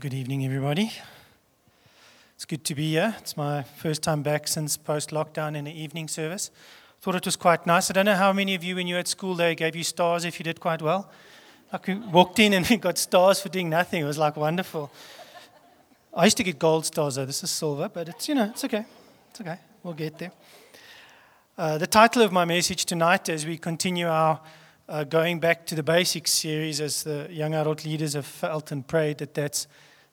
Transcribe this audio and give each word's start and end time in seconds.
Good 0.00 0.14
evening, 0.14 0.46
everybody. 0.46 0.90
It's 2.34 2.46
good 2.46 2.64
to 2.64 2.74
be 2.74 2.92
here. 2.92 3.14
It's 3.18 3.36
my 3.36 3.64
first 3.64 4.02
time 4.02 4.22
back 4.22 4.48
since 4.48 4.78
post 4.78 5.10
lockdown 5.10 5.54
in 5.54 5.64
the 5.64 5.78
evening 5.78 6.08
service. 6.08 6.50
Thought 7.02 7.16
it 7.16 7.26
was 7.26 7.36
quite 7.36 7.66
nice. 7.66 7.90
I 7.90 7.92
don't 7.92 8.06
know 8.06 8.14
how 8.14 8.32
many 8.32 8.54
of 8.54 8.64
you, 8.64 8.76
when 8.76 8.86
you 8.86 8.94
were 8.94 9.00
at 9.00 9.08
school, 9.08 9.34
they 9.34 9.54
gave 9.54 9.76
you 9.76 9.84
stars 9.84 10.24
if 10.24 10.40
you 10.40 10.44
did 10.44 10.58
quite 10.58 10.80
well. 10.80 11.10
Like 11.70 11.86
we 11.86 11.96
walked 11.96 12.38
in 12.38 12.54
and 12.54 12.66
we 12.70 12.78
got 12.78 12.96
stars 12.96 13.42
for 13.42 13.50
doing 13.50 13.68
nothing. 13.68 14.00
It 14.00 14.06
was 14.06 14.16
like 14.16 14.38
wonderful. 14.38 14.90
I 16.14 16.24
used 16.24 16.38
to 16.38 16.44
get 16.44 16.58
gold 16.58 16.86
stars, 16.86 17.16
though. 17.16 17.26
This 17.26 17.44
is 17.44 17.50
silver, 17.50 17.90
but 17.90 18.08
it's, 18.08 18.26
you 18.26 18.34
know, 18.34 18.44
it's 18.44 18.64
okay. 18.64 18.86
It's 19.32 19.42
okay. 19.42 19.58
We'll 19.82 19.92
get 19.92 20.16
there. 20.16 20.32
Uh, 21.58 21.76
the 21.76 21.86
title 21.86 22.22
of 22.22 22.32
my 22.32 22.46
message 22.46 22.86
tonight, 22.86 23.28
as 23.28 23.44
we 23.44 23.58
continue 23.58 24.08
our 24.08 24.40
uh, 24.88 25.04
going 25.04 25.40
back 25.40 25.66
to 25.66 25.74
the 25.74 25.82
basics 25.82 26.30
series, 26.30 26.80
as 26.80 27.02
the 27.02 27.28
young 27.30 27.52
adult 27.52 27.84
leaders 27.84 28.14
have 28.14 28.24
felt 28.24 28.72
and 28.72 28.86
prayed, 28.86 29.18
that 29.18 29.34
that's 29.34 29.66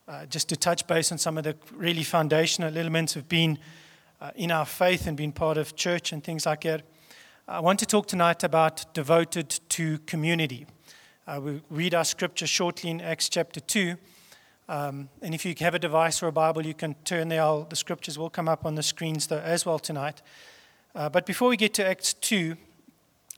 uh, 0.08 0.26
just 0.26 0.50
to 0.50 0.56
touch 0.56 0.88
base 0.88 1.12
on 1.12 1.18
some 1.18 1.38
of 1.38 1.44
the 1.44 1.56
really 1.74 2.04
foundational 2.04 2.78
elements 2.78 3.16
of 3.16 3.28
being 3.28 3.58
uh, 4.22 4.32
in 4.36 4.52
our 4.52 4.66
faith 4.66 5.06
and 5.08 5.18
being 5.18 5.32
part 5.32 5.58
of 5.58 5.76
church 5.76 6.12
and 6.12 6.24
things 6.24 6.46
like 6.46 6.62
that. 6.62 6.84
I 7.48 7.60
want 7.60 7.80
to 7.80 7.86
talk 7.86 8.08
tonight 8.08 8.44
about 8.44 8.94
devoted 8.94 9.50
to 9.70 10.00
community. 10.00 10.66
Uh, 11.28 11.42
we 11.44 11.62
read 11.70 11.94
our 11.94 12.06
scripture 12.06 12.48
shortly 12.48 12.90
in 12.90 13.02
Acts 13.02 13.30
chapter 13.30 13.60
2. 13.60 13.96
Um, 14.70 15.10
and 15.22 15.34
if 15.34 15.46
you 15.46 15.54
have 15.60 15.76
a 15.76 15.80
device 15.80 16.22
or 16.24 16.28
a 16.28 16.32
Bible, 16.32 16.66
you 16.66 16.74
can 16.74 16.96
turn 17.06 17.30
there. 17.30 17.42
I'll, 17.42 17.64
the 17.64 17.76
scriptures 17.76 18.18
will 18.18 18.30
come 18.30 18.50
up 18.50 18.66
on 18.66 18.76
the 18.76 18.84
screens 18.84 19.28
though, 19.28 19.40
as 19.40 19.66
well 19.66 19.80
tonight. 19.80 20.22
Uh, 20.96 21.10
but 21.10 21.26
before 21.26 21.50
we 21.50 21.58
get 21.58 21.74
to 21.76 21.86
Acts 21.86 22.14
2, 22.14 22.56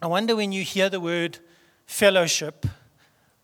I 0.02 0.08
wonder 0.08 0.36
when 0.36 0.52
you 0.52 0.64
hear 0.64 0.90
the 0.90 1.00
word 1.00 1.40
fellowship, 1.86 2.66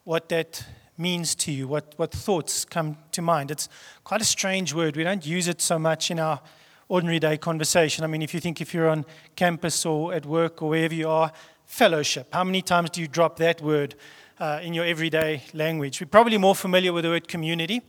what 0.04 0.30
that 0.30 0.64
means 0.98 1.35
to 1.35 1.52
you, 1.52 1.67
what, 1.67 1.94
what 1.98 2.12
thoughts 2.12 2.66
come 2.66 2.98
to 3.12 3.22
mind. 3.22 3.52
It's 3.52 3.70
quite 4.04 4.22
a 4.22 4.26
strange 4.26 4.73
word. 4.73 4.95
We 4.95 5.04
don't 5.04 5.26
use 5.26 5.48
it 5.48 5.62
so 5.62 5.77
much 5.77 6.09
in 6.09 6.20
our 6.20 6.41
ordinary 6.87 7.20
day 7.20 7.37
conversation. 7.37 8.04
I 8.04 8.07
mean, 8.07 8.21
if 8.21 8.34
you 8.34 8.40
think 8.40 8.62
if 8.62 8.74
you're 8.74 8.90
on 8.90 9.05
campus 9.35 9.85
or 9.85 10.13
at 10.13 10.26
work 10.26 10.62
or 10.62 10.70
wherever 10.70 10.93
you 10.93 11.10
are, 11.10 11.32
fellowship, 11.65 12.27
how 12.32 12.43
many 12.43 12.62
times 12.62 12.91
do 12.91 13.02
you 13.02 13.07
drop 13.07 13.37
that 13.37 13.62
word 13.62 13.96
uh, 14.40 14.60
in 14.62 14.74
your 14.74 14.85
everyday 14.85 15.43
language? 15.54 15.99
We're 15.99 16.07
probably 16.07 16.37
more 16.37 16.55
familiar 16.55 16.93
with 16.93 17.04
the 17.04 17.09
word 17.09 17.27
community, 17.27 17.82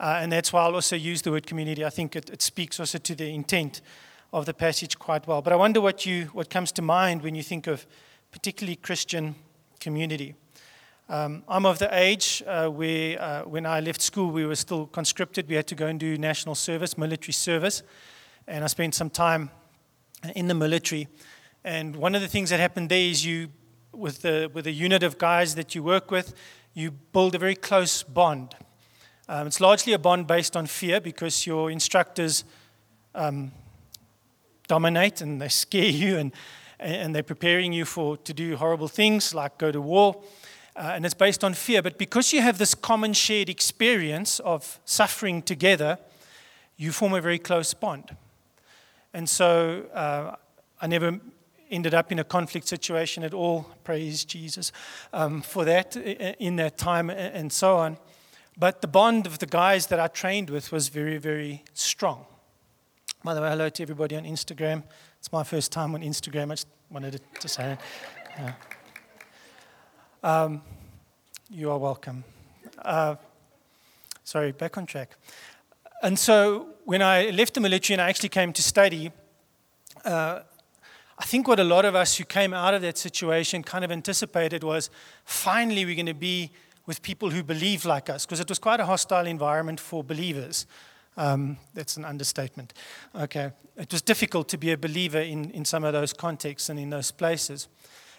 uh, 0.00 0.18
and 0.20 0.32
that's 0.32 0.52
why 0.52 0.62
I'll 0.62 0.74
also 0.74 0.96
use 0.96 1.22
the 1.22 1.30
word 1.30 1.46
community. 1.46 1.84
I 1.84 1.90
think 1.90 2.16
it, 2.16 2.30
it 2.30 2.42
speaks 2.42 2.80
also 2.80 2.98
to 2.98 3.14
the 3.14 3.32
intent 3.32 3.82
of 4.32 4.46
the 4.46 4.54
passage 4.54 4.98
quite 4.98 5.26
well. 5.26 5.42
But 5.42 5.52
I 5.52 5.56
wonder 5.56 5.80
what, 5.80 6.06
you, 6.06 6.24
what 6.32 6.48
comes 6.48 6.72
to 6.72 6.82
mind 6.82 7.22
when 7.22 7.34
you 7.34 7.42
think 7.42 7.66
of 7.66 7.86
particularly 8.30 8.76
Christian 8.76 9.34
community. 9.78 10.34
Um, 11.12 11.42
I'm 11.46 11.66
of 11.66 11.78
the 11.78 11.94
age 11.94 12.42
uh, 12.46 12.68
where, 12.68 13.20
uh, 13.20 13.42
when 13.42 13.66
I 13.66 13.80
left 13.80 14.00
school, 14.00 14.30
we 14.30 14.46
were 14.46 14.56
still 14.56 14.86
conscripted. 14.86 15.46
We 15.46 15.56
had 15.56 15.66
to 15.66 15.74
go 15.74 15.86
and 15.86 16.00
do 16.00 16.16
national 16.16 16.54
service, 16.54 16.96
military 16.96 17.34
service. 17.34 17.82
And 18.46 18.64
I 18.64 18.66
spent 18.66 18.94
some 18.94 19.10
time 19.10 19.50
in 20.34 20.48
the 20.48 20.54
military. 20.54 21.08
And 21.64 21.96
one 21.96 22.14
of 22.14 22.22
the 22.22 22.28
things 22.28 22.48
that 22.48 22.60
happened 22.60 22.88
there 22.88 23.10
is 23.10 23.26
you, 23.26 23.50
with 23.92 24.22
the, 24.22 24.50
with 24.54 24.64
the 24.64 24.72
unit 24.72 25.02
of 25.02 25.18
guys 25.18 25.54
that 25.56 25.74
you 25.74 25.82
work 25.82 26.10
with, 26.10 26.32
you 26.72 26.92
build 26.92 27.34
a 27.34 27.38
very 27.38 27.56
close 27.56 28.02
bond. 28.02 28.56
Um, 29.28 29.46
it's 29.46 29.60
largely 29.60 29.92
a 29.92 29.98
bond 29.98 30.26
based 30.26 30.56
on 30.56 30.64
fear 30.64 30.98
because 30.98 31.46
your 31.46 31.70
instructors 31.70 32.42
um, 33.14 33.52
dominate 34.66 35.20
and 35.20 35.42
they 35.42 35.48
scare 35.50 35.84
you 35.84 36.16
and, 36.16 36.32
and 36.80 37.14
they're 37.14 37.22
preparing 37.22 37.74
you 37.74 37.84
for, 37.84 38.16
to 38.16 38.32
do 38.32 38.56
horrible 38.56 38.88
things 38.88 39.34
like 39.34 39.58
go 39.58 39.70
to 39.70 39.82
war. 39.82 40.22
Uh, 40.74 40.92
and 40.94 41.04
it's 41.04 41.14
based 41.14 41.44
on 41.44 41.54
fear. 41.54 41.82
But 41.82 41.98
because 41.98 42.32
you 42.32 42.40
have 42.40 42.58
this 42.58 42.74
common 42.74 43.12
shared 43.12 43.48
experience 43.48 44.40
of 44.40 44.80
suffering 44.84 45.42
together, 45.42 45.98
you 46.76 46.92
form 46.92 47.12
a 47.12 47.20
very 47.20 47.38
close 47.38 47.74
bond. 47.74 48.16
And 49.12 49.28
so 49.28 49.84
uh, 49.92 50.36
I 50.80 50.86
never 50.86 51.20
ended 51.70 51.94
up 51.94 52.12
in 52.12 52.18
a 52.18 52.24
conflict 52.24 52.68
situation 52.68 53.24
at 53.24 53.34
all, 53.34 53.66
praise 53.84 54.24
Jesus, 54.24 54.72
um, 55.12 55.42
for 55.42 55.64
that 55.64 55.96
in 55.96 56.56
that 56.56 56.78
time 56.78 57.10
and 57.10 57.52
so 57.52 57.76
on. 57.76 57.96
But 58.56 58.82
the 58.82 58.88
bond 58.88 59.26
of 59.26 59.38
the 59.38 59.46
guys 59.46 59.86
that 59.86 59.98
I 59.98 60.08
trained 60.08 60.50
with 60.50 60.72
was 60.72 60.88
very, 60.88 61.18
very 61.18 61.64
strong. 61.72 62.26
By 63.24 63.34
the 63.34 63.40
way, 63.40 63.48
hello 63.48 63.68
to 63.68 63.82
everybody 63.82 64.16
on 64.16 64.24
Instagram. 64.24 64.82
It's 65.18 65.32
my 65.32 65.44
first 65.44 65.72
time 65.72 65.94
on 65.94 66.02
Instagram. 66.02 66.50
I 66.50 66.54
just 66.54 66.66
wanted 66.90 67.20
to 67.40 67.48
say. 67.48 67.78
Yeah. 68.36 68.52
Um, 70.24 70.62
you 71.50 71.68
are 71.72 71.78
welcome. 71.78 72.22
Uh, 72.78 73.16
sorry, 74.22 74.52
back 74.52 74.78
on 74.78 74.86
track. 74.86 75.16
And 76.00 76.16
so 76.16 76.68
when 76.84 77.02
I 77.02 77.30
left 77.30 77.54
the 77.54 77.60
military 77.60 77.94
and 77.94 78.00
I 78.00 78.08
actually 78.08 78.28
came 78.28 78.52
to 78.52 78.62
study, 78.62 79.10
uh, 80.04 80.40
I 81.18 81.24
think 81.24 81.48
what 81.48 81.58
a 81.58 81.64
lot 81.64 81.84
of 81.84 81.96
us 81.96 82.16
who 82.16 82.24
came 82.24 82.54
out 82.54 82.72
of 82.72 82.82
that 82.82 82.98
situation 82.98 83.64
kind 83.64 83.84
of 83.84 83.90
anticipated 83.90 84.62
was 84.62 84.90
finally 85.24 85.84
we're 85.84 85.96
going 85.96 86.06
to 86.06 86.14
be 86.14 86.52
with 86.86 87.02
people 87.02 87.30
who 87.30 87.42
believe 87.42 87.84
like 87.84 88.08
us, 88.08 88.24
because 88.24 88.38
it 88.38 88.48
was 88.48 88.60
quite 88.60 88.78
a 88.78 88.86
hostile 88.86 89.26
environment 89.26 89.80
for 89.80 90.04
believers. 90.04 90.66
Um, 91.16 91.56
that's 91.74 91.96
an 91.96 92.04
understatement. 92.04 92.74
Okay. 93.12 93.50
It 93.76 93.90
was 93.90 94.02
difficult 94.02 94.48
to 94.50 94.56
be 94.56 94.70
a 94.70 94.76
believer 94.76 95.20
in, 95.20 95.50
in 95.50 95.64
some 95.64 95.82
of 95.82 95.92
those 95.92 96.12
contexts 96.12 96.68
and 96.68 96.78
in 96.78 96.90
those 96.90 97.10
places. 97.10 97.66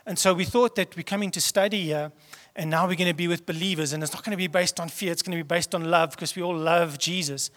And 0.06 0.20
so 0.20 0.34
we 0.34 0.44
thought 0.44 0.76
that 0.76 0.96
we're 0.98 1.04
coming 1.04 1.32
to 1.32 1.42
study 1.42 1.84
here, 1.84 2.12
and 2.56 2.70
now 2.70 2.88
we're 2.88 2.96
going 2.96 3.08
to 3.08 3.14
be 3.14 3.28
with 3.28 3.46
believers, 3.46 3.94
and 3.94 4.04
it's 4.04 4.14
not 4.14 4.24
going 4.24 4.32
to 4.32 4.38
be 4.38 4.48
based 4.48 4.80
on 4.80 4.90
fear, 4.90 5.12
it's 5.12 5.22
going 5.22 5.38
to 5.38 5.44
be 5.44 5.48
based 5.48 5.74
on 5.74 5.86
love 5.86 6.12
because 6.12 6.36
we 6.36 6.42
all 6.42 6.56
love 6.56 6.98
Jesus. 6.98 7.50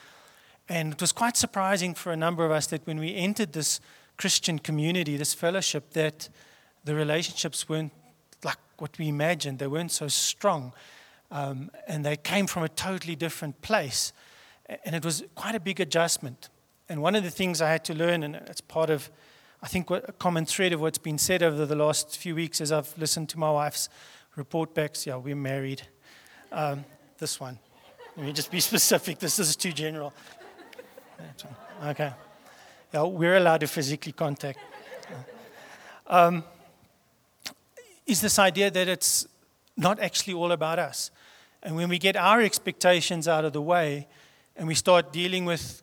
And 0.68 0.92
it 0.92 1.00
was 1.00 1.12
quite 1.12 1.36
surprising 1.36 1.94
for 1.94 2.12
a 2.12 2.16
number 2.16 2.44
of 2.44 2.50
us 2.50 2.66
that 2.68 2.86
when 2.86 2.98
we 2.98 3.14
entered 3.14 3.52
this 3.52 3.80
Christian 4.16 4.58
community, 4.58 5.16
this 5.16 5.34
fellowship, 5.34 5.92
that 5.92 6.28
the 6.84 6.94
relationships 6.94 7.68
weren't 7.68 7.92
like 8.44 8.58
what 8.78 8.96
we 8.98 9.08
imagined. 9.08 9.58
They 9.58 9.66
weren't 9.66 9.92
so 9.92 10.08
strong. 10.08 10.72
Um, 11.30 11.70
and 11.86 12.04
they 12.04 12.16
came 12.16 12.46
from 12.46 12.62
a 12.62 12.68
totally 12.68 13.16
different 13.16 13.60
place. 13.62 14.12
And 14.84 14.94
it 14.94 15.04
was 15.04 15.24
quite 15.34 15.54
a 15.54 15.60
big 15.60 15.80
adjustment. 15.80 16.48
And 16.88 17.02
one 17.02 17.14
of 17.14 17.24
the 17.24 17.30
things 17.30 17.60
I 17.60 17.70
had 17.70 17.84
to 17.86 17.94
learn, 17.94 18.22
and 18.22 18.36
it's 18.36 18.60
part 18.60 18.90
of, 18.90 19.10
I 19.66 19.68
think, 19.68 19.90
what, 19.90 20.08
a 20.08 20.12
common 20.12 20.46
thread 20.46 20.72
of 20.72 20.80
what's 20.80 20.96
been 20.96 21.18
said 21.18 21.42
over 21.42 21.66
the 21.66 21.74
last 21.74 22.18
few 22.18 22.36
weeks 22.36 22.60
as 22.60 22.70
I've 22.70 22.96
listened 22.96 23.28
to 23.30 23.38
my 23.40 23.50
wife's 23.50 23.88
report 24.36 24.72
backs. 24.74 25.04
Yeah, 25.08 25.16
we're 25.16 25.34
married. 25.34 25.82
Um, 26.52 26.84
this 27.18 27.40
one. 27.40 27.58
Let 28.16 28.26
me 28.26 28.32
just 28.32 28.52
be 28.52 28.60
specific. 28.70 29.18
This 29.18 29.40
is 29.40 29.56
too 29.56 29.72
general. 29.72 30.12
Okay. 31.84 32.12
Yeah, 32.94 33.02
we're 33.02 33.38
allowed 33.38 33.62
to 33.62 33.66
physically 33.66 34.12
contact. 34.12 34.60
Um, 36.06 36.44
is 38.06 38.20
this 38.20 38.38
idea 38.38 38.70
that 38.70 38.86
it's 38.86 39.26
not 39.76 39.98
actually 39.98 40.34
all 40.34 40.52
about 40.52 40.78
us. 40.78 41.10
And 41.64 41.74
when 41.74 41.88
we 41.88 41.98
get 41.98 42.14
our 42.14 42.40
expectations 42.40 43.26
out 43.26 43.44
of 43.44 43.52
the 43.52 43.62
way, 43.62 44.06
and 44.54 44.68
we 44.68 44.76
start 44.76 45.12
dealing 45.12 45.44
with 45.44 45.82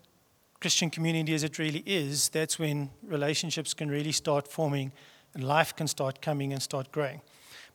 Christian 0.63 0.89
community 0.89 1.33
as 1.33 1.43
it 1.43 1.59
really 1.59 1.83
is, 1.85 2.29
that's 2.29 2.57
when 2.57 2.89
relationships 3.05 3.73
can 3.73 3.91
really 3.91 4.13
start 4.13 4.47
forming 4.47 4.93
and 5.33 5.43
life 5.43 5.75
can 5.75 5.87
start 5.87 6.21
coming 6.21 6.53
and 6.53 6.63
start 6.63 6.89
growing. 6.89 7.19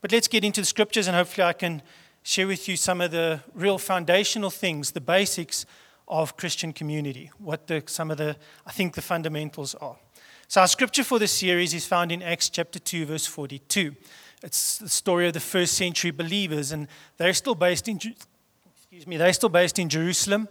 But 0.00 0.10
let's 0.10 0.26
get 0.26 0.42
into 0.42 0.62
the 0.62 0.66
scriptures, 0.66 1.06
and 1.06 1.14
hopefully, 1.14 1.44
I 1.44 1.52
can 1.52 1.82
share 2.22 2.46
with 2.46 2.66
you 2.66 2.78
some 2.78 3.02
of 3.02 3.10
the 3.10 3.40
real 3.52 3.76
foundational 3.76 4.48
things, 4.48 4.92
the 4.92 5.02
basics 5.02 5.66
of 6.06 6.38
Christian 6.38 6.72
community, 6.72 7.30
what 7.36 7.66
the, 7.66 7.82
some 7.84 8.10
of 8.10 8.16
the, 8.16 8.36
I 8.66 8.72
think, 8.72 8.94
the 8.94 9.02
fundamentals 9.02 9.74
are. 9.74 9.98
So, 10.46 10.62
our 10.62 10.66
scripture 10.66 11.04
for 11.04 11.18
this 11.18 11.32
series 11.32 11.74
is 11.74 11.84
found 11.84 12.10
in 12.10 12.22
Acts 12.22 12.48
chapter 12.48 12.78
2, 12.78 13.04
verse 13.04 13.26
42. 13.26 13.94
It's 14.42 14.78
the 14.78 14.88
story 14.88 15.26
of 15.26 15.34
the 15.34 15.40
first 15.40 15.74
century 15.74 16.10
believers, 16.10 16.72
and 16.72 16.88
they're 17.18 17.34
still 17.34 17.54
based 17.54 17.86
in, 17.86 17.96
excuse 17.96 19.06
me, 19.06 19.18
they're 19.18 19.34
still 19.34 19.50
based 19.50 19.78
in 19.78 19.90
Jerusalem. 19.90 20.48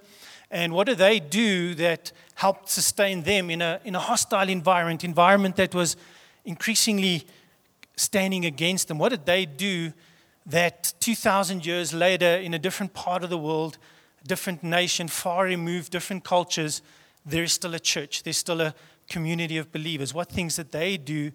And 0.49 0.73
what 0.73 0.87
do 0.87 0.95
they 0.95 1.19
do 1.19 1.75
that 1.75 2.11
helped 2.35 2.69
sustain 2.69 3.23
them 3.23 3.49
in 3.49 3.61
a, 3.61 3.81
in 3.83 3.95
a 3.95 3.99
hostile 3.99 4.49
environment, 4.49 5.03
environment 5.03 5.57
that 5.57 5.75
was 5.75 5.97
increasingly 6.45 7.27
standing 7.95 8.45
against 8.45 8.87
them? 8.87 8.97
What 8.97 9.09
did 9.09 9.25
they 9.25 9.45
do 9.45 9.91
that 10.45 10.93
2,000 11.01 11.65
years 11.65 11.93
later, 11.93 12.37
in 12.37 12.53
a 12.53 12.59
different 12.59 12.93
part 12.93 13.23
of 13.23 13.29
the 13.29 13.37
world, 13.37 13.77
a 14.23 14.27
different 14.27 14.63
nation, 14.63 15.09
far 15.09 15.43
removed, 15.43 15.91
different 15.91 16.23
cultures, 16.23 16.81
there 17.25 17.43
is 17.43 17.51
still 17.51 17.75
a 17.75 17.79
church, 17.79 18.23
there's 18.23 18.37
still 18.37 18.61
a 18.61 18.73
community 19.09 19.57
of 19.57 19.71
believers? 19.73 20.13
What 20.13 20.29
things 20.29 20.55
did 20.55 20.71
they 20.71 20.95
do 20.95 21.31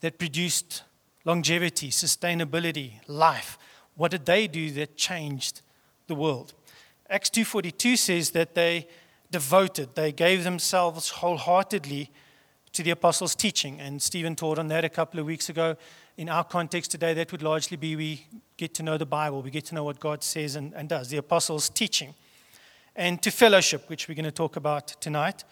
that 0.00 0.18
produced 0.18 0.82
longevity, 1.24 1.90
sustainability, 1.90 2.94
life? 3.06 3.56
What 3.94 4.10
did 4.10 4.26
they 4.26 4.48
do 4.48 4.72
that 4.72 4.96
changed 4.96 5.62
the 6.08 6.16
world? 6.16 6.52
Acts 7.08 7.30
2:42 7.30 7.96
says 7.96 8.30
that 8.30 8.54
they 8.54 8.88
devoted, 9.30 9.94
they 9.94 10.12
gave 10.12 10.44
themselves 10.44 11.10
wholeheartedly 11.10 12.10
to 12.72 12.82
the 12.82 12.90
apostles' 12.90 13.34
teaching. 13.34 13.80
And 13.80 14.02
Stephen 14.02 14.36
taught 14.36 14.58
on 14.58 14.68
that 14.68 14.84
a 14.84 14.88
couple 14.88 15.18
of 15.18 15.26
weeks 15.26 15.48
ago. 15.48 15.76
In 16.16 16.28
our 16.28 16.44
context 16.44 16.90
today, 16.90 17.14
that 17.14 17.32
would 17.32 17.42
largely 17.42 17.76
be 17.76 17.96
we 17.96 18.26
get 18.56 18.74
to 18.74 18.82
know 18.82 18.96
the 18.96 19.06
Bible, 19.06 19.42
we 19.42 19.50
get 19.50 19.66
to 19.66 19.74
know 19.74 19.84
what 19.84 20.00
God 20.00 20.22
says 20.22 20.56
and, 20.56 20.72
and 20.74 20.88
does, 20.88 21.08
the 21.08 21.16
apostles' 21.18 21.68
teaching. 21.68 22.14
and 22.98 23.22
to 23.22 23.30
fellowship, 23.30 23.90
which 23.90 24.08
we're 24.08 24.14
going 24.14 24.24
to 24.24 24.30
talk 24.30 24.56
about 24.56 24.88
tonight. 25.00 25.44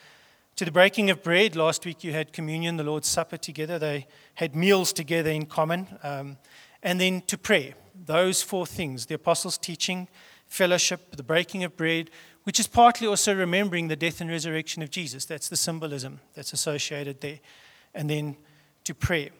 To 0.56 0.64
the 0.64 0.70
breaking 0.70 1.10
of 1.10 1.22
bread. 1.22 1.56
Last 1.56 1.84
week 1.84 2.02
you 2.02 2.12
had 2.12 2.32
communion, 2.32 2.78
the 2.78 2.84
Lord's 2.84 3.08
Supper 3.08 3.36
together. 3.36 3.78
They 3.78 4.06
had 4.34 4.56
meals 4.56 4.92
together 4.92 5.30
in 5.30 5.46
common. 5.46 5.86
Um, 6.02 6.38
and 6.82 7.00
then 7.00 7.22
to 7.26 7.36
prayer. 7.36 7.74
Those 8.06 8.42
four 8.42 8.66
things 8.66 9.06
the 9.06 9.14
apostles' 9.14 9.58
teaching, 9.58 10.08
fellowship, 10.54 11.16
the 11.16 11.22
breaking 11.22 11.64
of 11.64 11.76
bread, 11.76 12.10
which 12.44 12.60
is 12.60 12.66
partly 12.66 13.06
also 13.06 13.34
remembering 13.34 13.88
the 13.88 13.96
death 13.96 14.20
and 14.20 14.30
resurrection 14.30 14.82
of 14.82 14.90
Jesus. 14.90 15.24
That's 15.24 15.48
the 15.48 15.56
symbolism 15.56 16.20
that's 16.34 16.52
associated 16.52 17.20
there. 17.20 17.40
And 17.94 18.08
then 18.08 18.36
to 18.84 18.94
prayer. 18.94 19.30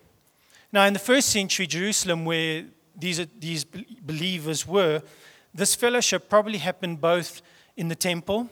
Now, 0.72 0.84
in 0.86 0.92
the 0.92 0.98
first 0.98 1.28
century 1.28 1.66
Jerusalem, 1.66 2.24
where 2.24 2.64
these, 2.96 3.24
these 3.38 3.64
believers 3.64 4.66
were, 4.66 5.02
this 5.54 5.74
fellowship 5.74 6.28
probably 6.28 6.58
happened 6.58 7.00
both 7.00 7.42
in 7.76 7.88
the 7.88 7.94
temple. 7.94 8.48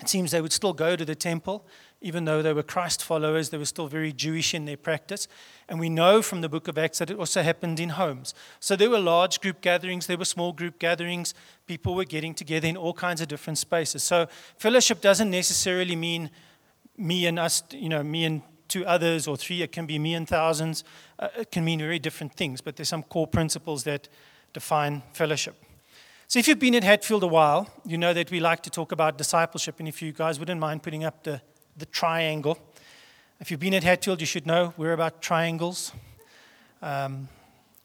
It 0.00 0.08
seems 0.08 0.30
they 0.30 0.40
would 0.40 0.52
still 0.52 0.72
go 0.72 0.96
to 0.96 1.04
the 1.04 1.14
temple, 1.14 1.66
even 2.02 2.24
though 2.24 2.42
they 2.42 2.52
were 2.52 2.62
Christ 2.62 3.02
followers, 3.02 3.50
they 3.50 3.56
were 3.56 3.64
still 3.64 3.86
very 3.86 4.12
Jewish 4.12 4.54
in 4.54 4.64
their 4.64 4.76
practice. 4.76 5.28
And 5.68 5.78
we 5.78 5.88
know 5.88 6.20
from 6.20 6.40
the 6.40 6.48
book 6.48 6.68
of 6.68 6.76
Acts 6.76 6.98
that 6.98 7.10
it 7.10 7.18
also 7.18 7.42
happened 7.42 7.80
in 7.80 7.90
homes. 7.90 8.34
So 8.60 8.76
there 8.76 8.90
were 8.90 8.98
large 8.98 9.40
group 9.40 9.60
gatherings, 9.60 10.06
there 10.06 10.18
were 10.18 10.24
small 10.24 10.52
group 10.52 10.78
gatherings. 10.78 11.32
People 11.66 11.94
were 11.94 12.04
getting 12.04 12.34
together 12.34 12.66
in 12.66 12.76
all 12.76 12.92
kinds 12.92 13.20
of 13.20 13.28
different 13.28 13.58
spaces. 13.58 14.02
So 14.02 14.26
fellowship 14.58 15.00
doesn't 15.00 15.30
necessarily 15.30 15.96
mean 15.96 16.30
me 16.96 17.26
and 17.26 17.38
us, 17.38 17.62
you 17.70 17.88
know, 17.88 18.02
me 18.02 18.24
and 18.24 18.42
two 18.68 18.84
others 18.84 19.28
or 19.28 19.36
three. 19.36 19.62
It 19.62 19.70
can 19.70 19.86
be 19.86 19.98
me 19.98 20.14
and 20.14 20.28
thousands. 20.28 20.82
Uh, 21.18 21.28
it 21.38 21.50
can 21.52 21.64
mean 21.64 21.78
very 21.78 21.98
different 21.98 22.34
things, 22.34 22.60
but 22.60 22.76
there's 22.76 22.88
some 22.88 23.02
core 23.02 23.26
principles 23.26 23.84
that 23.84 24.08
define 24.52 25.02
fellowship. 25.12 25.54
So, 26.26 26.38
if 26.38 26.48
you've 26.48 26.58
been 26.58 26.74
at 26.74 26.82
Hatfield 26.82 27.22
a 27.22 27.26
while, 27.26 27.68
you 27.84 27.98
know 27.98 28.14
that 28.14 28.30
we 28.30 28.40
like 28.40 28.62
to 28.62 28.70
talk 28.70 28.90
about 28.90 29.18
discipleship. 29.18 29.78
And 29.78 29.86
if 29.86 30.00
you 30.00 30.12
guys 30.12 30.38
wouldn't 30.38 30.58
mind 30.58 30.82
putting 30.82 31.04
up 31.04 31.24
the, 31.24 31.42
the 31.76 31.86
triangle, 31.86 32.58
if 33.40 33.50
you've 33.50 33.60
been 33.60 33.74
at 33.74 33.82
Hatfield, 33.82 34.20
you 34.20 34.26
should 34.26 34.46
know 34.46 34.72
we're 34.76 34.92
about 34.92 35.20
triangles. 35.20 35.92
Um, 36.80 37.28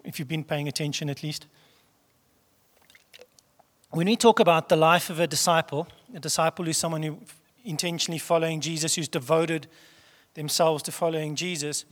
if 0.04 0.20
you've 0.20 0.28
been 0.28 0.44
paying 0.44 0.68
attention, 0.68 1.10
at 1.10 1.24
least. 1.24 1.48
When 3.90 4.08
we 4.08 4.16
talk 4.16 4.40
about 4.40 4.70
the 4.70 4.76
life 4.76 5.10
of 5.10 5.20
a 5.20 5.28
disciple, 5.28 5.88
a 6.14 6.20
disciple 6.20 6.68
is 6.68 6.78
someone 6.78 7.04
who 7.04 7.18
intentionally 7.66 8.20
following 8.20 8.62
Jesus, 8.62 8.96
who's 8.96 9.08
devoted 9.08 9.68
themselves 10.36 10.84
to 10.84 10.92
following 10.92 11.36
Jesus, 11.36 11.86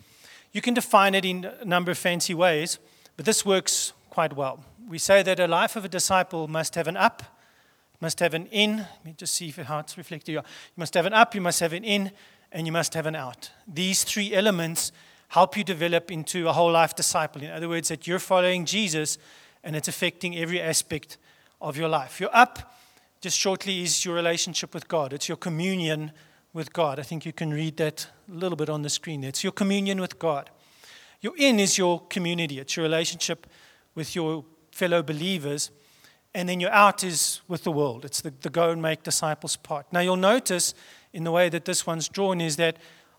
you 0.51 0.61
can 0.61 0.73
define 0.73 1.15
it 1.15 1.25
in 1.25 1.45
a 1.45 1.65
number 1.65 1.91
of 1.91 1.97
fancy 1.97 2.33
ways, 2.33 2.79
but 3.17 3.25
this 3.25 3.45
works 3.45 3.93
quite 4.09 4.33
well 4.33 4.63
we 4.87 4.97
say 4.97 5.23
that 5.23 5.39
a 5.39 5.47
life 5.47 5.75
of 5.75 5.85
a 5.85 5.89
disciple 5.89 6.47
must 6.47 6.75
have 6.75 6.87
an 6.87 6.97
up, 6.97 7.23
must 8.05 8.19
have 8.19 8.35
an 8.35 8.45
in. 8.51 8.77
Let 8.77 9.03
me 9.03 9.15
just 9.17 9.33
see 9.33 9.49
if 9.49 9.55
how 9.55 9.79
it's 9.79 9.97
reflected. 9.97 10.33
You 10.33 10.41
must 10.75 10.93
have 10.93 11.07
an 11.07 11.13
up, 11.13 11.33
you 11.33 11.41
must 11.41 11.59
have 11.59 11.73
an 11.73 11.83
in, 11.83 12.11
and 12.51 12.67
you 12.67 12.71
must 12.71 12.93
have 12.93 13.07
an 13.07 13.15
out. 13.15 13.49
These 13.67 14.03
three 14.03 14.31
elements 14.35 14.91
help 15.29 15.57
you 15.57 15.63
develop 15.63 16.11
into 16.11 16.47
a 16.47 16.53
whole 16.53 16.71
life 16.71 16.95
disciple. 16.95 17.41
In 17.41 17.49
other 17.49 17.67
words, 17.67 17.87
that 17.87 18.05
you're 18.05 18.19
following 18.19 18.63
Jesus 18.63 19.17
and 19.63 19.75
it's 19.75 19.87
affecting 19.87 20.37
every 20.37 20.61
aspect 20.61 21.17
of 21.59 21.77
your 21.77 21.89
life. 21.89 22.19
Your 22.19 22.29
up, 22.31 22.77
just 23.21 23.39
shortly, 23.39 23.81
is 23.81 24.05
your 24.05 24.13
relationship 24.13 24.75
with 24.75 24.87
God, 24.87 25.11
it's 25.11 25.27
your 25.27 25.37
communion 25.37 26.11
with 26.53 26.73
God. 26.73 26.99
I 26.99 27.01
think 27.01 27.25
you 27.25 27.33
can 27.33 27.51
read 27.51 27.77
that 27.77 28.07
a 28.31 28.35
little 28.35 28.55
bit 28.55 28.69
on 28.69 28.83
the 28.83 28.89
screen. 28.89 29.21
there. 29.21 29.29
It's 29.29 29.43
your 29.43 29.51
communion 29.51 29.99
with 29.99 30.19
God. 30.19 30.51
Your 31.21 31.33
in 31.37 31.59
is 31.59 31.75
your 31.75 32.01
community, 32.01 32.59
it's 32.59 32.77
your 32.77 32.83
relationship 32.83 33.47
with 33.95 34.15
your 34.15 34.45
fellow 34.71 35.01
believers. 35.01 35.71
And 36.35 36.49
then 36.49 36.59
your 36.59 36.71
out 36.71 37.01
is 37.01 37.39
with 37.47 37.63
the 37.63 37.71
world. 37.71 38.03
It's 38.03 38.19
the, 38.19 38.33
the 38.41 38.49
go 38.49 38.69
and 38.69 38.81
make 38.81 39.03
disciples 39.03 39.55
part. 39.55 39.85
Now, 39.93 40.01
you'll 40.01 40.17
notice 40.17 40.73
in 41.13 41.23
the 41.23 41.31
way 41.31 41.47
that 41.47 41.63
this 41.63 41.87
one's 41.87 42.09
drawn 42.09 42.41
is 42.41 42.57
that 42.57 42.75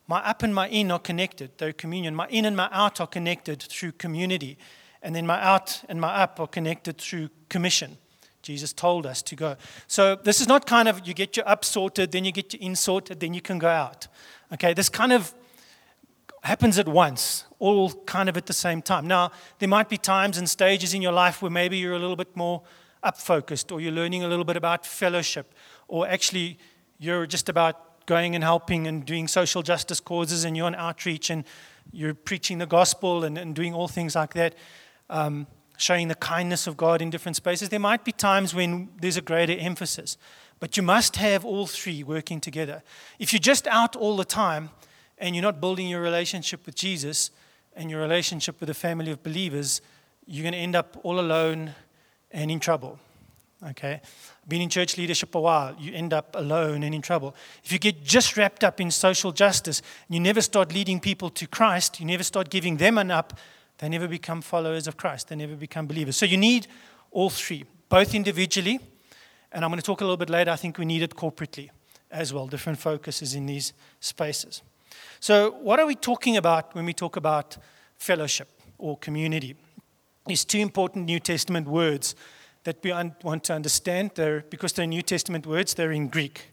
my 0.07 0.19
up 0.19 0.43
and 0.43 0.55
my 0.55 0.69
in 0.69 0.91
are 0.91 0.99
connected. 0.99 1.53
They're 1.57 1.73
communion. 1.73 2.15
My 2.15 2.29
in 2.29 2.45
and 2.45 2.55
my 2.55 2.69
out 2.71 3.01
are 3.01 3.07
connected 3.07 3.63
through 3.63 3.93
community. 3.93 4.59
And 5.03 5.15
then 5.15 5.27
my 5.27 5.43
out 5.43 5.83
and 5.89 5.99
my 5.99 6.15
up 6.15 6.39
are 6.39 6.47
connected 6.47 6.99
through 6.99 7.31
commission. 7.49 7.97
Jesus 8.43 8.75
told 8.75 9.07
us 9.07 9.23
to 9.23 9.35
go. 9.35 9.57
So 9.87 10.17
this 10.17 10.43
is 10.43 10.47
not 10.47 10.67
kind 10.67 10.87
of 10.87 11.09
you 11.09 11.15
get 11.15 11.39
your 11.39 11.49
up 11.49 11.65
sorted, 11.65 12.13
then 12.13 12.27
you 12.27 12.33
get 12.33 12.53
your 12.53 12.61
in 12.63 12.77
sorted, 12.77 13.19
then 13.19 13.33
you 13.33 13.41
can 13.41 13.59
go 13.59 13.69
out. 13.69 14.09
Okay, 14.53 14.75
this 14.75 14.91
kind 14.91 15.13
of 15.13 15.33
happens 16.43 16.79
at 16.79 16.87
once, 16.87 17.45
all 17.61 17.93
kind 18.05 18.29
of 18.29 18.37
at 18.37 18.45
the 18.45 18.53
same 18.53 18.83
time. 18.83 19.07
Now, 19.07 19.33
there 19.59 19.71
might 19.71 19.89
be 19.89 19.97
times 19.97 20.37
and 20.37 20.49
stages 20.49 20.93
in 20.93 21.01
your 21.01 21.13
life 21.13 21.41
where 21.41 21.51
maybe 21.51 21.79
you're 21.79 21.95
a 21.95 21.99
little 21.99 22.15
bit 22.15 22.37
more 22.37 22.63
up 23.07 23.19
focused, 23.19 23.73
or 23.73 23.81
you're 23.81 23.93
learning 23.93 24.25
a 24.25 24.29
little 24.29 24.45
bit 24.45 24.57
about 24.57 24.85
fellowship, 24.85 25.55
or 25.89 26.07
actually 26.09 26.59
you're 26.99 27.27
just 27.27 27.49
about 27.49 28.07
going 28.07 28.35
and 28.35 28.45
helping 28.45 28.87
and 28.87 29.05
doing 29.05 29.29
social 29.29 29.63
justice 29.63 30.01
causes, 30.01 30.45
and 30.45 30.57
you're 30.57 30.67
on 30.67 30.75
outreach 30.75 31.31
and 31.31 31.45
you're 31.93 32.15
preaching 32.15 32.59
the 32.59 32.67
gospel 32.67 33.25
and, 33.25 33.39
and 33.39 33.55
doing 33.55 33.73
all 33.75 33.89
things 33.89 34.15
like 34.15 34.35
that, 34.35 34.55
um, 35.09 35.47
showing 35.79 36.09
the 36.09 36.15
kindness 36.15 36.67
of 36.67 36.77
God 36.77 37.01
in 37.01 37.11
different 37.11 37.37
spaces. 37.37 37.69
There 37.69 37.81
might 37.81 38.05
be 38.05 38.13
times 38.13 38.55
when 38.55 38.89
there's 39.01 39.17
a 39.17 39.23
greater 39.23 39.57
emphasis, 39.59 40.19
but 40.61 40.77
you 40.77 40.83
must 40.83 41.17
have 41.17 41.45
all 41.45 41.67
three 41.67 42.03
working 42.03 42.41
together. 42.41 42.83
If 43.19 43.33
you're 43.33 43.41
just 43.41 43.67
out 43.69 43.97
all 43.97 44.17
the 44.17 44.25
time, 44.25 44.71
and 45.19 45.35
you're 45.35 45.43
not 45.43 45.61
building 45.61 45.89
your 45.89 46.03
relationship 46.03 46.67
with 46.67 46.75
Jesus 46.75 47.31
and 47.75 47.91
your 47.91 48.01
relationship 48.01 48.61
with 48.61 48.71
a 48.71 48.75
family 48.75 49.11
of 49.11 49.23
believers, 49.23 49.81
you're 50.27 50.43
going 50.43 50.53
to 50.53 50.59
end 50.59 50.77
up 50.77 50.99
all 51.03 51.19
alone 51.19 51.75
and 52.31 52.51
in 52.51 52.61
trouble. 52.61 52.99
Okay? 53.69 54.01
Being 54.47 54.63
in 54.63 54.69
church 54.69 54.99
leadership 54.99 55.35
a 55.35 55.41
while, 55.41 55.75
you 55.79 55.93
end 55.95 56.13
up 56.13 56.35
alone 56.37 56.83
and 56.83 56.95
in 56.95 57.03
trouble. 57.03 57.35
If 57.65 57.73
you 57.73 57.79
get 57.79 58.05
just 58.05 58.37
wrapped 58.37 58.63
up 58.63 58.81
in 58.81 58.91
social 58.91 59.33
justice 59.33 59.83
you 60.09 60.21
never 60.21 60.41
start 60.41 60.73
leading 60.73 61.01
people 61.01 61.31
to 61.31 61.47
Christ, 61.47 62.01
you 62.01 62.07
never 62.07 62.23
start 62.23 62.51
giving 62.51 62.77
them 62.77 62.99
an 62.99 63.11
up, 63.11 63.39
they 63.79 63.89
never 63.89 64.09
become 64.09 64.41
followers 64.41 64.87
of 64.87 64.97
Christ. 64.97 65.29
They 65.29 65.37
never 65.37 65.55
become 65.55 65.87
believers. 65.87 66.17
So 66.17 66.27
you 66.27 66.37
need 66.37 66.67
all 67.11 67.31
three, 67.31 67.65
both 67.89 68.15
individually, 68.15 68.81
and 69.53 69.65
I'm 69.65 69.71
going 69.71 69.81
to 69.81 69.85
talk 69.85 70.01
a 70.01 70.05
little 70.05 70.17
bit 70.17 70.31
later, 70.31 70.51
I 70.51 70.57
think 70.57 70.79
we 70.79 70.85
need 70.85 71.03
it 71.03 71.15
corporately 71.15 71.71
as 72.11 72.33
well, 72.33 72.47
different 72.47 72.79
focuses 72.79 73.35
in 73.35 73.47
these 73.47 73.73
spaces. 74.01 74.63
So, 75.21 75.53
what 75.63 75.81
are 75.81 75.87
we 75.87 75.95
talking 75.95 76.37
about 76.37 76.75
when 76.75 76.85
we 76.85 76.93
talk 76.93 77.17
about 77.17 77.57
fellowship 77.97 78.49
or 78.79 78.97
community? 78.97 79.57
These 80.27 80.45
two 80.45 80.59
important 80.59 81.07
New 81.07 81.21
Testament 81.21 81.69
words 81.69 82.15
that 82.65 82.83
we 82.83 82.93
want 83.23 83.45
to 83.45 83.55
understand. 83.55 84.11
They're, 84.15 84.45
because 84.51 84.73
they're 84.73 84.87
New 84.87 85.03
Testament 85.03 85.47
words, 85.47 85.75
they're 85.75 85.93
in 85.93 86.09
Greek. 86.09 86.53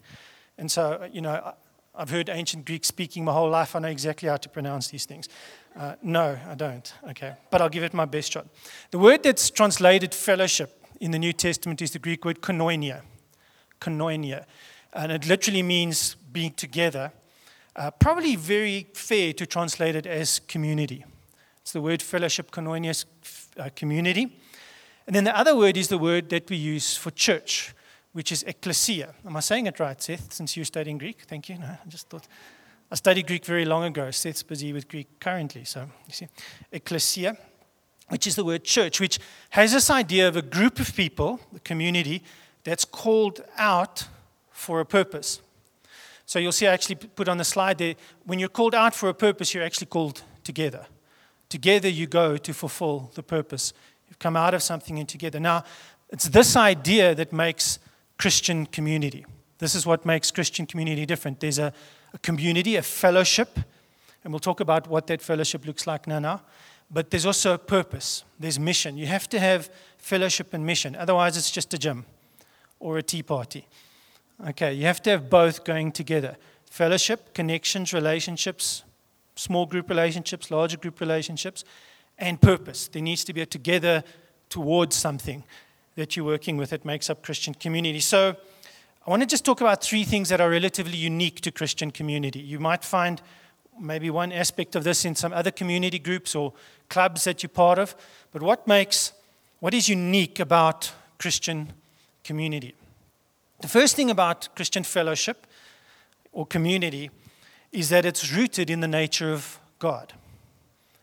And 0.56 0.70
so, 0.70 1.08
you 1.12 1.20
know, 1.20 1.54
I've 1.94 2.10
heard 2.10 2.28
ancient 2.28 2.64
Greek 2.64 2.84
speaking 2.84 3.24
my 3.24 3.32
whole 3.32 3.50
life. 3.50 3.76
I 3.76 3.80
know 3.80 3.88
exactly 3.88 4.28
how 4.28 4.36
to 4.36 4.48
pronounce 4.48 4.88
these 4.88 5.06
things. 5.06 5.28
Uh, 5.76 5.94
no, 6.02 6.38
I 6.48 6.54
don't. 6.54 6.92
Okay. 7.10 7.34
But 7.50 7.60
I'll 7.60 7.68
give 7.68 7.82
it 7.82 7.94
my 7.94 8.04
best 8.04 8.32
shot. 8.32 8.46
The 8.90 8.98
word 8.98 9.22
that's 9.22 9.50
translated 9.50 10.14
fellowship 10.14 10.80
in 11.00 11.10
the 11.10 11.18
New 11.18 11.32
Testament 11.32 11.82
is 11.82 11.90
the 11.90 11.98
Greek 11.98 12.24
word 12.24 12.40
koinonia. 12.40 13.02
Koinonia. 13.80 14.44
And 14.92 15.10
it 15.10 15.26
literally 15.26 15.62
means 15.62 16.14
being 16.32 16.52
together. 16.52 17.12
Uh, 17.74 17.90
probably 17.90 18.36
very 18.36 18.86
fair 18.94 19.32
to 19.32 19.46
translate 19.46 19.96
it 19.96 20.06
as 20.06 20.38
community. 20.38 21.04
It's 21.62 21.72
the 21.72 21.80
word 21.80 22.02
fellowship, 22.02 22.50
koinonia, 22.50 23.04
uh, 23.58 23.70
community. 23.74 24.38
And 25.06 25.14
then 25.14 25.24
the 25.24 25.36
other 25.36 25.56
word 25.56 25.76
is 25.76 25.88
the 25.88 25.98
word 25.98 26.30
that 26.30 26.48
we 26.48 26.56
use 26.56 26.96
for 26.96 27.10
church, 27.10 27.74
which 28.12 28.32
is 28.32 28.42
ecclesia. 28.44 29.14
Am 29.26 29.36
I 29.36 29.40
saying 29.40 29.66
it 29.66 29.78
right, 29.80 30.00
Seth, 30.00 30.32
since 30.32 30.56
you're 30.56 30.64
studying 30.64 30.98
Greek? 30.98 31.22
Thank 31.26 31.48
you. 31.48 31.56
No, 31.60 31.66
I 31.66 31.88
just 31.88 32.08
thought. 32.08 32.26
I 32.90 32.96
studied 32.96 33.26
Greek 33.26 33.44
very 33.44 33.64
long 33.64 33.84
ago. 33.84 34.10
Seth's 34.10 34.42
busy 34.42 34.72
with 34.72 34.88
Greek 34.88 35.08
currently. 35.18 35.64
So, 35.64 35.88
you 36.06 36.12
see, 36.12 36.28
ecclesia, 36.70 37.36
which 38.08 38.26
is 38.26 38.36
the 38.36 38.44
word 38.44 38.64
church, 38.64 39.00
which 39.00 39.18
has 39.50 39.72
this 39.72 39.90
idea 39.90 40.28
of 40.28 40.36
a 40.36 40.42
group 40.42 40.78
of 40.78 40.94
people, 40.94 41.40
the 41.52 41.60
community, 41.60 42.22
that's 42.62 42.84
called 42.84 43.42
out 43.56 44.08
for 44.50 44.80
a 44.80 44.86
purpose. 44.86 45.40
So 46.26 46.38
you'll 46.38 46.52
see 46.52 46.66
I 46.66 46.72
actually 46.72 46.96
put 46.96 47.28
on 47.28 47.36
the 47.36 47.44
slide 47.44 47.78
there 47.78 47.94
when 48.24 48.38
you're 48.38 48.48
called 48.48 48.74
out 48.74 48.94
for 48.94 49.08
a 49.08 49.14
purpose, 49.14 49.52
you're 49.52 49.64
actually 49.64 49.88
called 49.88 50.22
together. 50.42 50.86
Together 51.54 51.88
you 51.88 52.08
go 52.08 52.36
to 52.36 52.52
fulfill 52.52 53.12
the 53.14 53.22
purpose. 53.22 53.72
You've 54.08 54.18
come 54.18 54.34
out 54.34 54.54
of 54.54 54.60
something 54.60 54.98
and 54.98 55.08
together. 55.08 55.38
Now, 55.38 55.62
it's 56.08 56.28
this 56.28 56.56
idea 56.56 57.14
that 57.14 57.32
makes 57.32 57.78
Christian 58.18 58.66
community. 58.66 59.24
This 59.58 59.76
is 59.76 59.86
what 59.86 60.04
makes 60.04 60.32
Christian 60.32 60.66
community 60.66 61.06
different. 61.06 61.38
There's 61.38 61.60
a, 61.60 61.72
a 62.12 62.18
community, 62.18 62.74
a 62.74 62.82
fellowship, 62.82 63.56
and 64.24 64.32
we'll 64.32 64.40
talk 64.40 64.58
about 64.58 64.88
what 64.88 65.06
that 65.06 65.22
fellowship 65.22 65.64
looks 65.64 65.86
like 65.86 66.08
now. 66.08 66.18
now. 66.18 66.42
But 66.90 67.12
there's 67.12 67.24
also 67.24 67.54
a 67.54 67.58
purpose, 67.58 68.24
there's 68.40 68.58
mission. 68.58 68.98
You 68.98 69.06
have 69.06 69.28
to 69.28 69.38
have 69.38 69.70
fellowship 69.96 70.54
and 70.54 70.66
mission, 70.66 70.96
otherwise, 70.96 71.36
it's 71.36 71.52
just 71.52 71.72
a 71.72 71.78
gym 71.78 72.04
or 72.80 72.98
a 72.98 73.02
tea 73.04 73.22
party. 73.22 73.68
Okay, 74.48 74.72
you 74.72 74.86
have 74.86 75.00
to 75.02 75.10
have 75.10 75.30
both 75.30 75.62
going 75.62 75.92
together 75.92 76.36
fellowship, 76.68 77.32
connections, 77.32 77.92
relationships, 77.92 78.82
small 79.34 79.66
group 79.66 79.88
relationships, 79.88 80.50
larger 80.50 80.76
group 80.76 81.00
relationships, 81.00 81.64
and 82.18 82.40
purpose. 82.40 82.88
There 82.88 83.02
needs 83.02 83.24
to 83.24 83.32
be 83.32 83.40
a 83.40 83.46
together 83.46 84.04
towards 84.48 84.96
something 84.96 85.44
that 85.96 86.16
you're 86.16 86.24
working 86.24 86.56
with 86.56 86.70
that 86.70 86.84
makes 86.84 87.10
up 87.10 87.22
Christian 87.22 87.54
community. 87.54 88.00
So 88.00 88.36
I 89.06 89.10
want 89.10 89.22
to 89.22 89.26
just 89.26 89.44
talk 89.44 89.60
about 89.60 89.82
three 89.82 90.04
things 90.04 90.28
that 90.28 90.40
are 90.40 90.48
relatively 90.48 90.96
unique 90.96 91.40
to 91.42 91.50
Christian 91.50 91.90
community. 91.90 92.40
You 92.40 92.58
might 92.58 92.84
find 92.84 93.20
maybe 93.78 94.10
one 94.10 94.32
aspect 94.32 94.76
of 94.76 94.84
this 94.84 95.04
in 95.04 95.14
some 95.14 95.32
other 95.32 95.50
community 95.50 95.98
groups 95.98 96.34
or 96.34 96.52
clubs 96.88 97.24
that 97.24 97.42
you're 97.42 97.50
part 97.50 97.78
of, 97.78 97.94
but 98.32 98.42
what 98.42 98.66
makes, 98.66 99.12
what 99.60 99.74
is 99.74 99.88
unique 99.88 100.38
about 100.38 100.92
Christian 101.18 101.72
community? 102.22 102.74
The 103.60 103.68
first 103.68 103.96
thing 103.96 104.10
about 104.10 104.48
Christian 104.54 104.84
fellowship 104.84 105.46
or 106.32 106.46
community 106.46 107.10
is 107.74 107.88
that 107.88 108.06
it's 108.06 108.32
rooted 108.32 108.70
in 108.70 108.80
the 108.80 108.88
nature 108.88 109.32
of 109.32 109.58
God. 109.80 110.12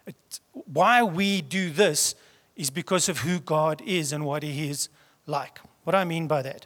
It, 0.08 0.40
why 0.54 1.04
we 1.04 1.42
do 1.42 1.70
this 1.70 2.16
is 2.56 2.70
because 2.70 3.10
of 3.10 3.20
who 3.20 3.40
God 3.40 3.82
is 3.86 4.14
and 4.14 4.26
what 4.26 4.42
He 4.42 4.70
is 4.70 4.88
like. 5.28 5.60
What 5.84 5.96
I 5.96 6.06
mean 6.06 6.28
by 6.28 6.42
that? 6.44 6.66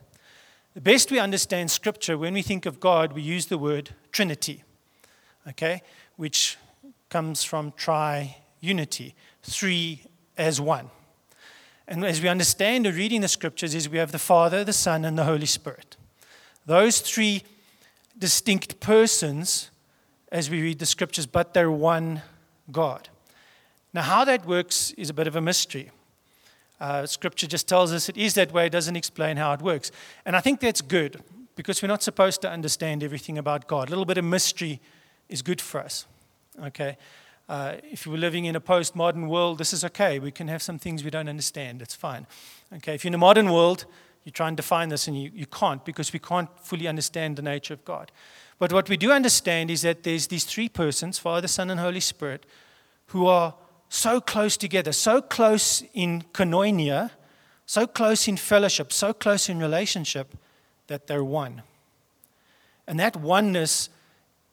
The 0.76 0.82
best 0.82 1.10
we 1.10 1.20
understand 1.20 1.72
Scripture, 1.72 2.18
when 2.18 2.36
we 2.36 2.44
think 2.44 2.68
of 2.68 2.80
God, 2.80 3.14
we 3.14 3.24
use 3.24 3.48
the 3.48 3.58
word 3.58 3.96
Trinity, 4.12 4.64
okay, 5.50 5.82
which 6.18 6.58
comes 7.10 7.44
from 7.44 7.74
tri 7.76 8.38
unity, 8.62 9.16
three 9.42 10.04
as 10.38 10.62
one. 10.62 10.92
And 11.88 12.06
as 12.06 12.22
we 12.22 12.28
understand 12.28 12.86
the 12.86 12.94
reading 12.94 13.22
the 13.22 13.28
Scriptures, 13.28 13.74
is 13.74 13.90
we 13.90 13.98
have 13.98 14.12
the 14.12 14.20
Father, 14.20 14.64
the 14.64 14.74
Son, 14.74 15.04
and 15.04 15.18
the 15.18 15.24
Holy 15.24 15.46
Spirit. 15.48 15.98
Those 16.66 17.00
three 17.00 17.44
distinct 18.18 18.80
persons 18.80 19.72
as 20.36 20.50
we 20.50 20.62
read 20.62 20.80
the 20.80 20.86
Scriptures, 20.86 21.26
but 21.26 21.54
they're 21.54 21.72
one 21.72 22.22
God. 22.70 23.08
Now, 23.94 24.02
how 24.02 24.26
that 24.26 24.46
works 24.46 24.92
is 24.98 25.10
a 25.10 25.14
bit 25.14 25.28
of 25.28 25.38
a 25.38 25.42
mystery. 25.42 25.92
Uh, 26.78 27.06
scripture 27.06 27.48
just 27.48 27.70
tells 27.70 27.94
us 27.94 28.10
it 28.10 28.18
is 28.18 28.34
that 28.34 28.52
way, 28.52 28.66
it 28.66 28.72
doesn't 28.72 28.98
explain 28.98 29.38
how 29.38 29.54
it 29.54 29.62
works. 29.62 29.94
And 30.26 30.36
I 30.36 30.42
think 30.42 30.60
that's 30.60 30.82
good 30.82 31.24
because 31.56 31.82
we're 31.82 31.88
not 31.88 32.04
supposed 32.04 32.42
to 32.42 32.50
understand 32.50 33.02
everything 33.02 33.38
about 33.38 33.70
God. 33.70 33.88
A 33.88 33.92
little 33.92 34.04
bit 34.04 34.18
of 34.18 34.26
mystery 34.26 34.82
is 35.30 35.42
good 35.42 35.62
for 35.62 35.80
us. 35.80 36.06
Okay? 36.62 36.98
Uh, 37.48 37.76
if 37.90 38.06
we're 38.06 38.18
living 38.18 38.44
in 38.44 38.58
a 38.58 38.62
postmodern 38.62 39.30
world, 39.30 39.58
this 39.58 39.72
is 39.72 39.86
okay. 39.86 40.20
We 40.20 40.32
can 40.32 40.50
have 40.50 40.62
some 40.62 40.78
things 40.78 41.02
we 41.02 41.12
don't 41.12 41.30
understand. 41.30 41.82
It's 41.82 41.96
fine. 41.96 42.28
Okay? 42.74 42.96
If 42.96 43.06
you're 43.06 43.12
in 43.12 43.16
a 43.16 43.20
modern 43.20 43.54
world, 43.54 43.86
you 44.26 44.32
try 44.32 44.48
and 44.48 44.58
define 44.58 44.90
this 44.90 45.08
and 45.08 45.22
you, 45.22 45.32
you 45.34 45.46
can't 45.46 45.86
because 45.86 46.12
we 46.12 46.20
can't 46.20 46.50
fully 46.60 46.88
understand 46.88 47.38
the 47.38 47.42
nature 47.42 47.74
of 47.74 47.86
God. 47.86 48.12
But 48.58 48.74
what 48.74 48.90
we 48.90 48.98
do 48.98 49.12
understand 49.12 49.70
is 49.70 49.84
that 49.84 50.04
there's 50.04 50.28
these 50.28 50.44
three 50.44 50.68
persons 50.68 51.20
Father, 51.20 51.48
Son, 51.48 51.70
and 51.70 51.80
Holy 51.80 52.00
Spirit 52.00 52.46
who 53.08 53.28
are 53.28 53.54
so 53.88 54.20
close 54.20 54.58
together, 54.58 54.92
so 54.92 55.22
close 55.22 55.84
in 55.94 56.24
koinonia, 56.34 57.12
so 57.66 57.86
close 57.86 58.28
in 58.28 58.36
fellowship, 58.36 58.92
so 58.92 59.14
close 59.14 59.48
in 59.48 59.60
relationship 59.60 60.36
that 60.88 61.08
they're 61.08 61.24
one. 61.24 61.62
And 62.88 63.00
that 63.00 63.16
oneness 63.16 63.90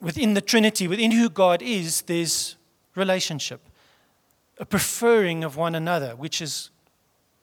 within 0.00 0.34
the 0.34 0.40
Trinity, 0.40 0.86
within 0.86 1.12
who 1.12 1.30
God 1.30 1.62
is, 1.62 2.02
there's 2.02 2.56
relationship, 2.94 3.60
a 4.58 4.66
preferring 4.66 5.44
of 5.44 5.56
one 5.56 5.74
another, 5.74 6.14
which 6.14 6.42
is 6.42 6.70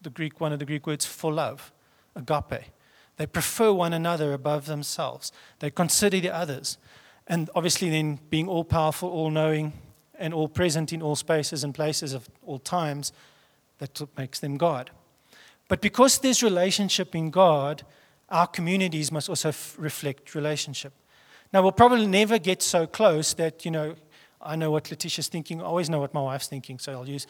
the 0.02 0.10
Greek, 0.10 0.40
one 0.40 0.54
of 0.54 0.60
the 0.60 0.66
Greek 0.66 0.86
words 0.86 1.06
for 1.06 1.32
love, 1.32 1.72
agape. 2.20 2.66
They 3.18 3.26
prefer 3.26 3.74
one 3.74 3.94
another 3.94 4.34
above 4.34 4.66
themselves. 4.66 5.32
They 5.60 5.70
consider 5.70 6.20
the 6.20 6.34
others. 6.34 6.78
And 7.28 7.50
obviously, 7.54 7.90
then 7.90 8.20
being 8.30 8.48
all 8.48 8.64
powerful, 8.64 9.10
all 9.10 9.30
knowing, 9.30 9.74
and 10.18 10.34
all 10.34 10.48
present 10.48 10.94
in 10.94 11.02
all 11.02 11.16
spaces 11.16 11.64
and 11.64 11.74
places 11.74 12.14
of 12.14 12.30
all 12.46 12.60
times, 12.60 13.14
that 13.80 14.02
makes 14.18 14.40
them 14.40 14.58
God. 14.58 14.92
But 15.68 15.82
because 15.82 16.20
there's 16.20 16.44
relationship 16.44 17.16
in 17.16 17.30
God, 17.30 17.84
our 18.30 18.48
communities 18.48 19.12
must 19.12 19.30
also 19.30 19.50
f- 19.50 19.76
reflect 19.78 20.36
relationship. 20.36 20.94
Now, 21.54 21.62
we'll 21.62 21.72
probably 21.72 22.08
never 22.08 22.38
get 22.38 22.62
so 22.62 22.86
close 22.86 23.34
that, 23.36 23.66
you 23.66 23.72
know, 23.72 23.96
I 24.42 24.56
know 24.56 24.72
what 24.72 24.90
Letitia's 24.90 25.28
thinking. 25.28 25.62
I 25.62 25.66
always 25.66 25.90
know 25.90 26.00
what 26.00 26.14
my 26.14 26.22
wife's 26.22 26.48
thinking, 26.48 26.80
so 26.80 26.94
I'll 26.94 27.10
use. 27.10 27.28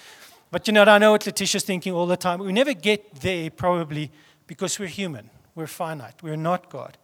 But, 0.52 0.68
you 0.68 0.74
know, 0.74 0.84
I 0.84 0.98
know 0.98 1.12
what 1.12 1.26
Letitia's 1.26 1.64
thinking 1.64 1.94
all 1.94 2.06
the 2.06 2.18
time. 2.18 2.40
We 2.40 2.52
never 2.52 2.74
get 2.74 3.16
there 3.16 3.50
probably 3.50 4.12
because 4.50 4.80
we're 4.80 4.88
human. 4.88 5.30
We're 5.54 5.68
finite. 5.68 6.24
We're 6.24 6.36
not 6.36 6.72
God. 6.72 6.98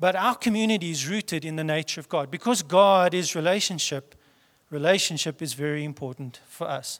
But 0.00 0.16
our 0.16 0.34
community 0.34 0.90
is 0.90 1.08
rooted 1.08 1.44
in 1.44 1.54
the 1.54 1.62
nature 1.62 2.00
of 2.00 2.08
God. 2.08 2.32
Because 2.32 2.64
God 2.64 3.14
is 3.14 3.36
relationship, 3.36 4.16
relationship 4.70 5.40
is 5.40 5.54
very 5.54 5.84
important 5.84 6.40
for 6.48 6.68
us. 6.68 6.98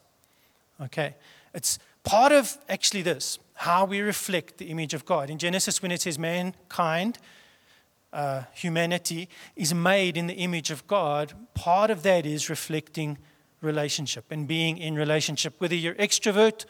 Okay? 0.80 1.16
It's 1.52 1.80
part 2.04 2.30
of 2.30 2.56
actually 2.68 3.02
this 3.02 3.40
how 3.54 3.84
we 3.84 4.00
reflect 4.00 4.58
the 4.58 4.66
image 4.66 4.94
of 4.94 5.04
God. 5.04 5.28
In 5.28 5.38
Genesis, 5.38 5.82
when 5.82 5.90
it 5.90 6.02
says 6.02 6.20
mankind, 6.20 7.18
uh, 8.12 8.42
humanity 8.52 9.28
is 9.56 9.74
made 9.74 10.16
in 10.16 10.28
the 10.28 10.34
image 10.34 10.70
of 10.70 10.86
God, 10.86 11.32
part 11.54 11.90
of 11.90 12.04
that 12.04 12.24
is 12.24 12.48
reflecting 12.48 13.18
relationship 13.60 14.26
and 14.30 14.46
being 14.46 14.78
in 14.78 14.94
relationship, 14.94 15.54
whether 15.58 15.74
you're 15.74 15.96
extrovert 15.96 16.64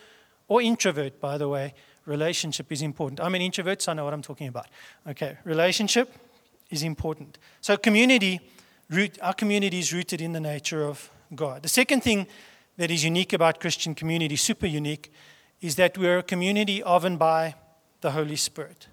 or 0.48 0.62
introvert, 0.62 1.20
by 1.20 1.36
the 1.36 1.50
way. 1.50 1.74
Relationship 2.06 2.70
is 2.70 2.82
important. 2.82 3.20
I'm 3.20 3.34
an 3.34 3.42
introvert, 3.42 3.80
so 3.82 3.92
I 3.92 3.94
know 3.94 4.04
what 4.04 4.12
I'm 4.12 4.22
talking 4.22 4.48
about. 4.48 4.66
Okay, 5.08 5.38
relationship 5.44 6.14
is 6.70 6.82
important. 6.82 7.38
So, 7.60 7.76
community 7.76 8.40
root, 8.90 9.18
our 9.22 9.32
community 9.32 9.78
is 9.78 9.92
rooted 9.92 10.20
in 10.20 10.32
the 10.32 10.40
nature 10.40 10.84
of 10.84 11.10
God. 11.34 11.62
The 11.62 11.68
second 11.68 12.02
thing 12.02 12.26
that 12.76 12.90
is 12.90 13.04
unique 13.04 13.32
about 13.32 13.60
Christian 13.60 13.94
community, 13.94 14.36
super 14.36 14.66
unique, 14.66 15.12
is 15.60 15.76
that 15.76 15.96
we're 15.96 16.18
a 16.18 16.22
community 16.22 16.82
of 16.82 17.04
and 17.04 17.18
by 17.18 17.54
the 18.00 18.10
Holy 18.10 18.36
Spirit. 18.36 18.88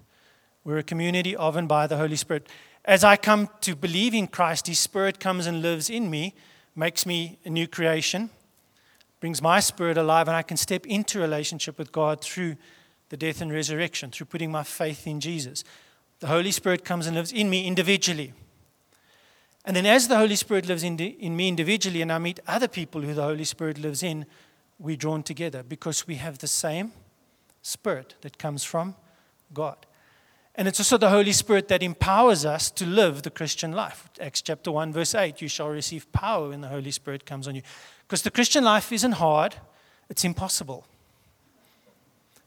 We're 0.64 0.78
a 0.78 0.82
community 0.82 1.36
of 1.36 1.56
and 1.56 1.68
by 1.68 1.86
the 1.86 1.96
Holy 1.96 2.16
Spirit. 2.16 2.48
As 2.84 3.04
I 3.04 3.16
come 3.16 3.48
to 3.60 3.76
believe 3.76 4.14
in 4.14 4.26
Christ, 4.26 4.66
His 4.66 4.78
Spirit 4.78 5.20
comes 5.20 5.46
and 5.46 5.60
lives 5.60 5.90
in 5.90 6.10
me, 6.10 6.34
makes 6.74 7.04
me 7.04 7.38
a 7.44 7.50
new 7.50 7.66
creation, 7.66 8.30
brings 9.20 9.42
my 9.42 9.60
spirit 9.60 9.98
alive, 9.98 10.28
and 10.28 10.36
I 10.36 10.42
can 10.42 10.56
step 10.56 10.86
into 10.86 11.20
relationship 11.20 11.78
with 11.78 11.92
God 11.92 12.20
through 12.20 12.56
the 13.12 13.16
death 13.18 13.42
and 13.42 13.52
resurrection, 13.52 14.10
through 14.10 14.24
putting 14.24 14.50
my 14.50 14.62
faith 14.62 15.06
in 15.06 15.20
Jesus. 15.20 15.64
The 16.20 16.28
Holy 16.28 16.50
Spirit 16.50 16.82
comes 16.82 17.06
and 17.06 17.14
lives 17.14 17.30
in 17.30 17.50
me 17.50 17.66
individually. 17.66 18.32
And 19.66 19.76
then, 19.76 19.84
as 19.84 20.08
the 20.08 20.16
Holy 20.16 20.34
Spirit 20.34 20.66
lives 20.66 20.82
in, 20.82 20.98
in 20.98 21.36
me 21.36 21.48
individually, 21.48 22.00
and 22.00 22.10
I 22.10 22.16
meet 22.16 22.40
other 22.48 22.68
people 22.68 23.02
who 23.02 23.12
the 23.12 23.22
Holy 23.22 23.44
Spirit 23.44 23.76
lives 23.76 24.02
in, 24.02 24.24
we're 24.78 24.96
drawn 24.96 25.22
together 25.22 25.62
because 25.62 26.06
we 26.06 26.14
have 26.14 26.38
the 26.38 26.46
same 26.46 26.92
Spirit 27.60 28.14
that 28.22 28.38
comes 28.38 28.64
from 28.64 28.94
God. 29.52 29.76
And 30.54 30.66
it's 30.66 30.80
also 30.80 30.96
the 30.96 31.10
Holy 31.10 31.32
Spirit 31.32 31.68
that 31.68 31.82
empowers 31.82 32.46
us 32.46 32.70
to 32.70 32.86
live 32.86 33.24
the 33.24 33.30
Christian 33.30 33.72
life. 33.72 34.08
Acts 34.22 34.40
chapter 34.40 34.72
1, 34.72 34.90
verse 34.94 35.14
8 35.14 35.42
you 35.42 35.48
shall 35.48 35.68
receive 35.68 36.10
power 36.12 36.48
when 36.48 36.62
the 36.62 36.68
Holy 36.68 36.90
Spirit 36.90 37.26
comes 37.26 37.46
on 37.46 37.56
you. 37.56 37.62
Because 38.08 38.22
the 38.22 38.30
Christian 38.30 38.64
life 38.64 38.90
isn't 38.90 39.12
hard, 39.12 39.56
it's 40.08 40.24
impossible 40.24 40.86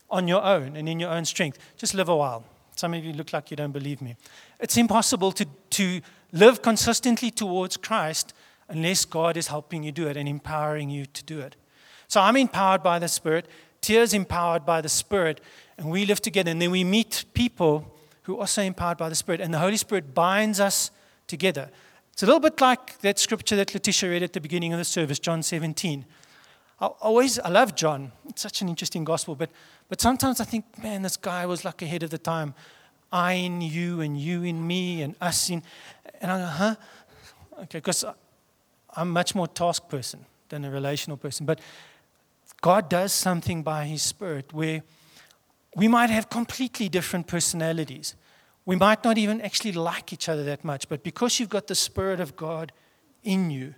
on 0.10 0.28
your 0.28 0.44
own 0.44 0.76
and 0.76 0.88
in 0.88 1.00
your 1.00 1.10
own 1.10 1.26
strength. 1.26 1.58
Just 1.78 1.94
live 1.94 2.10
a 2.10 2.16
while. 2.16 2.44
Some 2.76 2.94
of 2.94 3.04
you 3.04 3.14
look 3.14 3.34
like 3.34 3.52
you 3.52 3.58
don't 3.58 3.72
believe 3.72 4.02
me. 4.02 4.16
It's 4.60 4.78
impossible 4.78 5.32
to, 5.34 5.46
to 5.72 6.02
live 6.32 6.62
consistently 6.62 7.32
towards 7.32 7.78
Christ 7.78 8.34
unless 8.68 9.06
God 9.06 9.38
is 9.38 9.48
helping 9.48 9.84
you 9.84 9.92
do 9.92 10.08
it 10.08 10.18
and 10.18 10.28
empowering 10.28 10.90
you 10.90 11.06
to 11.06 11.24
do 11.24 11.40
it. 11.40 11.56
So 12.08 12.22
I'm 12.22 12.36
empowered 12.36 12.84
by 12.84 13.00
the 13.00 13.08
Spirit, 13.08 13.48
Tia's 13.82 14.14
empowered 14.14 14.66
by 14.66 14.82
the 14.82 14.90
Spirit, 14.90 15.42
and 15.78 15.90
we 15.90 16.06
live 16.06 16.22
together. 16.22 16.52
And 16.52 16.62
then 16.62 16.72
we 16.72 16.84
meet 16.84 17.26
people 17.34 17.96
who 18.24 18.36
are 18.36 18.42
also 18.42 18.62
empowered 18.62 18.98
by 18.98 19.10
the 19.10 19.16
Spirit, 19.16 19.42
and 19.42 19.54
the 19.54 19.60
Holy 19.60 19.78
Spirit 19.78 20.14
binds 20.14 20.60
us 20.60 20.92
together. 21.28 21.70
It's 22.12 22.24
a 22.24 22.26
little 22.26 22.40
bit 22.40 22.60
like 22.62 23.00
that 23.00 23.20
scripture 23.20 23.56
that 23.58 23.74
Letitia 23.74 24.10
read 24.10 24.24
at 24.24 24.34
the 24.34 24.42
beginning 24.42 24.74
of 24.74 24.80
the 24.80 24.86
service, 24.86 25.20
John 25.20 25.44
17. 25.44 26.06
I 26.80 26.88
always, 26.88 27.40
I 27.40 27.50
love 27.50 27.76
John. 27.76 28.12
It's 28.28 28.42
such 28.42 28.62
an 28.62 28.70
interesting 28.70 29.04
gospel, 29.06 29.36
but, 29.36 29.50
but 29.88 30.02
sometimes 30.02 30.42
I 30.42 30.44
think, 30.44 30.66
man, 30.84 31.04
this 31.04 31.16
guy 31.16 31.46
was 31.46 31.64
like 31.64 31.82
ahead 31.82 32.04
of 32.04 32.10
the 32.10 32.18
time. 32.18 32.54
I 33.12 33.34
in 33.34 33.62
you 33.62 34.02
and 34.02 34.20
you 34.20 34.44
in 34.44 34.66
me 34.66 35.02
and 35.02 35.16
us 35.22 35.50
in. 35.50 35.64
And 36.22 36.32
I 36.32 36.40
go, 36.40 36.46
huh? 36.46 36.76
Okay, 37.64 37.78
because 37.78 38.04
I'm 38.96 39.10
much 39.10 39.36
more 39.36 39.48
task 39.48 39.88
person 39.88 40.26
than 40.50 40.66
a 40.66 40.70
relational 40.70 41.16
person. 41.16 41.46
But 41.46 41.60
God 42.62 42.90
does 42.90 43.14
something 43.14 43.64
by 43.64 43.86
His 43.86 44.02
Spirit 44.02 44.54
where 44.54 44.84
we 45.76 45.88
might 45.88 46.10
have 46.10 46.30
completely 46.30 46.90
different 46.90 47.28
personalities. 47.28 48.16
We 48.66 48.76
might 48.76 49.04
not 49.04 49.18
even 49.18 49.42
actually 49.42 49.74
like 49.74 50.12
each 50.12 50.28
other 50.28 50.44
that 50.46 50.64
much, 50.64 50.90
but 50.90 51.04
because 51.04 51.40
you've 51.40 51.50
got 51.50 51.68
the 51.68 51.76
Spirit 51.76 52.20
of 52.20 52.36
God 52.36 52.72
in 53.24 53.50
you, 53.50 53.76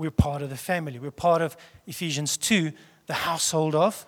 we're 0.00 0.10
part 0.10 0.40
of 0.40 0.48
the 0.48 0.56
family. 0.56 0.98
We're 0.98 1.10
part 1.10 1.42
of 1.42 1.56
Ephesians 1.86 2.38
2, 2.38 2.72
the 3.06 3.14
household 3.14 3.74
of 3.74 4.06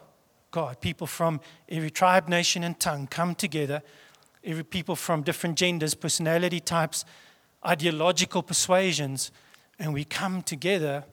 God. 0.51 0.81
People 0.81 1.07
from 1.07 1.41
every 1.69 1.91
tribe, 1.91 2.29
nation, 2.29 2.65
and 2.65 2.81
tongue 2.81 3.07
come 3.07 3.35
together 3.35 3.83
every 4.45 4.65
people 4.65 4.97
from 4.97 5.23
different 5.23 5.57
genders, 5.57 5.95
personality 5.95 6.61
types, 6.61 7.05
ideological 7.65 8.43
persuasions, 8.43 9.31
and 9.79 9.93
we 9.95 10.05
come 10.05 10.43
together. 10.43 11.05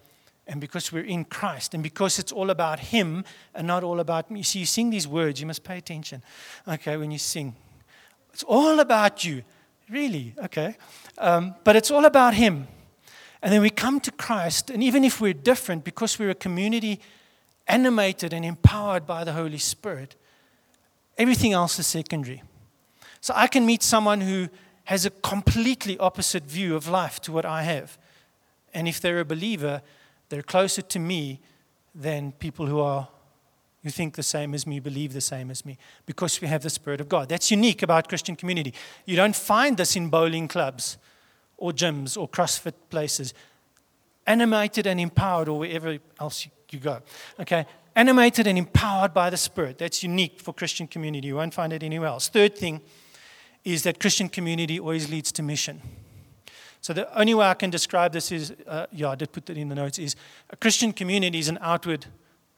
And 0.48 0.59
because 0.59 0.91
we're 0.91 1.03
in 1.03 1.25
Christ, 1.25 1.75
and 1.75 1.83
because 1.83 2.17
it's 2.17 2.31
all 2.31 2.50
about 2.50 2.79
Him 2.79 3.24
and 3.53 3.67
not 3.67 3.83
all 3.83 4.00
about 4.00 4.31
me. 4.31 4.39
You 4.39 4.43
See, 4.43 4.59
you 4.59 4.65
sing 4.65 4.89
these 4.89 5.07
words, 5.07 5.39
you 5.39 5.45
must 5.45 5.63
pay 5.63 5.77
attention. 5.77 6.24
Okay, 6.67 6.98
when 6.98 7.12
you 7.12 7.19
sing, 7.19 7.55
It's 8.33 8.43
all 8.43 8.79
about 8.79 9.24
you. 9.24 9.43
Really? 9.89 10.33
Okay. 10.45 10.75
Um, 11.19 11.53
but 11.63 11.75
it's 11.75 11.91
all 11.91 12.05
about 12.05 12.33
Him. 12.33 12.67
And 13.41 13.53
then 13.53 13.62
we 13.62 13.69
come 13.69 14.00
to 14.01 14.12
Christ, 14.12 14.69
and 14.69 14.84
even 14.84 15.03
if 15.03 15.22
we're 15.22 15.34
different, 15.34 15.84
because 15.84 16.19
we're 16.19 16.31
a 16.31 16.36
community 16.36 17.00
animated 17.67 18.34
and 18.34 18.43
empowered 18.43 19.05
by 19.05 19.24
the 19.24 19.34
Holy 19.34 19.58
Spirit, 19.58 20.15
everything 21.17 21.53
else 21.53 21.79
is 21.79 21.88
secondary. 21.88 22.43
So 23.22 23.34
I 23.36 23.48
can 23.48 23.65
meet 23.65 23.84
someone 23.84 24.22
who 24.22 24.50
has 24.86 25.05
a 25.05 25.10
completely 25.10 25.98
opposite 26.00 26.43
view 26.43 26.75
of 26.75 26.88
life 26.88 27.22
to 27.22 27.31
what 27.31 27.46
I 27.46 27.63
have. 27.63 27.98
And 28.74 28.88
if 28.88 29.00
they're 29.00 29.19
a 29.19 29.25
believer, 29.25 29.81
they're 30.29 30.43
closer 30.43 30.81
to 30.81 31.00
me 31.00 31.39
than 31.93 32.31
people 32.34 32.65
who 32.65 32.79
are 32.79 33.08
who 33.84 33.89
think 33.89 34.15
the 34.15 34.24
same 34.24 34.53
as 34.53 34.67
me, 34.67 34.79
believe 34.79 35.13
the 35.13 35.22
same 35.22 35.50
as 35.50 35.65
me, 35.65 35.77
because 36.05 36.41
we 36.41 36.48
have 36.48 36.62
the 36.62 36.69
Spirit 36.69 37.00
of 37.00 37.08
God. 37.08 37.29
That's 37.29 37.50
unique 37.50 37.81
about 37.81 38.10
Christian 38.10 38.36
community. 38.36 38.74
You 39.05 39.15
don't 39.15 39.36
find 39.36 39.77
this 39.77 39.96
in 39.96 40.10
bowling 40.10 40.48
clubs 40.48 40.98
or 41.59 41.71
gyms 41.71 42.17
or 42.17 42.27
CrossFit 42.27 42.73
places. 42.89 43.33
Animated 44.25 44.87
and 44.87 44.99
empowered, 44.99 45.47
or 45.47 45.59
wherever 45.59 45.97
else 46.19 46.47
you 46.71 46.79
go. 46.79 47.01
Okay? 47.39 47.65
Animated 47.95 48.47
and 48.47 48.57
empowered 48.57 49.13
by 49.13 49.29
the 49.29 49.37
Spirit. 49.37 49.77
That's 49.77 50.03
unique 50.03 50.39
for 50.39 50.53
Christian 50.53 50.87
community. 50.87 51.27
You 51.27 51.35
won't 51.35 51.53
find 51.53 51.73
it 51.73 51.83
anywhere 51.83 52.09
else. 52.09 52.29
Third 52.29 52.55
thing 52.55 52.81
is 53.63 53.83
that 53.83 53.99
Christian 53.99 54.29
community 54.29 54.79
always 54.79 55.09
leads 55.09 55.31
to 55.33 55.43
mission. 55.43 55.81
So 56.81 56.93
the 56.93 57.13
only 57.19 57.33
way 57.33 57.45
I 57.45 57.55
can 57.55 57.69
describe 57.69 58.13
this 58.13 58.31
is, 58.31 58.53
uh, 58.67 58.85
yeah, 58.91 59.09
I 59.09 59.15
did 59.15 59.31
put 59.31 59.45
that 59.47 59.57
in 59.57 59.67
the 59.67 59.75
notes, 59.75 59.99
is 59.99 60.15
a 60.49 60.55
Christian 60.55 60.93
community 60.93 61.39
is 61.39 61.49
an 61.49 61.57
outward 61.61 62.05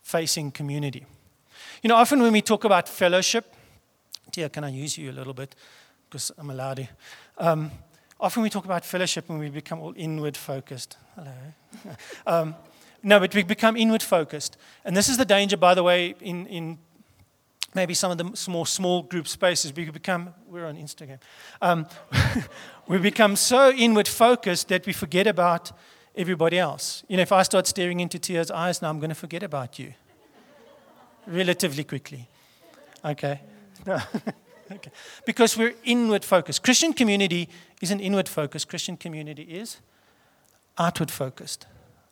facing 0.03 0.51
community. 0.51 1.05
You 1.81 1.87
know, 1.87 1.95
often 1.95 2.21
when 2.21 2.31
we 2.31 2.41
talk 2.41 2.63
about 2.63 2.87
fellowship, 2.87 3.55
Tia, 4.31 4.49
can 4.49 4.63
I 4.63 4.69
use 4.69 4.97
you 4.97 5.09
a 5.11 5.13
little 5.13 5.33
bit? 5.33 5.55
Because 6.09 6.31
I'm 6.37 6.49
allowed 6.49 6.77
to. 6.77 6.87
Um, 7.37 7.71
often 8.21 8.43
we 8.43 8.49
talk 8.49 8.65
about 8.65 8.85
fellowship 8.85 9.29
and 9.29 9.39
we 9.39 9.49
become 9.49 9.79
all 9.79 9.93
inward 9.97 10.37
focused. 10.37 10.97
Hello. 11.15 11.33
um, 12.27 12.55
no, 13.03 13.19
but 13.19 13.33
we 13.33 13.43
become 13.43 13.75
inward 13.75 14.03
focused. 14.03 14.57
And 14.85 14.95
this 14.95 15.09
is 15.09 15.17
the 15.17 15.25
danger, 15.25 15.57
by 15.57 15.73
the 15.73 15.81
way, 15.81 16.15
in, 16.21 16.45
in 16.45 16.77
maybe 17.73 17.95
some 17.95 18.11
of 18.11 18.17
the 18.17 18.37
small, 18.37 18.65
small 18.65 19.01
group 19.01 19.27
spaces. 19.27 19.75
We 19.75 19.89
become, 19.89 20.33
we're 20.47 20.67
on 20.67 20.75
Instagram. 20.75 21.19
Um, 21.61 21.87
we 22.87 22.99
become 22.99 23.35
so 23.35 23.71
inward 23.71 24.07
focused 24.07 24.67
that 24.67 24.85
we 24.85 24.93
forget 24.93 25.25
about 25.25 25.71
everybody 26.15 26.59
else. 26.59 27.03
You 27.07 27.17
know, 27.17 27.23
if 27.23 27.31
I 27.31 27.41
start 27.41 27.65
staring 27.65 27.99
into 27.99 28.19
Tia's 28.19 28.51
eyes 28.51 28.81
now, 28.81 28.89
I'm 28.89 28.99
going 28.99 29.09
to 29.09 29.15
forget 29.15 29.41
about 29.41 29.79
you 29.79 29.93
relatively 31.25 31.83
quickly. 31.83 32.27
Okay? 33.03 33.41
No. 33.83 33.99
Okay. 34.73 34.91
Because 35.25 35.57
we're 35.57 35.73
inward 35.83 36.23
focused. 36.23 36.63
Christian 36.63 36.93
community 36.93 37.49
isn't 37.81 37.99
inward 37.99 38.27
focused, 38.27 38.67
Christian 38.67 38.97
community 38.97 39.43
is 39.43 39.77
outward 40.77 41.11
focused. 41.11 41.67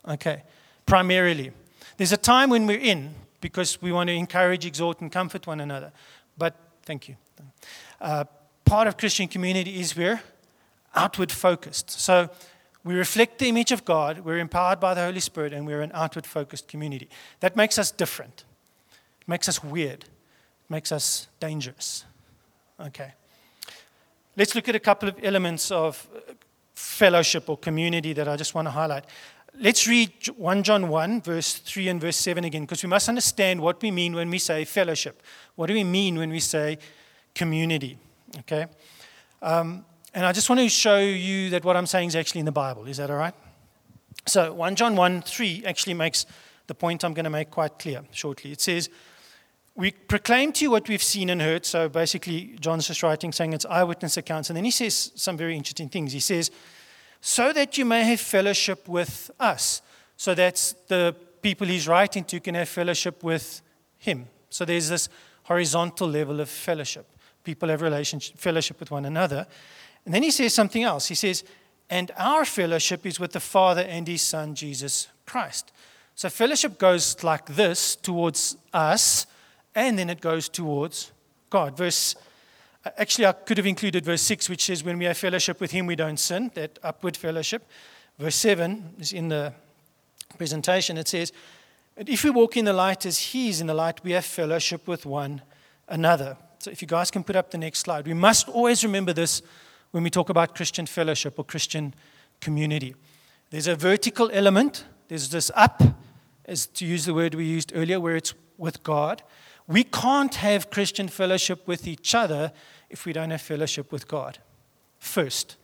Okay? 0.07 0.43
Primarily. 0.85 1.51
There's 1.97 2.11
a 2.11 2.17
time 2.17 2.49
when 2.49 2.65
we're 2.65 2.79
in 2.79 3.15
because 3.41 3.81
we 3.81 3.91
want 3.91 4.07
to 4.09 4.13
encourage, 4.13 4.65
exhort, 4.65 5.01
and 5.01 5.11
comfort 5.11 5.47
one 5.47 5.59
another. 5.59 5.91
But 6.37 6.55
thank 6.83 7.07
you. 7.07 7.15
Uh, 8.01 8.25
part 8.65 8.87
of 8.87 8.97
Christian 8.97 9.27
community 9.27 9.79
is 9.79 9.95
we're 9.95 10.21
outward 10.95 11.31
focused. 11.31 11.89
So 11.91 12.29
we 12.83 12.95
reflect 12.95 13.39
the 13.39 13.49
image 13.49 13.71
of 13.71 13.85
God, 13.85 14.19
we're 14.19 14.37
empowered 14.37 14.79
by 14.79 14.93
the 14.93 15.03
Holy 15.03 15.19
Spirit, 15.19 15.53
and 15.53 15.65
we're 15.65 15.81
an 15.81 15.91
outward 15.93 16.25
focused 16.25 16.67
community. 16.67 17.09
That 17.41 17.55
makes 17.55 17.77
us 17.77 17.91
different 17.91 18.45
it 19.21 19.27
makes 19.27 19.47
us 19.47 19.63
weird, 19.63 20.03
it 20.03 20.69
makes 20.69 20.91
us 20.91 21.27
dangerous. 21.39 22.05
Okay. 22.79 23.13
Let's 24.37 24.55
look 24.55 24.69
at 24.69 24.75
a 24.75 24.79
couple 24.79 25.09
of 25.09 25.15
elements 25.21 25.69
of 25.71 26.07
fellowship 26.73 27.49
or 27.49 27.57
community 27.57 28.13
that 28.13 28.27
I 28.27 28.37
just 28.37 28.55
want 28.55 28.67
to 28.67 28.71
highlight. 28.71 29.05
Let's 29.59 29.87
read 29.87 30.11
1 30.37 30.63
John 30.63 30.87
1, 30.87 31.21
verse 31.21 31.55
3 31.55 31.89
and 31.89 31.99
verse 31.99 32.15
7 32.15 32.45
again, 32.45 32.61
because 32.61 32.81
we 32.81 32.87
must 32.87 33.09
understand 33.09 33.59
what 33.59 33.81
we 33.81 33.91
mean 33.91 34.15
when 34.15 34.29
we 34.29 34.37
say 34.37 34.63
fellowship. 34.63 35.21
What 35.55 35.67
do 35.67 35.73
we 35.73 35.83
mean 35.83 36.17
when 36.17 36.29
we 36.29 36.39
say 36.39 36.77
community? 37.35 37.97
Okay? 38.39 38.67
Um, 39.41 39.83
and 40.13 40.25
I 40.25 40.31
just 40.31 40.49
want 40.49 40.61
to 40.61 40.69
show 40.69 40.99
you 40.99 41.49
that 41.49 41.65
what 41.65 41.75
I'm 41.75 41.85
saying 41.85 42.09
is 42.09 42.15
actually 42.15 42.39
in 42.39 42.45
the 42.45 42.51
Bible. 42.53 42.85
Is 42.85 42.97
that 42.97 43.11
all 43.11 43.17
right? 43.17 43.33
So 44.25 44.53
1 44.53 44.75
John 44.75 44.95
1, 44.95 45.23
3 45.23 45.63
actually 45.65 45.95
makes 45.95 46.25
the 46.67 46.75
point 46.75 47.03
I'm 47.03 47.13
going 47.13 47.25
to 47.25 47.29
make 47.29 47.49
quite 47.49 47.77
clear 47.79 48.03
shortly. 48.11 48.51
It 48.51 48.61
says, 48.61 48.89
we 49.79 49.91
proclaim 49.91 50.51
to 50.51 50.65
you 50.65 50.71
what 50.71 50.89
we've 50.89 51.01
seen 51.01 51.29
and 51.29 51.41
heard. 51.41 51.65
So 51.65 51.87
basically, 51.87 52.57
John's 52.59 52.87
just 52.87 53.01
writing 53.01 53.31
saying 53.31 53.53
it's 53.53 53.65
eyewitness 53.65 54.17
accounts. 54.17 54.49
And 54.49 54.57
then 54.57 54.65
he 54.65 54.71
says 54.71 55.13
some 55.15 55.37
very 55.37 55.55
interesting 55.55 55.87
things. 55.87 56.11
He 56.11 56.19
says, 56.19 56.51
so 57.21 57.53
that 57.53 57.77
you 57.77 57.85
may 57.85 58.03
have 58.03 58.19
fellowship 58.19 58.89
with 58.89 59.31
us. 59.39 59.81
So 60.17 60.35
that 60.35 60.73
the 60.89 61.15
people 61.41 61.65
he's 61.65 61.87
writing 61.87 62.25
to 62.25 62.41
can 62.41 62.55
have 62.55 62.67
fellowship 62.67 63.23
with 63.23 63.61
him. 63.97 64.27
So 64.49 64.65
there's 64.65 64.89
this 64.89 65.07
horizontal 65.43 66.09
level 66.09 66.41
of 66.41 66.49
fellowship. 66.49 67.05
People 67.45 67.69
have 67.69 67.81
relationship, 67.81 68.37
fellowship 68.37 68.81
with 68.81 68.91
one 68.91 69.05
another. 69.05 69.47
And 70.03 70.13
then 70.13 70.23
he 70.23 70.31
says 70.31 70.53
something 70.53 70.83
else. 70.83 71.07
He 71.07 71.15
says, 71.15 71.45
and 71.89 72.11
our 72.17 72.43
fellowship 72.43 73.05
is 73.05 73.17
with 73.17 73.31
the 73.31 73.39
Father 73.39 73.83
and 73.83 74.05
his 74.05 74.23
Son, 74.23 74.55
Jesus 74.55 75.07
Christ. 75.25 75.71
So 76.15 76.27
fellowship 76.27 76.77
goes 76.77 77.23
like 77.23 77.45
this 77.45 77.95
towards 77.95 78.57
us 78.73 79.25
and 79.75 79.97
then 79.97 80.09
it 80.09 80.21
goes 80.21 80.49
towards 80.49 81.11
God. 81.49 81.77
Verse 81.77 82.15
uh, 82.85 82.91
actually 82.97 83.25
I 83.25 83.33
could 83.33 83.57
have 83.57 83.65
included 83.65 84.05
verse 84.05 84.21
6 84.21 84.49
which 84.49 84.65
says 84.65 84.83
when 84.83 84.97
we 84.97 85.05
have 85.05 85.17
fellowship 85.17 85.59
with 85.59 85.71
him 85.71 85.85
we 85.85 85.95
don't 85.95 86.19
sin, 86.19 86.51
that 86.55 86.79
upward 86.83 87.17
fellowship. 87.17 87.67
Verse 88.17 88.35
7 88.35 88.95
is 88.99 89.13
in 89.13 89.29
the 89.29 89.53
presentation 90.37 90.97
it 90.97 91.07
says 91.07 91.33
if 91.97 92.23
we 92.23 92.29
walk 92.29 92.55
in 92.55 92.65
the 92.65 92.73
light 92.73 93.05
as 93.05 93.17
he 93.17 93.49
is 93.49 93.59
in 93.61 93.67
the 93.67 93.73
light 93.73 94.03
we 94.03 94.11
have 94.11 94.25
fellowship 94.25 94.87
with 94.87 95.05
one 95.05 95.41
another. 95.87 96.37
So 96.59 96.71
if 96.71 96.81
you 96.81 96.87
guys 96.87 97.09
can 97.11 97.23
put 97.23 97.35
up 97.35 97.51
the 97.51 97.57
next 97.57 97.79
slide. 97.79 98.05
We 98.05 98.13
must 98.13 98.49
always 98.49 98.83
remember 98.83 99.13
this 99.13 99.41
when 99.91 100.03
we 100.03 100.09
talk 100.09 100.29
about 100.29 100.55
Christian 100.55 100.85
fellowship 100.85 101.39
or 101.39 101.45
Christian 101.45 101.93
community. 102.41 102.95
There's 103.49 103.67
a 103.67 103.75
vertical 103.75 104.29
element, 104.31 104.85
there's 105.07 105.29
this 105.29 105.49
up, 105.55 105.81
as 106.45 106.67
to 106.67 106.85
use 106.85 107.05
the 107.05 107.13
word 107.13 107.33
we 107.33 107.45
used 107.45 107.71
earlier, 107.75 107.99
where 107.99 108.15
it's 108.15 108.33
with 108.57 108.83
God. 108.83 109.23
We 109.69 109.83
can't 109.83 110.33
have 110.33 110.71
Christian 110.71 111.07
fellowship 111.07 111.67
with 111.67 111.87
each 111.87 112.15
other 112.15 112.51
if 112.89 113.05
we 113.05 113.13
don't 113.13 113.29
have 113.29 113.41
fellowship 113.41 113.91
with 113.91 114.07
God 114.07 114.39
first. 114.97 115.57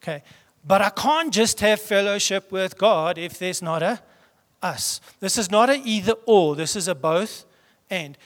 Okay. 0.00 0.22
But 0.64 0.80
I 0.80 0.90
can't 0.90 1.34
just 1.34 1.58
have 1.60 1.80
fellowship 1.80 2.52
with 2.52 2.78
God 2.78 3.18
if 3.18 3.38
there's 3.38 3.60
not 3.60 3.82
a 3.82 4.00
us. 4.62 5.00
This 5.18 5.36
is 5.36 5.50
not 5.50 5.68
a 5.68 5.74
either 5.84 6.14
or, 6.24 6.54
this 6.54 6.76
is 6.76 6.88
a 6.88 6.94
both 6.94 7.44
and. 7.90 8.16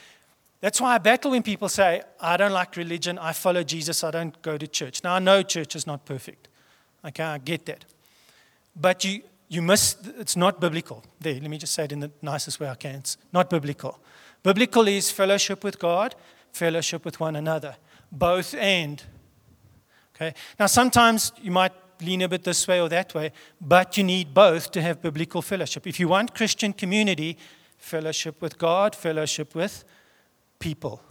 That's 0.59 0.79
why 0.79 0.93
I 0.93 0.97
battle 0.99 1.31
when 1.31 1.41
people 1.41 1.69
say, 1.69 2.03
I 2.19 2.37
don't 2.37 2.51
like 2.51 2.77
religion, 2.77 3.17
I 3.17 3.33
follow 3.33 3.63
Jesus, 3.63 4.03
I 4.03 4.11
don't 4.11 4.39
go 4.43 4.59
to 4.59 4.67
church. 4.67 5.03
Now, 5.03 5.15
I 5.15 5.19
know 5.19 5.41
church 5.41 5.75
is 5.75 5.87
not 5.87 6.05
perfect. 6.05 6.47
Okay, 7.03 7.23
I 7.23 7.39
get 7.39 7.65
that. 7.65 7.85
But 8.79 9.03
you, 9.03 9.23
you 9.49 9.63
must, 9.63 10.05
it's 10.19 10.35
not 10.35 10.61
biblical. 10.61 11.03
There, 11.19 11.33
let 11.33 11.49
me 11.49 11.57
just 11.57 11.73
say 11.73 11.85
it 11.85 11.91
in 11.91 11.99
the 11.99 12.11
nicest 12.21 12.59
way 12.59 12.69
I 12.69 12.75
can. 12.75 12.97
It's 12.97 13.17
not 13.33 13.49
biblical. 13.49 13.99
Biblical 14.43 14.87
is 14.87 15.11
fellowship 15.11 15.63
with 15.63 15.79
God, 15.79 16.15
fellowship 16.51 17.05
with 17.05 17.19
one 17.19 17.35
another, 17.35 17.75
both 18.11 18.53
and. 18.55 19.03
Okay? 20.15 20.33
Now, 20.59 20.65
sometimes 20.65 21.31
you 21.41 21.51
might 21.51 21.73
lean 22.01 22.21
a 22.21 22.27
bit 22.27 22.43
this 22.43 22.67
way 22.67 22.81
or 22.81 22.89
that 22.89 23.13
way, 23.13 23.31
but 23.59 23.97
you 23.97 24.03
need 24.03 24.33
both 24.33 24.71
to 24.71 24.81
have 24.81 25.01
biblical 25.01 25.41
fellowship. 25.41 25.85
If 25.85 25.99
you 25.99 26.07
want 26.07 26.33
Christian 26.33 26.73
community, 26.73 27.37
fellowship 27.77 28.41
with 28.41 28.57
God, 28.57 28.95
fellowship 28.95 29.55
with 29.55 29.83
people. 30.59 31.01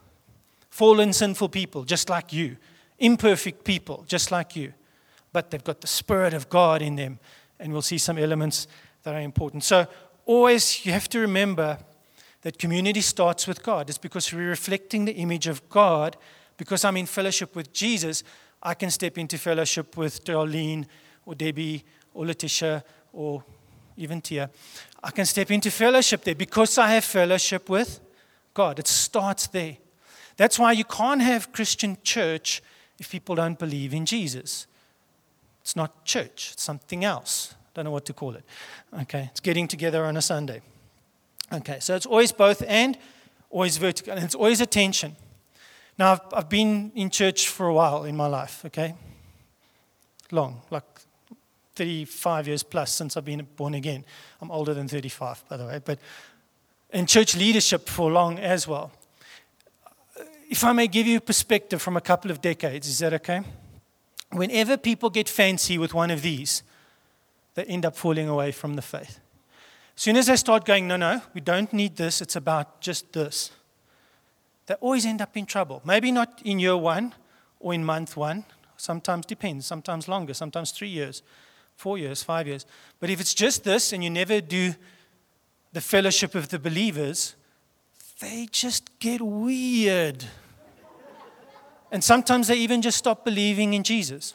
Fallen, 0.68 1.12
sinful 1.12 1.48
people, 1.48 1.84
just 1.84 2.10
like 2.10 2.32
you. 2.32 2.56
Imperfect 2.98 3.64
people, 3.64 4.04
just 4.06 4.30
like 4.30 4.56
you. 4.56 4.72
But 5.32 5.50
they've 5.50 5.62
got 5.62 5.80
the 5.80 5.86
Spirit 5.86 6.34
of 6.34 6.48
God 6.48 6.82
in 6.82 6.96
them, 6.96 7.18
and 7.58 7.72
we'll 7.72 7.82
see 7.82 7.98
some 7.98 8.18
elements 8.18 8.66
that 9.02 9.14
are 9.14 9.20
important. 9.20 9.64
So, 9.64 9.86
always 10.26 10.84
you 10.84 10.92
have 10.92 11.08
to 11.10 11.20
remember 11.20 11.78
that 12.42 12.58
community 12.58 13.00
starts 13.00 13.46
with 13.46 13.62
God. 13.62 13.88
It's 13.88 13.98
because 13.98 14.32
we're 14.32 14.48
reflecting 14.48 15.04
the 15.04 15.12
image 15.12 15.46
of 15.46 15.68
God. 15.68 16.16
Because 16.56 16.84
I'm 16.84 16.96
in 16.96 17.06
fellowship 17.06 17.56
with 17.56 17.72
Jesus, 17.72 18.22
I 18.62 18.74
can 18.74 18.90
step 18.90 19.16
into 19.16 19.38
fellowship 19.38 19.96
with 19.96 20.24
Darlene 20.24 20.86
or 21.24 21.34
Debbie 21.34 21.84
or 22.12 22.26
Letitia 22.26 22.84
or 23.12 23.42
even 23.96 24.20
Tia. 24.20 24.50
I 25.02 25.10
can 25.10 25.24
step 25.24 25.50
into 25.50 25.70
fellowship 25.70 26.22
there 26.24 26.34
because 26.34 26.76
I 26.78 26.88
have 26.88 27.04
fellowship 27.04 27.68
with 27.68 28.00
God. 28.52 28.78
It 28.78 28.86
starts 28.86 29.46
there. 29.46 29.76
That's 30.36 30.58
why 30.58 30.72
you 30.72 30.84
can't 30.84 31.22
have 31.22 31.52
Christian 31.52 31.96
church 32.02 32.62
if 32.98 33.10
people 33.10 33.34
don't 33.34 33.58
believe 33.58 33.94
in 33.94 34.06
Jesus. 34.06 34.66
It's 35.62 35.76
not 35.76 36.04
church, 36.04 36.50
it's 36.52 36.62
something 36.62 37.04
else. 37.04 37.54
Don't 37.74 37.84
know 37.84 37.90
what 37.90 38.04
to 38.06 38.12
call 38.12 38.34
it. 38.34 38.44
Okay, 39.02 39.28
it's 39.30 39.40
getting 39.40 39.68
together 39.68 40.04
on 40.04 40.16
a 40.16 40.22
Sunday. 40.22 40.60
Okay, 41.52 41.78
so 41.80 41.96
it's 41.96 42.06
always 42.06 42.32
both 42.32 42.62
and, 42.66 42.96
always 43.50 43.76
vertical, 43.76 44.12
and 44.12 44.24
it's 44.24 44.34
always 44.34 44.60
a 44.60 44.66
tension. 44.66 45.16
Now, 45.98 46.12
I've, 46.12 46.20
I've 46.32 46.48
been 46.48 46.92
in 46.94 47.10
church 47.10 47.48
for 47.48 47.66
a 47.66 47.74
while 47.74 48.04
in 48.04 48.16
my 48.16 48.26
life, 48.26 48.64
okay? 48.66 48.94
Long, 50.30 50.62
like 50.70 50.84
35 51.74 52.46
years 52.46 52.62
plus 52.62 52.94
since 52.94 53.16
I've 53.16 53.24
been 53.24 53.46
born 53.56 53.74
again. 53.74 54.04
I'm 54.40 54.50
older 54.50 54.74
than 54.74 54.86
35, 54.86 55.44
by 55.48 55.56
the 55.56 55.66
way, 55.66 55.80
but 55.84 55.98
in 56.92 57.06
church 57.06 57.36
leadership 57.36 57.88
for 57.88 58.10
long 58.10 58.38
as 58.38 58.68
well. 58.68 58.92
If 60.48 60.64
I 60.64 60.72
may 60.72 60.88
give 60.88 61.06
you 61.06 61.20
perspective 61.20 61.80
from 61.82 61.96
a 61.96 62.00
couple 62.00 62.30
of 62.30 62.40
decades, 62.40 62.88
is 62.88 62.98
that 63.00 63.12
okay? 63.14 63.42
Whenever 64.30 64.76
people 64.76 65.10
get 65.10 65.28
fancy 65.28 65.78
with 65.78 65.94
one 65.94 66.10
of 66.10 66.22
these, 66.22 66.62
they 67.54 67.64
end 67.64 67.84
up 67.84 67.96
falling 67.96 68.28
away 68.28 68.52
from 68.52 68.74
the 68.74 68.82
faith. 68.82 69.20
Soon 70.00 70.16
as 70.16 70.28
they 70.28 70.36
start 70.36 70.64
going, 70.64 70.88
no, 70.88 70.96
no, 70.96 71.20
we 71.34 71.42
don't 71.42 71.70
need 71.74 71.94
this, 71.96 72.22
it's 72.22 72.34
about 72.34 72.80
just 72.80 73.12
this, 73.12 73.50
they 74.64 74.72
always 74.76 75.04
end 75.04 75.20
up 75.20 75.36
in 75.36 75.44
trouble. 75.44 75.82
Maybe 75.84 76.10
not 76.10 76.40
in 76.42 76.58
year 76.58 76.74
one 76.74 77.14
or 77.58 77.74
in 77.74 77.84
month 77.84 78.16
one, 78.16 78.46
sometimes 78.78 79.26
depends, 79.26 79.66
sometimes 79.66 80.08
longer, 80.08 80.32
sometimes 80.32 80.70
three 80.70 80.88
years, 80.88 81.22
four 81.76 81.98
years, 81.98 82.22
five 82.22 82.46
years. 82.46 82.64
But 82.98 83.10
if 83.10 83.20
it's 83.20 83.34
just 83.34 83.62
this 83.62 83.92
and 83.92 84.02
you 84.02 84.08
never 84.08 84.40
do 84.40 84.72
the 85.74 85.82
fellowship 85.82 86.34
of 86.34 86.48
the 86.48 86.58
believers, 86.58 87.34
they 88.20 88.48
just 88.50 88.98
get 89.00 89.20
weird. 89.20 90.24
and 91.92 92.02
sometimes 92.02 92.48
they 92.48 92.56
even 92.56 92.80
just 92.80 92.96
stop 92.96 93.22
believing 93.22 93.74
in 93.74 93.82
Jesus. 93.82 94.32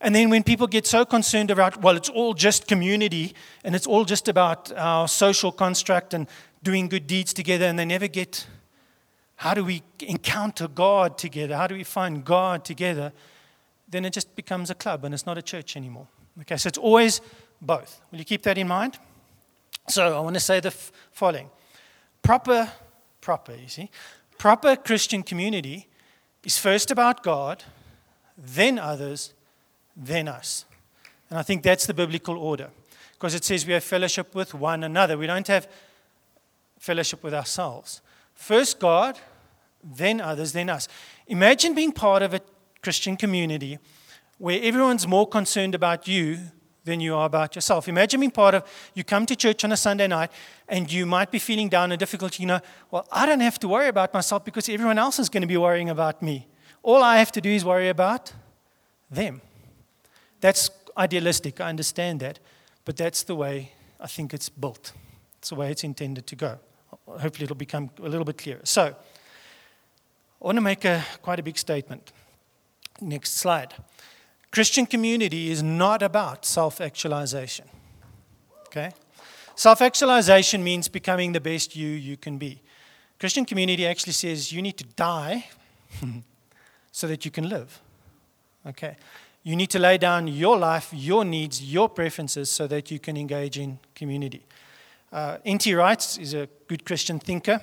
And 0.00 0.14
then 0.14 0.28
when 0.28 0.42
people 0.42 0.66
get 0.66 0.86
so 0.86 1.04
concerned 1.04 1.50
about, 1.50 1.80
well, 1.80 1.96
it's 1.96 2.08
all 2.08 2.34
just 2.34 2.66
community 2.66 3.34
and 3.64 3.74
it's 3.74 3.86
all 3.86 4.04
just 4.04 4.28
about 4.28 4.70
our 4.72 5.08
social 5.08 5.52
construct 5.52 6.12
and 6.14 6.26
doing 6.62 6.88
good 6.88 7.06
deeds 7.06 7.32
together, 7.32 7.66
and 7.66 7.78
they 7.78 7.84
never 7.84 8.08
get 8.08 8.46
how 9.36 9.52
do 9.52 9.64
we 9.64 9.82
encounter 10.00 10.68
God 10.68 11.18
together? 11.18 11.56
How 11.56 11.66
do 11.66 11.74
we 11.74 11.84
find 11.84 12.24
God 12.24 12.64
together? 12.64 13.12
Then 13.88 14.04
it 14.04 14.12
just 14.12 14.34
becomes 14.36 14.70
a 14.70 14.74
club 14.74 15.04
and 15.04 15.12
it's 15.12 15.26
not 15.26 15.36
a 15.36 15.42
church 15.42 15.76
anymore. 15.76 16.06
Okay, 16.40 16.56
so 16.56 16.68
it's 16.68 16.78
always 16.78 17.20
both. 17.60 18.00
Will 18.10 18.18
you 18.18 18.24
keep 18.24 18.42
that 18.42 18.58
in 18.58 18.68
mind? 18.68 18.98
So 19.88 20.16
I 20.16 20.20
want 20.20 20.34
to 20.34 20.40
say 20.40 20.60
the 20.60 20.68
f- 20.68 20.92
following 21.12 21.50
proper, 22.22 22.72
proper, 23.20 23.54
you 23.54 23.68
see, 23.68 23.90
proper 24.38 24.76
Christian 24.76 25.22
community 25.22 25.88
is 26.42 26.56
first 26.56 26.90
about 26.90 27.22
God, 27.22 27.64
then 28.38 28.78
others, 28.78 29.33
than 29.96 30.28
us. 30.28 30.64
And 31.30 31.38
I 31.38 31.42
think 31.42 31.62
that's 31.62 31.86
the 31.86 31.94
biblical 31.94 32.38
order 32.38 32.70
because 33.12 33.34
it 33.34 33.44
says 33.44 33.66
we 33.66 33.72
have 33.72 33.84
fellowship 33.84 34.34
with 34.34 34.54
one 34.54 34.84
another. 34.84 35.16
We 35.16 35.26
don't 35.26 35.46
have 35.48 35.68
fellowship 36.78 37.22
with 37.22 37.34
ourselves. 37.34 38.00
First 38.34 38.78
God, 38.78 39.18
then 39.82 40.20
others, 40.20 40.52
then 40.52 40.68
us. 40.68 40.88
Imagine 41.26 41.74
being 41.74 41.92
part 41.92 42.22
of 42.22 42.34
a 42.34 42.40
Christian 42.82 43.16
community 43.16 43.78
where 44.38 44.60
everyone's 44.62 45.06
more 45.06 45.26
concerned 45.26 45.74
about 45.74 46.06
you 46.06 46.38
than 46.84 47.00
you 47.00 47.14
are 47.14 47.24
about 47.24 47.54
yourself. 47.54 47.88
Imagine 47.88 48.20
being 48.20 48.30
part 48.30 48.54
of, 48.54 48.90
you 48.92 49.04
come 49.04 49.24
to 49.26 49.34
church 49.34 49.64
on 49.64 49.72
a 49.72 49.76
Sunday 49.76 50.06
night 50.06 50.30
and 50.68 50.92
you 50.92 51.06
might 51.06 51.30
be 51.30 51.38
feeling 51.38 51.68
down 51.68 51.92
and 51.92 51.98
difficult. 51.98 52.38
You 52.38 52.46
know, 52.46 52.60
well, 52.90 53.06
I 53.10 53.24
don't 53.24 53.40
have 53.40 53.58
to 53.60 53.68
worry 53.68 53.88
about 53.88 54.12
myself 54.12 54.44
because 54.44 54.68
everyone 54.68 54.98
else 54.98 55.18
is 55.18 55.28
going 55.30 55.40
to 55.40 55.46
be 55.46 55.56
worrying 55.56 55.88
about 55.88 56.20
me. 56.20 56.46
All 56.82 57.02
I 57.02 57.16
have 57.16 57.32
to 57.32 57.40
do 57.40 57.48
is 57.48 57.64
worry 57.64 57.88
about 57.88 58.34
them. 59.10 59.40
That's 60.44 60.68
idealistic, 60.94 61.58
I 61.58 61.70
understand 61.70 62.20
that, 62.20 62.38
but 62.84 62.98
that's 62.98 63.22
the 63.22 63.34
way 63.34 63.72
I 63.98 64.06
think 64.06 64.34
it's 64.34 64.50
built. 64.50 64.92
It's 65.38 65.48
the 65.48 65.54
way 65.54 65.70
it's 65.70 65.84
intended 65.84 66.26
to 66.26 66.36
go. 66.36 66.58
Hopefully, 67.06 67.44
it'll 67.44 67.56
become 67.56 67.88
a 67.98 68.10
little 68.10 68.26
bit 68.26 68.36
clearer. 68.36 68.60
So, 68.64 68.82
I 70.42 70.44
want 70.44 70.58
to 70.58 70.60
make 70.60 70.84
a, 70.84 71.02
quite 71.22 71.40
a 71.40 71.42
big 71.42 71.56
statement. 71.56 72.12
Next 73.00 73.36
slide. 73.36 73.72
Christian 74.50 74.84
community 74.84 75.50
is 75.50 75.62
not 75.62 76.02
about 76.02 76.44
self 76.44 76.78
actualization. 76.78 77.64
Okay? 78.66 78.90
Self 79.54 79.80
actualization 79.80 80.62
means 80.62 80.88
becoming 80.88 81.32
the 81.32 81.40
best 81.40 81.74
you 81.74 81.88
you 81.88 82.18
can 82.18 82.36
be. 82.36 82.60
Christian 83.18 83.46
community 83.46 83.86
actually 83.86 84.12
says 84.12 84.52
you 84.52 84.60
need 84.60 84.76
to 84.76 84.84
die 84.84 85.46
so 86.92 87.06
that 87.06 87.24
you 87.24 87.30
can 87.30 87.48
live. 87.48 87.80
Okay? 88.66 88.98
You 89.46 89.56
need 89.56 89.68
to 89.70 89.78
lay 89.78 89.98
down 89.98 90.26
your 90.26 90.56
life, 90.56 90.88
your 90.94 91.22
needs, 91.22 91.62
your 91.62 91.90
preferences 91.90 92.50
so 92.50 92.66
that 92.66 92.90
you 92.90 92.98
can 92.98 93.18
engage 93.18 93.58
in 93.58 93.78
community. 93.94 94.46
Uh, 95.12 95.36
N.T. 95.44 95.74
Wright 95.74 96.18
is 96.18 96.32
a 96.32 96.48
good 96.66 96.86
Christian 96.86 97.18
thinker. 97.18 97.60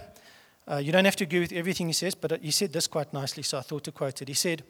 Uh, 0.67 0.77
you 0.77 0.91
don't 0.91 1.05
have 1.05 1.15
to 1.15 1.23
agree 1.23 1.39
with 1.39 1.51
everything 1.51 1.87
he 1.87 1.93
says, 1.93 2.13
but 2.13 2.39
he 2.39 2.51
said 2.51 2.71
this 2.71 2.85
quite 2.85 3.11
nicely, 3.11 3.41
so 3.41 3.57
I 3.57 3.61
thought 3.61 3.83
to 3.85 3.91
quote 3.91 4.21
it. 4.21 4.27
He 4.27 4.35
said, 4.35 4.63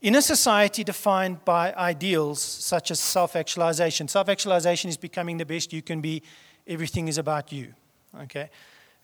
In 0.00 0.14
a 0.14 0.22
society 0.22 0.84
defined 0.84 1.44
by 1.44 1.74
ideals 1.74 2.40
such 2.40 2.92
as 2.92 3.00
self 3.00 3.34
actualization, 3.34 4.06
self 4.06 4.28
actualization 4.28 4.88
is 4.88 4.96
becoming 4.96 5.38
the 5.38 5.44
best 5.44 5.72
you 5.72 5.82
can 5.82 6.00
be, 6.00 6.22
everything 6.64 7.08
is 7.08 7.18
about 7.18 7.50
you. 7.50 7.74
Okay? 8.22 8.50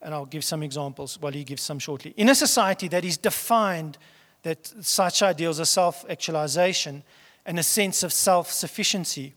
And 0.00 0.14
I'll 0.14 0.26
give 0.26 0.44
some 0.44 0.62
examples 0.62 1.20
while 1.20 1.32
he 1.32 1.42
gives 1.42 1.62
some 1.62 1.80
shortly. 1.80 2.14
In 2.16 2.28
a 2.28 2.36
society 2.36 2.86
that 2.88 3.04
is 3.04 3.18
defined 3.18 3.98
that 4.42 4.72
such 4.80 5.22
ideals 5.22 5.58
as 5.58 5.70
self 5.70 6.04
actualization, 6.08 7.02
and 7.44 7.58
a 7.58 7.62
sense 7.62 8.02
of 8.02 8.12
self 8.12 8.50
sufficiency. 8.50 9.34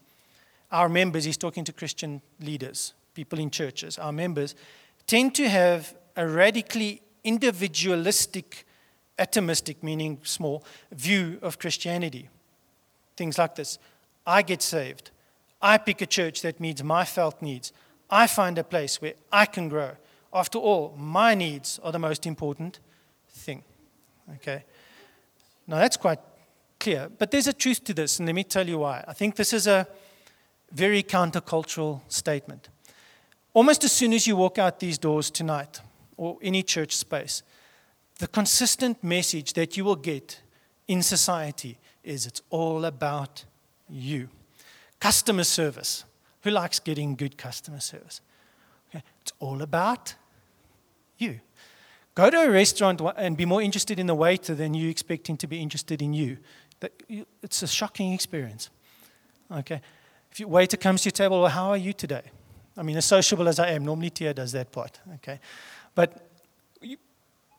Our 0.71 0.89
members, 0.89 1.25
he's 1.25 1.37
talking 1.37 1.63
to 1.65 1.73
Christian 1.73 2.21
leaders, 2.41 2.93
people 3.13 3.39
in 3.39 3.49
churches, 3.49 3.97
our 3.97 4.11
members 4.11 4.55
tend 5.07 5.35
to 5.35 5.47
have 5.47 5.95
a 6.15 6.27
radically 6.27 7.01
individualistic, 7.23 8.65
atomistic, 9.19 9.81
meaning 9.81 10.19
small, 10.23 10.63
view 10.91 11.39
of 11.41 11.59
Christianity. 11.59 12.29
Things 13.15 13.37
like 13.37 13.55
this 13.55 13.79
I 14.25 14.41
get 14.41 14.61
saved. 14.61 15.11
I 15.61 15.77
pick 15.77 16.01
a 16.01 16.05
church 16.05 16.41
that 16.41 16.59
meets 16.59 16.83
my 16.83 17.05
felt 17.05 17.41
needs. 17.41 17.71
I 18.09 18.27
find 18.27 18.57
a 18.57 18.63
place 18.63 19.01
where 19.01 19.13
I 19.31 19.45
can 19.45 19.69
grow. 19.69 19.91
After 20.33 20.59
all, 20.59 20.93
my 20.97 21.33
needs 21.33 21.79
are 21.81 21.91
the 21.91 21.99
most 21.99 22.27
important 22.27 22.79
thing. 23.29 23.63
Okay? 24.35 24.63
Now 25.65 25.77
that's 25.77 25.97
quite 25.97 26.19
clear. 26.85 27.09
But 27.17 27.31
there's 27.31 27.47
a 27.47 27.53
truth 27.53 27.83
to 27.85 27.93
this, 27.95 28.19
and 28.19 28.27
let 28.27 28.35
me 28.35 28.43
tell 28.43 28.67
you 28.67 28.77
why. 28.77 29.03
I 29.07 29.13
think 29.13 29.35
this 29.35 29.53
is 29.53 29.65
a 29.65 29.87
very 30.71 31.01
countercultural 31.01 32.01
statement. 32.07 32.69
Almost 33.53 33.83
as 33.83 33.91
soon 33.91 34.13
as 34.13 34.27
you 34.27 34.35
walk 34.35 34.59
out 34.59 34.79
these 34.79 34.99
doors 34.99 35.31
tonight, 35.31 35.81
or 36.15 36.37
any 36.43 36.61
church 36.61 36.95
space, 36.95 37.41
the 38.19 38.27
consistent 38.27 39.03
message 39.03 39.53
that 39.53 39.75
you 39.75 39.83
will 39.83 39.95
get 39.95 40.41
in 40.87 41.01
society 41.01 41.79
is 42.03 42.27
it's 42.27 42.41
all 42.51 42.85
about 42.85 43.45
you. 43.89 44.29
Customer 44.99 45.43
service. 45.43 46.05
Who 46.43 46.51
likes 46.51 46.79
getting 46.79 47.15
good 47.15 47.35
customer 47.35 47.79
service? 47.79 48.21
Okay. 48.89 49.03
It's 49.21 49.33
all 49.39 49.63
about 49.63 50.13
you. 51.17 51.39
Go 52.13 52.29
to 52.29 52.37
a 52.37 52.49
restaurant 52.49 53.01
and 53.17 53.35
be 53.35 53.45
more 53.45 53.61
interested 53.61 53.99
in 53.99 54.07
the 54.07 54.15
waiter 54.15 54.55
than 54.55 54.73
you 54.73 54.89
expect 54.89 55.27
him 55.27 55.37
to 55.37 55.47
be 55.47 55.59
interested 55.61 56.01
in 56.01 56.13
you. 57.07 57.25
It's 57.41 57.61
a 57.63 57.67
shocking 57.67 58.13
experience. 58.13 58.69
Okay. 59.51 59.81
If 60.31 60.39
your 60.39 60.49
waiter 60.49 60.77
comes 60.77 61.01
to 61.03 61.07
your 61.07 61.11
table, 61.11 61.41
well, 61.41 61.49
how 61.49 61.69
are 61.69 61.77
you 61.77 61.93
today? 61.93 62.23
I 62.77 62.83
mean, 62.83 62.97
as 62.97 63.05
sociable 63.05 63.47
as 63.47 63.59
I 63.59 63.69
am, 63.69 63.85
normally 63.85 64.09
Tia 64.09 64.33
does 64.33 64.51
that 64.51 64.71
part. 64.71 64.99
Okay. 65.15 65.39
But 65.93 66.29
you, 66.81 66.97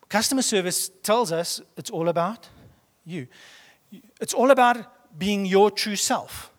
customer 0.09 0.41
service 0.41 0.89
tells 1.01 1.31
us 1.31 1.61
it's 1.75 1.89
all 1.89 2.07
about 2.07 2.49
you. 3.05 3.27
It's 4.21 4.33
all 4.33 4.51
about 4.51 4.77
being 5.17 5.45
your 5.45 5.71
true 5.71 5.95
self. 5.95 6.51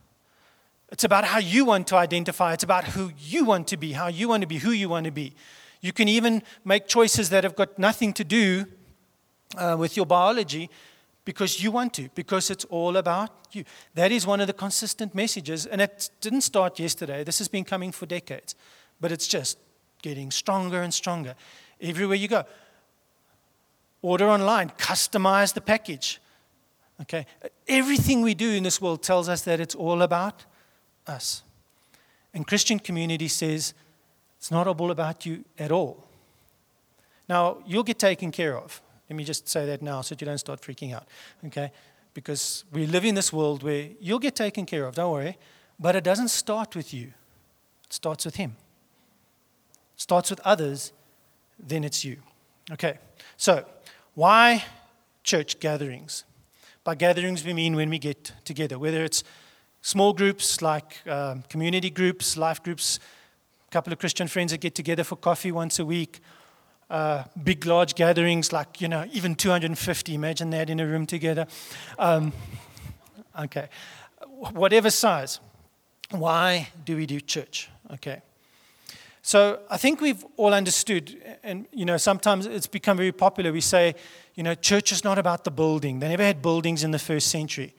It's 0.91 1.05
about 1.05 1.25
how 1.25 1.39
you 1.39 1.67
want 1.67 1.87
to 1.89 1.97
identify. 1.97 2.55
It's 2.55 2.65
about 2.65 2.85
who 2.85 3.13
you 3.19 3.45
want 3.45 3.69
to 3.69 3.77
be, 3.77 3.93
how 3.93 4.09
you 4.09 4.29
want 4.29 4.41
to 4.41 4.47
be, 4.47 4.59
who 4.59 4.71
you 4.71 4.89
want 4.89 5.05
to 5.05 5.13
be. 5.13 5.35
You 5.81 5.93
can 5.93 6.09
even 6.09 6.43
make 6.65 6.89
choices 6.89 7.31
that 7.31 7.45
have 7.45 7.55
got 7.55 7.79
nothing 7.79 8.13
to 8.15 8.25
do 8.25 8.67
uh, 9.57 9.77
with 9.79 9.97
your 9.97 10.07
biology, 10.07 10.71
because 11.29 11.63
you 11.63 11.71
want 11.71 11.93
to, 11.93 12.09
because 12.15 12.51
it's 12.51 12.65
all 12.71 12.97
about 12.97 13.31
you. 13.53 13.63
That 13.93 14.11
is 14.13 14.27
one 14.27 14.41
of 14.41 14.47
the 14.47 14.55
consistent 14.55 15.15
messages, 15.15 15.67
and 15.67 15.83
it 15.83 16.09
didn't 16.23 16.41
start 16.41 16.79
yesterday. 16.79 17.23
This 17.23 17.37
has 17.37 17.49
been 17.49 17.65
coming 17.65 17.93
for 17.93 18.07
decades, 18.07 18.55
but 18.99 19.13
it's 19.13 19.29
just 19.29 19.59
getting 20.01 20.31
stronger 20.31 20.81
and 20.81 20.95
stronger 20.95 21.35
everywhere 21.83 22.17
you 22.17 22.29
go. 22.29 22.45
Order 24.01 24.31
online, 24.31 24.71
customize 24.79 25.53
the 25.53 25.61
package. 25.61 26.19
Okay? 27.03 27.27
Everything 27.67 28.23
we 28.23 28.33
do 28.33 28.51
in 28.53 28.63
this 28.63 28.81
world 28.81 29.03
tells 29.03 29.29
us 29.29 29.43
that 29.43 29.61
it's 29.61 29.75
all 29.75 30.01
about 30.01 30.47
us. 31.07 31.43
And 32.33 32.47
Christian 32.47 32.79
community 32.79 33.29
says 33.29 33.75
it's 34.39 34.51
not 34.51 34.67
all 34.67 34.91
about 34.91 35.27
you 35.27 35.45
at 35.59 35.73
all. 35.73 36.07
Now, 37.29 37.59
you'll 37.67 37.85
get 37.85 37.99
taken 37.99 38.33
care 38.33 38.57
of. 38.57 38.81
Let 39.09 39.17
me 39.17 39.25
just 39.25 39.49
say 39.49 39.67
that 39.67 39.83
now 39.83 40.03
so 40.03 40.15
that 40.15 40.21
you 40.21 40.27
don't 40.27 40.39
start 40.39 40.61
freaking 40.61 40.95
out, 40.95 41.07
okay? 41.47 41.73
Because 42.15 42.65
we 42.73 42.87
live 42.87 43.05
in 43.05 43.15
this 43.15 43.33
world 43.33 43.63
where 43.63 43.89
you'll 44.01 44.19
get 44.19 44.35
taken 44.35 44.67
care 44.67 44.85
of, 44.85 44.95
don't 44.95 45.13
worry. 45.13 45.39
But 45.79 45.97
it 45.97 46.05
doesn't 46.05 46.29
start 46.29 46.75
with 46.75 46.93
you, 46.93 47.13
it 47.85 47.93
starts 47.93 48.25
with 48.25 48.37
Him. 48.37 48.57
It 49.95 50.01
starts 50.01 50.31
with 50.31 50.41
others, 50.45 50.93
then 51.59 51.85
it's 51.85 52.05
you. 52.05 52.19
Okay, 52.71 52.99
so 53.37 53.65
why 54.15 54.65
church 55.29 55.61
gatherings. 55.61 56.25
By 56.85 56.95
gatherings, 56.95 57.45
we 57.45 57.53
mean 57.53 57.77
when 57.77 57.91
we 57.91 57.99
get 57.99 58.33
together, 58.45 58.79
whether 58.79 59.05
it's 59.05 59.23
small 59.83 60.15
groups 60.15 60.63
like 60.63 61.07
um, 61.07 61.45
community 61.51 61.91
groups, 61.91 62.37
life 62.37 62.63
groups, 62.63 62.99
a 63.67 63.71
couple 63.71 63.93
of 63.93 63.99
Christian 63.99 64.27
friends 64.27 64.53
that 64.53 64.61
get 64.61 64.75
together 64.75 65.05
for 65.05 65.17
coffee 65.17 65.53
once 65.53 65.79
a 65.79 65.85
week, 65.85 66.21
uh, 66.91 67.25
big, 67.43 67.67
large 67.67 67.95
gatherings 67.95 68.53
like, 68.53 68.81
you 68.81 68.89
know, 68.89 69.07
even 69.13 69.35
250. 69.35 70.15
Imagine 70.15 70.51
that 70.51 70.71
in 70.71 70.81
a 70.81 70.87
room 70.87 71.07
together. 71.07 71.47
Um, 71.99 72.33
okay. 73.39 73.69
Whatever 74.53 74.91
size. 74.91 75.41
Why 76.11 76.69
do 76.85 76.97
we 76.97 77.07
do 77.07 77.21
church? 77.21 77.69
Okay. 77.93 78.23
So 79.21 79.61
I 79.69 79.77
think 79.77 80.01
we've 80.01 80.25
all 80.39 80.55
understood, 80.55 81.23
and 81.43 81.67
you 81.71 81.85
know, 81.85 81.99
sometimes 81.99 82.47
it's 82.47 82.67
become 82.67 82.97
very 82.97 83.13
popular. 83.13 83.53
We 83.53 83.61
say, 83.61 83.95
you 84.35 84.43
know, 84.43 84.55
church 84.55 84.91
is 84.91 85.05
not 85.05 85.19
about 85.19 85.45
the 85.45 85.51
building. 85.51 85.99
They 85.99 86.09
never 86.09 86.23
had 86.23 86.41
buildings 86.41 86.83
in 86.83 86.93
the 86.93 86.99
first 86.99 87.27
century. 87.27 87.75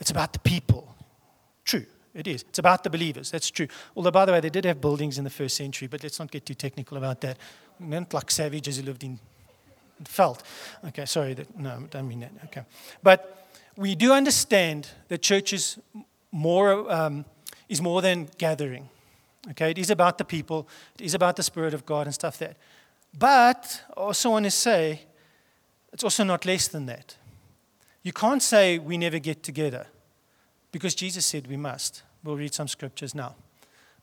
It's 0.00 0.10
about 0.10 0.32
the 0.32 0.38
people. 0.38 0.95
It 2.16 2.26
is. 2.26 2.42
It's 2.48 2.58
about 2.58 2.82
the 2.82 2.90
believers. 2.90 3.30
That's 3.30 3.50
true. 3.50 3.68
Although, 3.94 4.10
by 4.10 4.24
the 4.24 4.32
way, 4.32 4.40
they 4.40 4.48
did 4.50 4.64
have 4.64 4.80
buildings 4.80 5.18
in 5.18 5.24
the 5.24 5.30
first 5.30 5.54
century, 5.54 5.86
but 5.86 6.02
let's 6.02 6.18
not 6.18 6.30
get 6.30 6.46
too 6.46 6.54
technical 6.54 6.96
about 6.96 7.20
that. 7.20 7.36
Not 7.78 8.14
like 8.14 8.30
savages 8.30 8.78
who 8.78 8.84
lived 8.84 9.04
in 9.04 9.18
felt. 10.04 10.42
Okay, 10.86 11.04
sorry. 11.04 11.34
That, 11.34 11.58
no, 11.58 11.70
I 11.70 11.86
don't 11.90 12.08
mean 12.08 12.20
that. 12.20 12.32
Okay, 12.46 12.62
but 13.02 13.48
we 13.76 13.94
do 13.94 14.12
understand 14.12 14.88
that 15.08 15.20
church 15.20 15.52
is 15.52 15.78
more 16.32 16.90
um, 16.90 17.26
is 17.68 17.82
more 17.82 18.00
than 18.00 18.28
gathering. 18.38 18.88
Okay, 19.50 19.70
it 19.70 19.78
is 19.78 19.90
about 19.90 20.16
the 20.16 20.24
people, 20.24 20.66
it 20.98 21.04
is 21.04 21.14
about 21.14 21.36
the 21.36 21.42
Spirit 21.42 21.74
of 21.74 21.84
God 21.84 22.06
and 22.06 22.14
stuff 22.14 22.38
that. 22.38 22.56
But 23.16 23.82
I 23.96 24.00
also 24.00 24.30
want 24.30 24.44
to 24.44 24.50
say 24.50 25.02
it's 25.92 26.02
also 26.04 26.24
not 26.24 26.46
less 26.46 26.68
than 26.68 26.86
that. 26.86 27.16
You 28.02 28.12
can't 28.12 28.42
say 28.42 28.78
we 28.78 28.96
never 28.96 29.18
get 29.18 29.42
together 29.42 29.86
because 30.72 30.94
Jesus 30.94 31.26
said 31.26 31.46
we 31.46 31.56
must. 31.56 32.02
We'll 32.26 32.36
read 32.36 32.52
some 32.52 32.68
scriptures 32.68 33.14
now. 33.14 33.36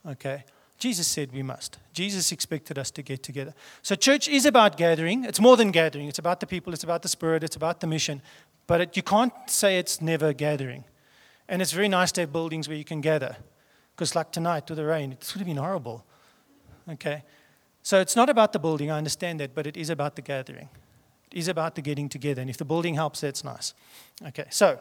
Okay? 0.08 0.44
Jesus 0.80 1.08
said 1.08 1.32
we 1.32 1.44
must. 1.44 1.78
Jesus 1.94 2.32
expected 2.32 2.78
us 2.78 2.90
to 2.92 3.02
get 3.02 3.22
together. 3.22 3.54
So, 3.82 3.96
church 3.96 4.28
is 4.28 4.46
about 4.46 4.78
gathering. 4.78 5.24
It's 5.26 5.40
more 5.40 5.56
than 5.56 5.72
gathering. 5.72 6.08
It's 6.08 6.20
about 6.20 6.40
the 6.40 6.48
people, 6.48 6.74
it's 6.74 6.84
about 6.84 7.02
the 7.02 7.08
spirit, 7.08 7.44
it's 7.44 7.56
about 7.56 7.80
the 7.80 7.88
mission. 7.88 8.22
But 8.66 8.82
it, 8.82 8.98
you 8.98 9.04
can't 9.04 9.34
say 9.48 9.78
it's 9.78 10.02
never 10.02 10.34
gathering. 10.34 10.86
And 11.48 11.62
it's 11.62 11.72
very 11.72 11.90
nice 11.90 12.12
to 12.14 12.22
have 12.22 12.32
buildings 12.32 12.68
where 12.68 12.78
you 12.78 12.84
can 12.84 13.02
gather. 13.02 13.36
Because, 13.96 14.16
like 14.16 14.32
tonight 14.32 14.70
with 14.70 14.78
the 14.78 14.86
rain, 14.86 15.12
it 15.12 15.32
would 15.34 15.40
have 15.40 15.48
been 15.48 15.58
horrible. 15.58 16.06
Okay? 16.90 17.24
So, 17.82 18.00
it's 18.00 18.16
not 18.16 18.30
about 18.30 18.54
the 18.54 18.60
building, 18.60 18.90
I 18.90 18.98
understand 18.98 19.40
that, 19.42 19.54
but 19.54 19.68
it 19.68 19.78
is 19.78 19.90
about 19.90 20.16
the 20.16 20.22
gathering. 20.22 20.70
It 21.32 21.38
is 21.38 21.48
about 21.48 21.76
the 21.76 21.82
getting 21.82 22.10
together. 22.10 22.42
And 22.42 22.50
if 22.50 22.58
the 22.58 22.66
building 22.66 22.96
helps, 22.96 23.22
that's 23.22 23.44
nice. 23.44 23.74
Okay, 24.28 24.46
so 24.50 24.80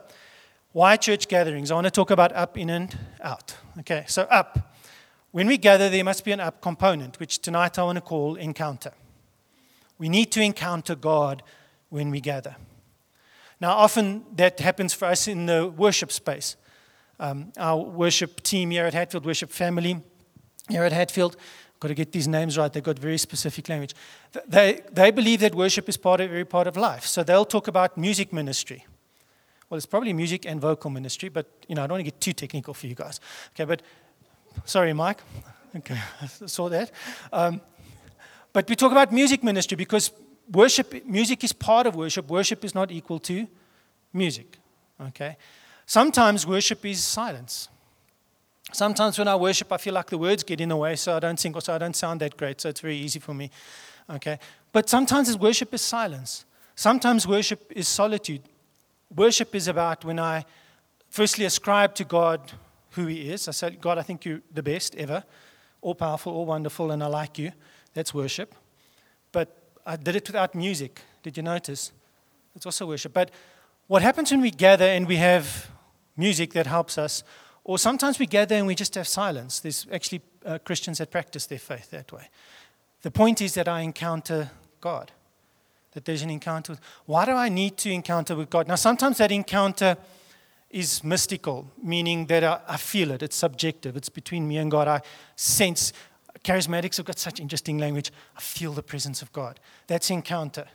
why 0.72 0.96
church 0.96 1.28
gatherings? 1.28 1.70
I 1.70 1.74
want 1.74 1.86
to 1.86 1.90
talk 1.90 2.10
about 2.10 2.32
up, 2.32 2.56
in, 2.58 2.70
and 2.70 2.96
out. 3.20 3.56
Okay, 3.80 4.04
so 4.08 4.22
up. 4.24 4.74
When 5.30 5.46
we 5.46 5.56
gather, 5.56 5.88
there 5.88 6.04
must 6.04 6.24
be 6.24 6.32
an 6.32 6.40
up 6.40 6.60
component, 6.60 7.18
which 7.18 7.40
tonight 7.40 7.78
I 7.78 7.84
want 7.84 7.96
to 7.96 8.02
call 8.02 8.36
encounter. 8.36 8.92
We 9.98 10.08
need 10.08 10.32
to 10.32 10.42
encounter 10.42 10.94
God 10.94 11.42
when 11.88 12.10
we 12.10 12.20
gather. 12.20 12.56
Now, 13.60 13.72
often 13.72 14.24
that 14.34 14.60
happens 14.60 14.92
for 14.92 15.06
us 15.06 15.28
in 15.28 15.46
the 15.46 15.68
worship 15.68 16.10
space 16.10 16.56
um, 17.22 17.52
our 17.56 17.76
worship 17.80 18.42
team 18.42 18.70
here 18.70 18.84
at 18.84 18.94
Hatfield, 18.94 19.24
worship 19.24 19.50
family 19.50 20.02
here 20.68 20.82
at 20.82 20.92
Hatfield. 20.92 21.36
Got 21.78 21.88
to 21.88 21.94
get 21.94 22.10
these 22.10 22.26
names 22.26 22.58
right. 22.58 22.72
They've 22.72 22.82
got 22.82 22.98
very 22.98 23.18
specific 23.18 23.68
language. 23.68 23.94
They, 24.46 24.80
they 24.90 25.12
believe 25.12 25.40
that 25.40 25.54
worship 25.54 25.88
is 25.88 25.96
part 25.96 26.20
of 26.20 26.30
every 26.30 26.44
part 26.44 26.66
of 26.66 26.76
life. 26.76 27.06
So 27.06 27.22
they'll 27.22 27.44
talk 27.44 27.68
about 27.68 27.96
music 27.96 28.32
ministry. 28.32 28.86
Well, 29.72 29.78
it's 29.78 29.86
probably 29.86 30.12
music 30.12 30.44
and 30.44 30.60
vocal 30.60 30.90
ministry, 30.90 31.30
but 31.30 31.46
you 31.66 31.74
know, 31.74 31.82
I 31.82 31.86
don't 31.86 31.94
want 31.94 32.04
to 32.04 32.10
get 32.10 32.20
too 32.20 32.34
technical 32.34 32.74
for 32.74 32.86
you 32.86 32.94
guys. 32.94 33.20
Okay, 33.54 33.64
but 33.64 33.80
sorry, 34.66 34.92
Mike. 34.92 35.22
Okay, 35.74 35.96
I 36.20 36.26
saw 36.46 36.68
that. 36.68 36.90
Um, 37.32 37.58
but 38.52 38.68
we 38.68 38.76
talk 38.76 38.92
about 38.92 39.14
music 39.14 39.42
ministry 39.42 39.76
because 39.76 40.10
worship, 40.52 41.06
music 41.06 41.42
is 41.42 41.54
part 41.54 41.86
of 41.86 41.96
worship. 41.96 42.28
Worship 42.28 42.62
is 42.66 42.74
not 42.74 42.90
equal 42.92 43.18
to 43.20 43.48
music. 44.12 44.58
Okay, 45.00 45.38
Sometimes 45.86 46.46
worship 46.46 46.84
is 46.84 47.02
silence. 47.02 47.70
Sometimes 48.74 49.18
when 49.18 49.28
I 49.28 49.36
worship, 49.36 49.72
I 49.72 49.78
feel 49.78 49.94
like 49.94 50.10
the 50.10 50.18
words 50.18 50.42
get 50.42 50.60
in 50.60 50.68
the 50.68 50.76
way, 50.76 50.96
so 50.96 51.16
I 51.16 51.18
don't 51.18 51.40
sing, 51.40 51.54
or 51.54 51.62
so 51.62 51.74
I 51.74 51.78
don't 51.78 51.96
sound 51.96 52.20
that 52.20 52.36
great, 52.36 52.60
so 52.60 52.68
it's 52.68 52.80
very 52.80 52.98
easy 52.98 53.20
for 53.20 53.32
me. 53.32 53.50
Okay? 54.10 54.38
But 54.70 54.90
sometimes 54.90 55.34
worship 55.38 55.72
is 55.72 55.80
silence. 55.80 56.44
Sometimes 56.74 57.26
worship 57.26 57.72
is 57.74 57.88
solitude. 57.88 58.42
Worship 59.14 59.54
is 59.54 59.68
about 59.68 60.04
when 60.04 60.18
I 60.18 60.44
firstly 61.10 61.44
ascribe 61.44 61.94
to 61.96 62.04
God 62.04 62.52
who 62.92 63.06
He 63.06 63.30
is. 63.30 63.48
I 63.48 63.50
say, 63.52 63.70
God, 63.70 63.98
I 63.98 64.02
think 64.02 64.24
you're 64.24 64.40
the 64.52 64.62
best 64.62 64.94
ever, 64.96 65.24
all 65.80 65.94
powerful, 65.94 66.32
all 66.32 66.46
wonderful, 66.46 66.90
and 66.90 67.02
I 67.02 67.06
like 67.06 67.38
you. 67.38 67.52
That's 67.94 68.14
worship. 68.14 68.54
But 69.32 69.56
I 69.84 69.96
did 69.96 70.16
it 70.16 70.26
without 70.26 70.54
music. 70.54 71.02
Did 71.22 71.36
you 71.36 71.42
notice? 71.42 71.92
It's 72.54 72.66
also 72.66 72.86
worship. 72.86 73.12
But 73.12 73.30
what 73.86 74.02
happens 74.02 74.30
when 74.30 74.40
we 74.40 74.50
gather 74.50 74.86
and 74.86 75.06
we 75.06 75.16
have 75.16 75.70
music 76.16 76.52
that 76.52 76.66
helps 76.66 76.98
us, 76.98 77.22
or 77.64 77.78
sometimes 77.78 78.18
we 78.18 78.26
gather 78.26 78.54
and 78.54 78.66
we 78.66 78.74
just 78.74 78.94
have 78.94 79.08
silence. 79.08 79.60
There's 79.60 79.86
actually 79.92 80.22
uh, 80.44 80.58
Christians 80.64 80.98
that 80.98 81.10
practice 81.10 81.46
their 81.46 81.58
faith 81.58 81.90
that 81.90 82.12
way. 82.12 82.28
The 83.02 83.10
point 83.10 83.40
is 83.40 83.54
that 83.54 83.68
I 83.68 83.80
encounter 83.80 84.50
God, 84.80 85.12
that 85.92 86.04
there's 86.04 86.22
an 86.22 86.30
encounter. 86.30 86.72
With, 86.72 86.80
why 87.06 87.24
do 87.24 87.32
I 87.32 87.48
need 87.48 87.76
to 87.78 87.90
encounter 87.90 88.34
with 88.34 88.50
God? 88.50 88.68
Now, 88.68 88.74
sometimes 88.74 89.18
that 89.18 89.30
encounter 89.30 89.96
is 90.70 91.04
mystical, 91.04 91.70
meaning 91.82 92.26
that 92.26 92.42
I, 92.42 92.60
I 92.66 92.76
feel 92.78 93.10
it, 93.10 93.22
it's 93.22 93.36
subjective, 93.36 93.96
it's 93.96 94.08
between 94.08 94.48
me 94.48 94.56
and 94.56 94.70
God. 94.70 94.88
I 94.88 95.02
sense. 95.36 95.92
Charismatics 96.44 96.96
have 96.96 97.06
got 97.06 97.18
such 97.18 97.38
interesting 97.38 97.78
language. 97.78 98.10
I 98.36 98.40
feel 98.40 98.72
the 98.72 98.82
presence 98.82 99.22
of 99.22 99.32
God. 99.32 99.60
That's 99.86 100.10
encounter. 100.10 100.66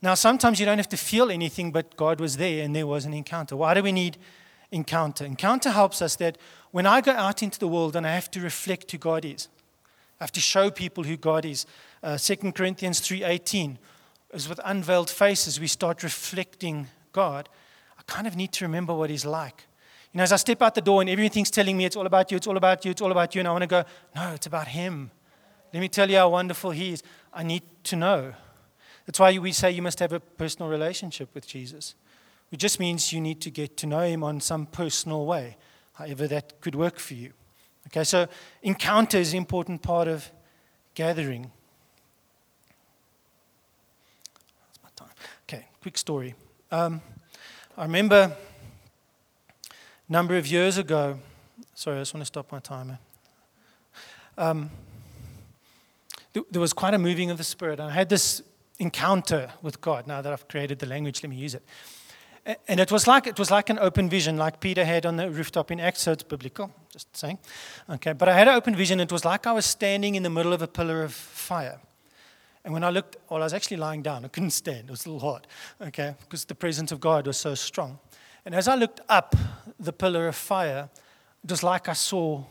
Now, 0.00 0.14
sometimes 0.14 0.60
you 0.60 0.66
don't 0.66 0.78
have 0.78 0.88
to 0.90 0.96
feel 0.96 1.30
anything, 1.30 1.72
but 1.72 1.96
God 1.96 2.20
was 2.20 2.36
there 2.36 2.64
and 2.64 2.74
there 2.74 2.86
was 2.86 3.04
an 3.04 3.14
encounter. 3.14 3.56
Why 3.56 3.74
do 3.74 3.82
we 3.82 3.90
need 3.90 4.16
encounter? 4.70 5.24
Encounter 5.24 5.70
helps 5.70 6.00
us 6.00 6.16
that 6.16 6.38
when 6.70 6.86
I 6.86 7.00
go 7.00 7.12
out 7.12 7.42
into 7.42 7.58
the 7.58 7.68
world 7.68 7.96
and 7.96 8.06
I 8.06 8.14
have 8.14 8.30
to 8.32 8.40
reflect 8.40 8.90
who 8.92 8.98
God 8.98 9.24
is, 9.24 9.48
I 10.20 10.24
have 10.24 10.32
to 10.32 10.40
show 10.40 10.70
people 10.70 11.04
who 11.04 11.16
God 11.16 11.44
is. 11.44 11.66
Uh, 12.02 12.16
2 12.16 12.52
Corinthians 12.52 13.00
3.18 13.00 13.78
is 14.34 14.48
with 14.48 14.60
unveiled 14.64 15.10
faces, 15.10 15.60
we 15.60 15.66
start 15.66 16.02
reflecting 16.02 16.88
God. 17.12 17.48
I 17.98 18.02
kind 18.06 18.26
of 18.26 18.36
need 18.36 18.52
to 18.52 18.64
remember 18.64 18.94
what 18.94 19.10
He's 19.10 19.24
like. 19.24 19.64
You 20.12 20.18
know, 20.18 20.24
as 20.24 20.32
I 20.32 20.36
step 20.36 20.62
out 20.62 20.74
the 20.74 20.80
door 20.80 21.00
and 21.00 21.10
everything's 21.10 21.50
telling 21.50 21.76
me 21.76 21.84
it's 21.84 21.96
all 21.96 22.06
about 22.06 22.30
you, 22.30 22.36
it's 22.36 22.46
all 22.46 22.56
about 22.56 22.84
you, 22.84 22.90
it's 22.90 23.02
all 23.02 23.10
about 23.12 23.34
you, 23.34 23.40
and 23.40 23.48
I 23.48 23.52
want 23.52 23.62
to 23.62 23.68
go, 23.68 23.84
no, 24.14 24.32
it's 24.32 24.46
about 24.46 24.68
Him. 24.68 25.10
Let 25.72 25.80
me 25.80 25.88
tell 25.88 26.08
you 26.08 26.16
how 26.16 26.28
wonderful 26.28 26.70
He 26.70 26.92
is. 26.92 27.02
I 27.32 27.42
need 27.42 27.62
to 27.84 27.96
know. 27.96 28.34
That's 29.06 29.18
why 29.18 29.36
we 29.38 29.52
say 29.52 29.70
you 29.70 29.82
must 29.82 29.98
have 29.98 30.12
a 30.12 30.20
personal 30.20 30.70
relationship 30.70 31.34
with 31.34 31.46
Jesus. 31.46 31.94
It 32.50 32.58
just 32.58 32.78
means 32.78 33.12
you 33.12 33.20
need 33.20 33.40
to 33.42 33.50
get 33.50 33.76
to 33.78 33.86
know 33.86 34.02
him 34.02 34.22
on 34.22 34.40
some 34.40 34.66
personal 34.66 35.26
way, 35.26 35.56
however 35.94 36.28
that 36.28 36.60
could 36.60 36.74
work 36.74 36.98
for 36.98 37.14
you. 37.14 37.32
Okay, 37.88 38.04
so 38.04 38.28
encounter 38.62 39.18
is 39.18 39.32
an 39.32 39.38
important 39.38 39.82
part 39.82 40.08
of 40.08 40.30
gathering. 40.94 41.50
Okay, 45.48 45.66
quick 45.84 45.98
story. 45.98 46.34
Um, 46.70 47.02
I 47.76 47.82
remember 47.82 48.34
a 49.68 50.12
number 50.12 50.34
of 50.34 50.46
years 50.46 50.78
ago, 50.78 51.18
sorry, 51.74 51.98
I 51.98 52.00
just 52.00 52.14
want 52.14 52.22
to 52.22 52.26
stop 52.26 52.50
my 52.50 52.58
timer. 52.58 52.98
Um, 54.38 54.70
there 56.32 56.62
was 56.62 56.72
quite 56.72 56.94
a 56.94 56.98
moving 56.98 57.30
of 57.30 57.36
the 57.36 57.44
Spirit. 57.44 57.80
and 57.80 57.90
I 57.90 57.92
had 57.92 58.08
this 58.08 58.40
encounter 58.78 59.50
with 59.60 59.82
God. 59.82 60.06
Now 60.06 60.22
that 60.22 60.32
I've 60.32 60.48
created 60.48 60.78
the 60.78 60.86
language, 60.86 61.22
let 61.22 61.28
me 61.28 61.36
use 61.36 61.54
it. 61.54 61.62
And 62.66 62.80
it 62.80 62.90
was 62.90 63.06
like 63.06 63.26
it 63.26 63.38
was 63.38 63.50
like 63.50 63.68
an 63.68 63.78
open 63.78 64.08
vision, 64.08 64.38
like 64.38 64.60
Peter 64.60 64.86
had 64.86 65.04
on 65.04 65.16
the 65.16 65.30
rooftop 65.30 65.70
in 65.70 65.80
Acts. 65.80 66.00
So 66.04 66.12
it's 66.12 66.22
biblical, 66.22 66.72
just 66.94 67.14
saying. 67.14 67.38
Okay, 67.90 68.14
but 68.14 68.26
I 68.26 68.32
had 68.32 68.48
an 68.48 68.54
open 68.54 68.74
vision. 68.74 69.00
It 69.00 69.12
was 69.12 69.26
like 69.26 69.46
I 69.46 69.52
was 69.52 69.66
standing 69.66 70.14
in 70.14 70.22
the 70.22 70.30
middle 70.30 70.54
of 70.54 70.62
a 70.62 70.66
pillar 70.66 71.02
of 71.02 71.12
fire. 71.12 71.78
And 72.64 72.72
when 72.72 72.82
I 72.82 72.90
looked, 72.90 73.16
well, 73.28 73.42
I 73.42 73.44
was 73.44 73.52
actually 73.52 73.76
lying 73.76 74.02
down. 74.02 74.24
I 74.24 74.28
couldn't 74.28 74.50
stand. 74.50 74.84
It 74.84 74.90
was 74.90 75.04
a 75.06 75.10
little 75.10 75.28
hard, 75.28 75.46
okay, 75.80 76.14
because 76.20 76.44
the 76.44 76.54
presence 76.54 76.92
of 76.92 77.00
God 77.00 77.26
was 77.26 77.36
so 77.36 77.54
strong. 77.54 77.98
And 78.44 78.54
as 78.54 78.68
I 78.68 78.74
looked 78.74 79.00
up 79.08 79.36
the 79.78 79.92
pillar 79.92 80.28
of 80.28 80.36
fire, 80.36 80.88
it 81.42 81.50
was 81.50 81.62
like 81.62 81.88
I 81.88 81.92
saw 81.92 82.42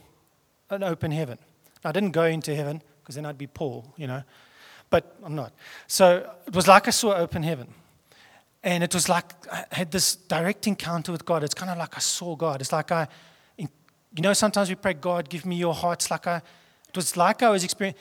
an 0.69 0.83
open 0.83 1.11
heaven. 1.11 1.39
I 1.83 1.91
didn't 1.91 2.11
go 2.11 2.25
into 2.25 2.55
heaven 2.55 2.81
because 3.01 3.15
then 3.15 3.25
I'd 3.25 3.37
be 3.37 3.47
Paul, 3.47 3.93
you 3.97 4.07
know 4.07 4.23
but 4.93 5.17
I'm 5.23 5.33
not. 5.33 5.53
So 5.87 6.31
it 6.45 6.53
was 6.53 6.67
like 6.67 6.87
I 6.87 6.91
saw 6.91 7.15
open 7.15 7.41
heaven. 7.41 7.67
And 8.61 8.83
it 8.83 8.93
was 8.93 9.09
like 9.09 9.25
I 9.51 9.65
had 9.71 9.89
this 9.89 10.15
direct 10.15 10.67
encounter 10.67 11.11
with 11.11 11.25
God. 11.25 11.43
It's 11.43 11.55
kind 11.55 11.71
of 11.71 11.79
like 11.79 11.97
I 11.97 11.99
saw 11.99 12.35
God. 12.35 12.61
It's 12.61 12.71
like 12.71 12.91
I, 12.91 13.07
you 13.57 13.67
know, 14.19 14.33
sometimes 14.33 14.69
we 14.69 14.75
pray, 14.75 14.93
God, 14.93 15.29
give 15.31 15.47
me 15.47 15.55
your 15.55 15.73
heart. 15.73 16.03
It's 16.03 16.11
like 16.11 16.27
I, 16.27 16.37
it 16.37 16.95
was 16.95 17.17
like 17.17 17.41
I 17.41 17.49
was 17.49 17.63
experiencing, 17.63 17.99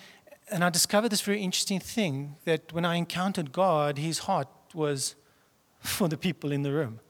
and 0.53 0.63
I 0.63 0.69
discovered 0.69 1.09
this 1.09 1.23
very 1.23 1.41
interesting 1.41 1.81
thing 1.81 2.37
that 2.45 2.73
when 2.73 2.85
I 2.85 2.97
encountered 2.97 3.53
God, 3.53 3.99
his 3.99 4.21
heart 4.21 4.49
was 4.75 5.15
for 5.81 6.09
the 6.09 6.17
people 6.17 6.53
in 6.53 6.63
the 6.63 6.73
room. 6.73 7.01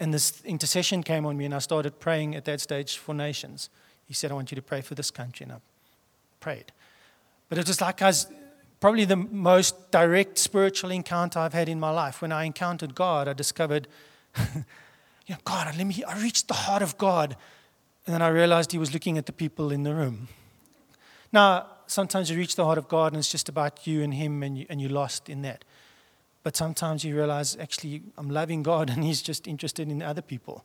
And 0.00 0.12
this 0.12 0.42
intercession 0.44 1.02
came 1.02 1.24
on 1.24 1.36
me, 1.36 1.44
and 1.44 1.54
I 1.54 1.60
started 1.60 2.00
praying 2.00 2.34
at 2.34 2.44
that 2.46 2.60
stage 2.60 2.98
for 2.98 3.14
nations. 3.14 3.70
He 4.06 4.12
said, 4.12 4.32
I 4.32 4.34
want 4.34 4.50
you 4.50 4.56
to 4.56 4.62
pray 4.62 4.80
for 4.80 4.94
this 4.96 5.10
country. 5.10 5.44
And 5.44 5.52
I 5.52 5.56
prayed. 6.40 6.72
But 7.48 7.58
it 7.58 7.68
was 7.68 7.80
like 7.80 8.02
I 8.02 8.08
was 8.08 8.26
probably 8.80 9.04
the 9.04 9.16
most 9.16 9.92
direct 9.92 10.36
spiritual 10.36 10.90
encounter 10.90 11.38
I've 11.38 11.54
had 11.54 11.68
in 11.68 11.78
my 11.78 11.90
life. 11.90 12.20
When 12.20 12.32
I 12.32 12.44
encountered 12.44 12.94
God, 12.94 13.28
I 13.28 13.32
discovered, 13.34 13.86
you 14.36 14.64
know, 15.30 15.36
God, 15.44 15.74
let 15.76 15.86
me, 15.86 16.02
I 16.04 16.20
reached 16.20 16.48
the 16.48 16.54
heart 16.54 16.82
of 16.82 16.98
God. 16.98 17.36
And 18.04 18.14
then 18.14 18.20
I 18.20 18.28
realized 18.28 18.72
He 18.72 18.78
was 18.78 18.92
looking 18.92 19.16
at 19.16 19.26
the 19.26 19.32
people 19.32 19.70
in 19.70 19.84
the 19.84 19.94
room. 19.94 20.28
Now, 21.32 21.66
sometimes 21.86 22.30
you 22.30 22.36
reach 22.36 22.56
the 22.56 22.64
heart 22.64 22.78
of 22.78 22.88
God 22.88 23.12
and 23.12 23.18
it's 23.18 23.30
just 23.30 23.48
about 23.48 23.86
you 23.86 24.02
and 24.02 24.14
Him 24.14 24.42
and, 24.42 24.58
you, 24.58 24.66
and 24.68 24.80
you're 24.80 24.90
lost 24.90 25.28
in 25.28 25.42
that. 25.42 25.64
But 26.42 26.56
sometimes 26.56 27.04
you 27.04 27.16
realize, 27.16 27.56
actually, 27.58 28.02
I'm 28.18 28.30
loving 28.30 28.62
God 28.62 28.90
and 28.94 29.02
He's 29.04 29.22
just 29.22 29.46
interested 29.46 29.88
in 29.88 30.02
other 30.02 30.22
people 30.22 30.64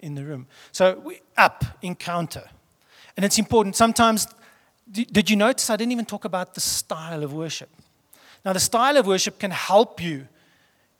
in 0.00 0.14
the 0.14 0.24
room. 0.24 0.46
So, 0.72 1.00
we, 1.04 1.20
up, 1.36 1.64
encounter. 1.82 2.44
And 3.16 3.24
it's 3.24 3.38
important. 3.38 3.76
Sometimes, 3.76 4.26
did 4.90 5.28
you 5.28 5.36
notice 5.36 5.68
I 5.68 5.76
didn't 5.76 5.92
even 5.92 6.06
talk 6.06 6.24
about 6.24 6.54
the 6.54 6.60
style 6.60 7.22
of 7.22 7.32
worship? 7.32 7.68
Now, 8.44 8.52
the 8.52 8.60
style 8.60 8.96
of 8.96 9.06
worship 9.06 9.38
can 9.38 9.50
help 9.50 10.02
you. 10.02 10.26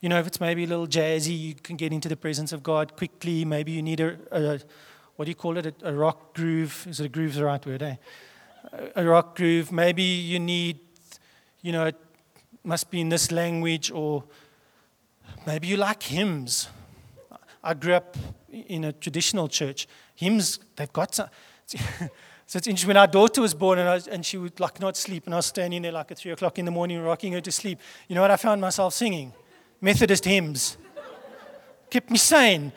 You 0.00 0.08
know, 0.08 0.18
if 0.18 0.26
it's 0.26 0.40
maybe 0.40 0.64
a 0.64 0.66
little 0.66 0.86
jazzy, 0.86 1.38
you 1.38 1.54
can 1.54 1.76
get 1.76 1.92
into 1.92 2.08
the 2.08 2.16
presence 2.16 2.52
of 2.52 2.62
God 2.62 2.96
quickly. 2.96 3.44
Maybe 3.44 3.72
you 3.72 3.82
need 3.82 4.00
a, 4.00 4.18
a 4.30 4.60
what 5.16 5.26
do 5.26 5.30
you 5.30 5.34
call 5.34 5.58
it? 5.58 5.66
A, 5.66 5.74
a, 5.90 5.92
rock 5.92 6.34
groove. 6.34 6.86
Is 6.88 7.00
it 7.00 7.06
a 7.06 7.08
groove 7.08 7.34
the 7.34 7.44
right 7.44 7.64
word, 7.64 7.82
eh? 7.82 7.96
A, 8.94 9.04
rock 9.04 9.36
groove. 9.36 9.72
Maybe 9.72 10.02
you 10.02 10.38
need, 10.38 10.80
you 11.62 11.72
know, 11.72 11.86
it 11.86 11.96
must 12.62 12.90
be 12.90 13.00
in 13.00 13.08
this 13.08 13.32
language, 13.32 13.90
or 13.90 14.24
maybe 15.46 15.66
you 15.66 15.76
like 15.76 16.02
hymns. 16.02 16.68
I 17.62 17.74
grew 17.74 17.94
up 17.94 18.16
in 18.50 18.84
a 18.84 18.92
traditional 18.92 19.48
church. 19.48 19.86
Hymns, 20.14 20.58
they've 20.76 20.92
got 20.92 21.14
some. 21.14 21.28
so 21.66 21.76
it's 22.54 22.66
interesting. 22.66 22.88
When 22.88 22.96
our 22.96 23.06
daughter 23.06 23.40
was 23.40 23.54
born 23.54 23.78
and, 23.78 23.88
was, 23.88 24.06
and 24.06 24.24
she 24.24 24.36
would 24.36 24.58
like 24.60 24.80
not 24.80 24.96
sleep, 24.96 25.26
and 25.26 25.34
I 25.34 25.38
was 25.38 25.46
standing 25.46 25.82
there 25.82 25.92
like 25.92 26.10
at 26.10 26.18
three 26.18 26.32
o'clock 26.32 26.58
in 26.58 26.64
the 26.64 26.70
morning 26.70 27.02
rocking 27.02 27.32
her 27.32 27.40
to 27.40 27.52
sleep, 27.52 27.78
you 28.08 28.14
know 28.14 28.22
what 28.22 28.30
I 28.30 28.36
found 28.36 28.60
myself 28.60 28.94
singing? 28.94 29.32
Methodist 29.80 30.24
hymns. 30.24 30.76
Kept 31.88 32.10
me 32.10 32.18
sane. 32.18 32.72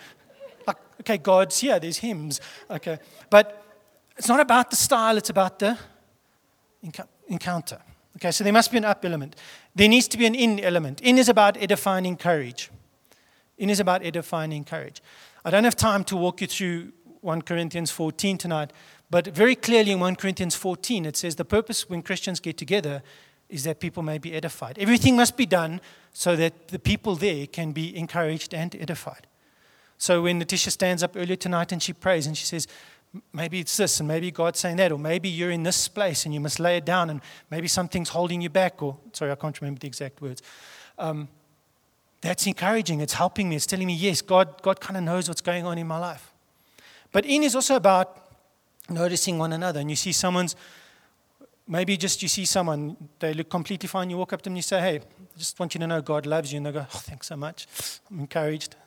Like, 0.65 0.77
okay, 1.01 1.17
God's 1.17 1.59
here, 1.59 1.79
there's 1.79 1.97
hymns. 1.97 2.41
Okay. 2.69 2.97
But 3.29 3.62
it's 4.17 4.27
not 4.27 4.39
about 4.39 4.69
the 4.69 4.75
style, 4.75 5.17
it's 5.17 5.29
about 5.29 5.59
the 5.59 5.77
encounter. 7.27 7.79
Okay, 8.17 8.31
so 8.31 8.43
there 8.43 8.53
must 8.53 8.71
be 8.71 8.77
an 8.77 8.85
up 8.85 9.03
element. 9.03 9.35
There 9.75 9.89
needs 9.89 10.07
to 10.09 10.17
be 10.17 10.25
an 10.25 10.35
in 10.35 10.59
element. 10.59 11.01
In 11.01 11.17
is 11.17 11.29
about 11.29 11.57
edifying 11.61 12.15
courage. 12.15 12.69
In 13.57 13.69
is 13.69 13.79
about 13.79 14.05
edifying 14.05 14.63
courage. 14.63 15.01
I 15.43 15.49
don't 15.49 15.63
have 15.63 15.75
time 15.75 16.03
to 16.05 16.15
walk 16.15 16.41
you 16.41 16.47
through 16.47 16.91
1 17.21 17.41
Corinthians 17.41 17.89
14 17.89 18.37
tonight, 18.37 18.71
but 19.09 19.27
very 19.27 19.55
clearly 19.55 19.91
in 19.91 19.99
1 19.99 20.15
Corinthians 20.15 20.55
14 20.55 21.05
it 21.05 21.17
says 21.17 21.35
the 21.35 21.45
purpose 21.45 21.89
when 21.89 22.01
Christians 22.01 22.39
get 22.39 22.57
together 22.57 23.01
is 23.49 23.63
that 23.63 23.79
people 23.79 24.03
may 24.03 24.17
be 24.17 24.33
edified. 24.33 24.77
Everything 24.77 25.15
must 25.15 25.37
be 25.37 25.45
done 25.45 25.81
so 26.11 26.35
that 26.35 26.69
the 26.69 26.79
people 26.79 27.15
there 27.15 27.47
can 27.47 27.71
be 27.71 27.95
encouraged 27.95 28.53
and 28.53 28.75
edified. 28.75 29.27
So 29.97 30.23
when 30.23 30.41
Natisha 30.41 30.71
stands 30.71 31.03
up 31.03 31.15
earlier 31.15 31.35
tonight 31.35 31.71
and 31.71 31.81
she 31.81 31.93
prays 31.93 32.27
and 32.27 32.37
she 32.37 32.45
says, 32.45 32.67
maybe 33.31 33.59
it's 33.59 33.77
this, 33.77 33.99
and 33.99 34.07
maybe 34.07 34.31
God's 34.31 34.59
saying 34.59 34.77
that, 34.77 34.91
or 34.91 34.99
maybe 34.99 35.29
you're 35.29 35.51
in 35.51 35.63
this 35.63 35.87
place 35.87 36.25
and 36.25 36.33
you 36.33 36.39
must 36.39 36.59
lay 36.59 36.77
it 36.77 36.85
down, 36.85 37.09
and 37.09 37.21
maybe 37.51 37.67
something's 37.67 38.09
holding 38.09 38.41
you 38.41 38.49
back, 38.49 38.81
or 38.81 38.97
sorry, 39.13 39.31
I 39.31 39.35
can't 39.35 39.59
remember 39.61 39.79
the 39.79 39.87
exact 39.87 40.21
words. 40.21 40.41
Um, 40.97 41.27
that's 42.21 42.47
encouraging. 42.47 43.01
It's 43.01 43.13
helping 43.13 43.49
me. 43.49 43.55
It's 43.55 43.65
telling 43.65 43.87
me, 43.87 43.93
yes, 43.93 44.21
God, 44.21 44.61
God 44.61 44.79
kind 44.79 44.97
of 44.97 45.03
knows 45.03 45.27
what's 45.27 45.41
going 45.41 45.65
on 45.65 45.77
in 45.77 45.85
my 45.85 45.99
life. 45.99 46.31
But 47.11 47.25
in 47.25 47.43
is 47.43 47.55
also 47.55 47.75
about 47.75 48.17
noticing 48.89 49.37
one 49.37 49.53
another. 49.53 49.81
And 49.81 49.89
you 49.89 49.95
see 49.95 50.13
someone's, 50.13 50.55
maybe 51.67 51.97
just 51.97 52.21
you 52.21 52.29
see 52.29 52.45
someone, 52.45 52.95
they 53.19 53.33
look 53.33 53.49
completely 53.49 53.87
fine. 53.87 54.09
You 54.09 54.17
walk 54.17 54.33
up 54.33 54.41
to 54.41 54.45
them 54.45 54.51
and 54.51 54.57
you 54.57 54.63
say, 54.63 54.79
hey, 54.79 54.95
I 54.97 55.37
just 55.37 55.59
want 55.59 55.75
you 55.75 55.79
to 55.79 55.87
know 55.87 56.01
God 56.01 56.25
loves 56.25 56.51
you. 56.51 56.57
And 56.57 56.65
they 56.65 56.71
go, 56.71 56.85
oh, 56.93 56.97
thanks 56.99 57.27
so 57.27 57.35
much. 57.35 57.67
I'm 58.09 58.21
encouraged. 58.21 58.77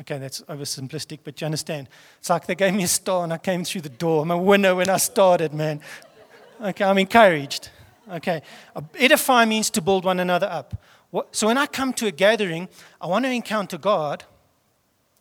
Okay, 0.00 0.18
that's 0.18 0.40
oversimplistic, 0.42 1.20
but 1.22 1.40
you 1.40 1.44
understand. 1.44 1.88
It's 2.18 2.30
like 2.30 2.46
they 2.46 2.54
gave 2.54 2.74
me 2.74 2.84
a 2.84 2.88
star 2.88 3.24
and 3.24 3.32
I 3.32 3.38
came 3.38 3.64
through 3.64 3.82
the 3.82 3.88
door. 3.88 4.22
I'm 4.22 4.30
a 4.30 4.38
winner 4.38 4.74
when 4.74 4.88
I 4.88 4.96
started, 4.96 5.54
man. 5.54 5.80
Okay, 6.60 6.84
I'm 6.84 6.98
encouraged. 6.98 7.70
Okay, 8.10 8.42
edify 8.96 9.44
means 9.44 9.70
to 9.70 9.80
build 9.80 10.04
one 10.04 10.20
another 10.20 10.46
up. 10.46 10.82
So 11.30 11.46
when 11.46 11.56
I 11.56 11.66
come 11.66 11.92
to 11.94 12.06
a 12.06 12.10
gathering, 12.10 12.68
I 13.00 13.06
want 13.06 13.24
to 13.24 13.30
encounter 13.30 13.78
God, 13.78 14.24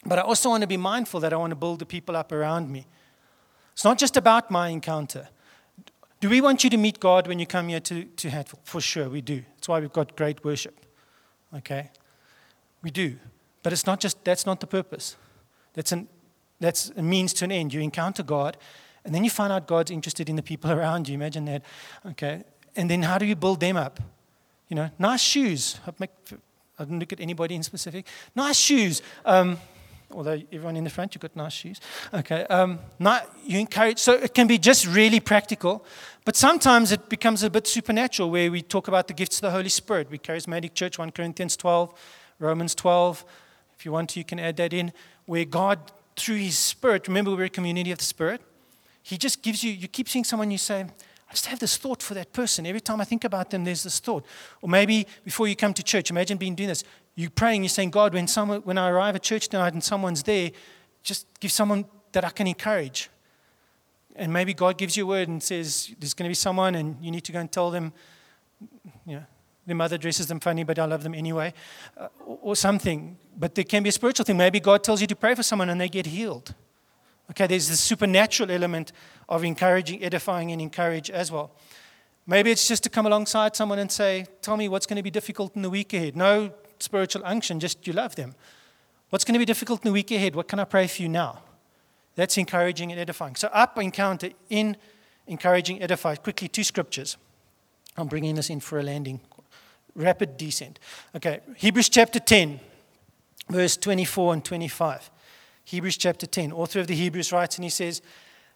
but 0.06 0.18
I 0.18 0.24
also 0.24 0.50
want 0.50 0.62
to 0.62 0.68
be 0.68 0.78
mindful 0.78 1.20
that 1.20 1.32
I 1.32 1.38
want 1.38 1.52
to 1.52 1.56
build 1.56 1.80
the 1.80 1.86
people 1.86 2.16
up 2.16 2.32
around 2.32 2.70
me. 2.70 2.88
It's 3.74 3.84
not 3.84 3.98
just 3.98 4.18
about 4.18 4.52
my 4.52 4.70
encounter. 4.70 5.30
Do 6.20 6.30
we 6.30 6.42
want 6.42 6.64
you 6.64 6.70
to 6.70 6.78
meet 6.78 7.00
God 7.00 7.28
when 7.28 7.38
you 7.38 7.46
come 7.46 7.68
here 7.68 7.80
to, 7.82 8.06
to 8.06 8.30
Hatfield? 8.30 8.62
For 8.64 8.82
sure, 8.82 9.10
we 9.10 9.22
do. 9.22 9.44
That's 9.56 9.68
why 9.68 9.80
we've 9.80 9.94
got 9.94 10.16
great 10.16 10.44
worship. 10.44 10.86
Okay? 11.56 11.92
We 12.82 12.92
do. 12.92 13.18
But 13.64 13.74
it's 13.74 13.88
not 13.88 14.00
just, 14.00 14.24
that's 14.24 14.46
not 14.46 14.60
the 14.60 14.68
purpose. 14.68 15.16
That's, 15.74 15.92
an, 15.92 16.08
that's 16.60 16.92
a 16.96 17.02
means 17.02 17.34
to 17.34 17.46
an 17.46 17.52
end. 17.52 17.74
You 17.74 17.82
encounter 17.82 18.24
God, 18.24 18.58
and 19.06 19.16
then 19.16 19.24
you 19.24 19.30
find 19.30 19.52
out 19.52 19.68
God's 19.68 19.92
interested 19.92 20.30
in 20.30 20.36
the 20.36 20.44
people 20.44 20.72
around 20.78 21.08
you. 21.10 21.16
Imagine 21.16 21.46
that. 21.46 21.64
Okay. 22.06 22.44
And 22.76 22.90
then 22.90 23.04
how 23.04 23.18
do 23.18 23.26
you 23.26 23.36
build 23.36 23.60
them 23.60 23.78
up? 23.78 24.00
You 24.68 24.76
know, 24.76 24.90
nice 24.98 25.22
shoes. 25.22 25.80
I 25.88 26.84
didn't 26.84 27.00
look 27.00 27.14
at 27.14 27.20
anybody 27.20 27.56
in 27.56 27.64
specific. 27.64 28.08
Nice 28.36 28.58
shoes. 28.58 29.02
Um, 29.26 29.60
although 30.12 30.42
everyone 30.52 30.76
in 30.76 30.84
the 30.84 30.90
front, 30.90 31.14
you've 31.14 31.22
got 31.22 31.36
nice 31.36 31.54
shoes. 31.54 31.80
Okay. 32.14 32.46
Um, 32.46 32.80
not, 33.00 33.30
you 33.46 33.60
encourage. 33.60 34.00
So 34.00 34.14
it 34.14 34.34
can 34.34 34.48
be 34.48 34.58
just 34.58 34.88
really 34.88 35.20
practical, 35.20 35.86
but 36.26 36.36
sometimes 36.36 36.92
it 36.92 37.10
becomes 37.10 37.44
a 37.44 37.50
bit 37.50 37.68
supernatural 37.68 38.32
where 38.32 38.52
we 38.52 38.62
talk 38.62 38.88
about 38.88 39.08
the 39.08 39.14
gifts 39.14 39.38
of 39.38 39.42
the 39.42 39.52
Holy 39.52 39.70
Spirit. 39.70 40.10
We 40.10 40.18
charismatic 40.18 40.74
church, 40.74 40.98
1 40.98 41.12
Corinthians 41.12 41.56
12, 41.58 41.94
Romans 42.40 42.74
12, 42.76 43.26
if 43.84 43.86
you 43.86 43.92
want 43.92 44.12
to, 44.12 44.18
you 44.18 44.24
can 44.24 44.40
add 44.40 44.56
that 44.56 44.72
in, 44.72 44.94
where 45.26 45.44
God, 45.44 45.78
through 46.16 46.38
His 46.38 46.58
Spirit, 46.58 47.06
remember 47.10 47.32
we're 47.32 47.44
a 47.44 47.50
community 47.50 47.92
of 47.92 47.98
the 47.98 48.06
Spirit, 48.06 48.40
He 49.02 49.18
just 49.18 49.42
gives 49.42 49.62
you, 49.62 49.74
you 49.74 49.90
keep 49.90 50.08
seeing 50.08 50.24
someone, 50.24 50.52
you 50.52 50.58
say, 50.58 50.84
I 50.84 51.32
just 51.32 51.48
have 51.48 51.60
this 51.60 51.76
thought 51.76 52.02
for 52.02 52.14
that 52.14 52.32
person. 52.32 52.66
Every 52.66 52.80
time 52.80 53.02
I 53.02 53.04
think 53.04 53.26
about 53.26 53.50
them, 53.50 53.66
there's 53.66 53.84
this 53.84 54.00
thought. 54.00 54.26
Or 54.62 54.70
maybe 54.70 55.06
before 55.26 55.50
you 55.50 55.58
come 55.58 55.74
to 55.74 55.84
church, 55.84 56.12
imagine 56.12 56.38
being 56.38 56.56
doing 56.56 56.70
this. 56.70 56.86
You're 57.16 57.30
praying, 57.30 57.64
you're 57.64 57.70
saying, 57.70 57.90
God, 57.90 58.14
when, 58.14 58.26
someone, 58.26 58.62
when 58.62 58.78
I 58.78 58.90
arrive 58.90 59.16
at 59.16 59.24
church 59.24 59.50
tonight 59.50 59.74
and 59.74 59.84
someone's 59.84 60.24
there, 60.24 60.52
just 61.02 61.28
give 61.42 61.52
someone 61.52 61.84
that 62.14 62.24
I 62.24 62.30
can 62.30 62.48
encourage. 62.48 63.10
And 64.16 64.32
maybe 64.32 64.54
God 64.54 64.78
gives 64.78 64.96
you 64.96 65.04
a 65.04 65.08
word 65.08 65.28
and 65.28 65.44
says, 65.44 65.94
There's 66.00 66.14
going 66.14 66.28
to 66.28 66.30
be 66.30 66.36
someone, 66.36 66.76
and 66.76 67.04
you 67.04 67.12
need 67.12 67.26
to 67.26 67.34
go 67.34 67.40
and 67.40 67.52
tell 67.52 67.70
them, 67.70 67.92
you 69.06 69.18
know, 69.18 69.24
their 69.66 69.76
mother 69.76 69.98
dresses 69.98 70.28
them 70.28 70.40
funny, 70.40 70.64
but 70.64 70.78
I 70.78 70.86
love 70.86 71.04
them 71.04 71.14
anyway, 71.14 71.54
uh, 71.98 72.08
or, 72.26 72.40
or 72.42 72.56
something. 72.56 73.18
But 73.38 73.56
there 73.56 73.64
can 73.64 73.84
be 73.84 73.90
a 73.90 73.92
spiritual 73.92 74.26
thing. 74.26 74.38
Maybe 74.38 74.60
God 74.60 74.84
tells 74.84 75.02
you 75.02 75.08
to 75.08 75.16
pray 75.16 75.36
for 75.36 75.44
someone 75.44 75.70
and 75.70 75.80
they 75.80 75.90
get 75.90 76.06
healed. 76.06 76.54
Okay, 77.32 77.48
there's 77.48 77.68
the 77.68 77.76
supernatural 77.76 78.52
element 78.52 78.92
of 79.30 79.44
encouraging, 79.44 80.04
edifying, 80.04 80.52
and 80.52 80.62
encourage 80.62 81.10
as 81.10 81.32
well. 81.32 81.52
Maybe 82.28 82.52
it's 82.52 82.68
just 82.68 82.84
to 82.84 82.90
come 82.90 83.06
alongside 83.06 83.56
someone 83.56 83.80
and 83.80 83.92
say, 83.92 84.26
Tell 84.42 84.56
me 84.56 84.70
what's 84.70 84.86
going 84.86 84.98
to 84.98 85.04
be 85.04 85.12
difficult 85.12 85.56
in 85.56 85.62
the 85.62 85.70
week 85.70 85.94
ahead. 85.94 86.16
No 86.16 86.52
spiritual 86.80 87.24
unction, 87.26 87.60
just 87.60 87.86
you 87.88 87.94
love 87.94 88.16
them. 88.16 88.36
What's 89.10 89.26
going 89.26 89.34
to 89.34 89.40
be 89.40 89.46
difficult 89.46 89.84
in 89.84 89.90
the 89.90 89.94
week 89.94 90.12
ahead? 90.12 90.36
What 90.36 90.48
can 90.48 90.60
I 90.60 90.64
pray 90.66 90.88
for 90.88 91.02
you 91.02 91.10
now? 91.10 91.42
That's 92.16 92.38
encouraging 92.38 92.92
and 92.92 93.00
edifying. 93.00 93.36
So, 93.36 93.48
up, 93.50 93.78
encounter, 93.78 94.30
in, 94.50 94.78
encouraging, 95.28 95.82
edify. 95.82 96.16
Quickly, 96.16 96.48
two 96.48 96.64
scriptures. 96.64 97.18
I'm 97.98 98.08
bringing 98.08 98.36
this 98.36 98.50
in 98.50 98.60
for 98.60 98.80
a 98.80 98.84
landing 98.84 99.20
rapid 99.96 100.38
descent. 100.38 100.80
Okay, 101.16 101.42
Hebrews 101.58 101.90
chapter 101.90 102.20
10, 102.20 102.60
verse 103.50 103.78
24 103.78 104.34
and 104.34 104.46
25. 104.46 105.12
Hebrews 105.66 105.98
chapter 105.98 106.26
10, 106.26 106.52
author 106.52 106.80
of 106.80 106.88
the 106.88 106.96
Hebrews 106.96 107.32
writes, 107.32 107.56
and 107.56 107.64
he 107.64 107.70
says, 107.70 108.02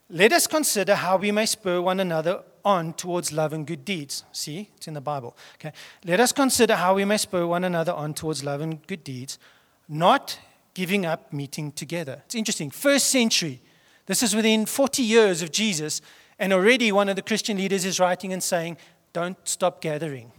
Let 0.10 0.34
us 0.34 0.48
consider 0.48 0.96
how 0.96 1.18
we 1.18 1.32
may 1.32 1.46
spur 1.46 1.80
one 1.82 2.00
another 2.00 2.44
on 2.66 2.94
towards 2.94 3.32
love 3.32 3.54
and 3.54 3.66
good 3.66 3.86
deeds. 3.86 4.26
See, 4.34 4.70
it's 4.76 4.88
in 4.88 4.94
the 4.94 5.02
Bible. 5.02 5.38
Okay, 5.56 5.72
let 6.06 6.20
us 6.20 6.34
consider 6.34 6.76
how 6.76 6.96
we 6.96 7.06
may 7.06 7.18
spur 7.18 7.46
one 7.46 7.64
another 7.64 7.94
on 7.94 8.14
towards 8.14 8.44
love 8.44 8.60
and 8.60 8.86
good 8.88 9.04
deeds, 9.04 9.40
not 9.88 10.38
giving 10.74 11.06
up 11.06 11.32
meeting 11.32 11.72
together. 11.72 12.22
It's 12.26 12.36
interesting. 12.36 12.70
First 12.70 13.08
century, 13.08 13.62
this 14.06 14.22
is 14.22 14.36
within 14.36 14.66
40 14.66 15.02
years 15.02 15.42
of 15.42 15.52
Jesus, 15.52 16.02
and 16.38 16.52
already 16.52 16.92
one 16.92 17.10
of 17.10 17.16
the 17.16 17.22
Christian 17.22 17.58
leaders 17.58 17.86
is 17.86 18.00
writing 18.00 18.34
and 18.34 18.44
saying, 18.44 18.78
Don't 19.14 19.38
stop 19.48 19.80
gathering. 19.82 20.34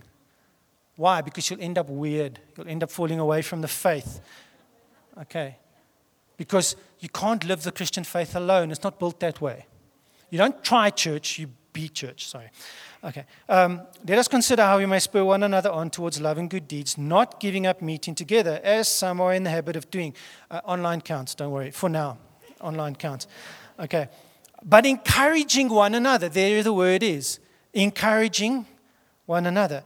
Why? 0.99 1.21
Because 1.21 1.49
you'll 1.49 1.63
end 1.63 1.79
up 1.79 1.89
weird. 1.89 2.41
You'll 2.57 2.67
end 2.67 2.83
up 2.83 2.91
falling 2.91 3.21
away 3.21 3.41
from 3.43 3.61
the 3.61 3.69
faith. 3.69 4.21
Okay. 5.23 5.57
Because 6.37 6.75
you 6.99 7.09
can't 7.09 7.45
live 7.45 7.63
the 7.63 7.71
Christian 7.71 8.03
faith 8.03 8.35
alone. 8.35 8.73
It's 8.73 8.83
not 8.83 8.99
built 8.99 9.21
that 9.21 9.41
way. 9.41 9.67
You 10.29 10.39
don't 10.39 10.63
try 10.65 10.91
church, 10.91 11.39
you 11.39 11.51
be 11.73 11.89
church, 11.89 12.27
sorry. 12.27 12.51
Okay. 13.05 13.27
Um, 13.49 13.83
let 14.09 14.19
us 14.19 14.27
consider 14.27 14.63
how 14.63 14.79
we 14.79 14.87
may 14.87 14.99
spur 14.99 15.23
one 15.23 15.45
another 15.45 15.71
on 15.71 15.89
towards 15.89 16.21
love 16.21 16.37
and 16.37 16.51
good 16.51 16.67
deeds, 16.67 16.99
not 16.99 17.39
giving 17.39 17.65
up 17.65 17.81
meeting 17.81 18.17
together, 18.17 18.61
as 18.65 18.89
some 18.89 19.21
are 19.21 19.33
in 19.33 19.45
the 19.45 19.51
habit 19.51 19.77
of 19.77 19.89
doing. 19.93 20.15
Uh, 20.51 20.61
online 20.65 21.01
counts, 21.01 21.37
don't 21.37 21.53
worry, 21.53 21.71
for 21.71 21.89
now. 21.89 22.19
Online 22.61 22.97
counts. 22.97 23.29
Okay. 23.79 24.09
But 24.65 24.85
encouraging 24.85 25.69
one 25.69 25.95
another, 25.95 26.29
there 26.29 26.61
the 26.65 26.73
word 26.73 27.05
is. 27.05 27.39
Encouraging 27.73 28.67
one 29.27 29.47
another. 29.47 29.85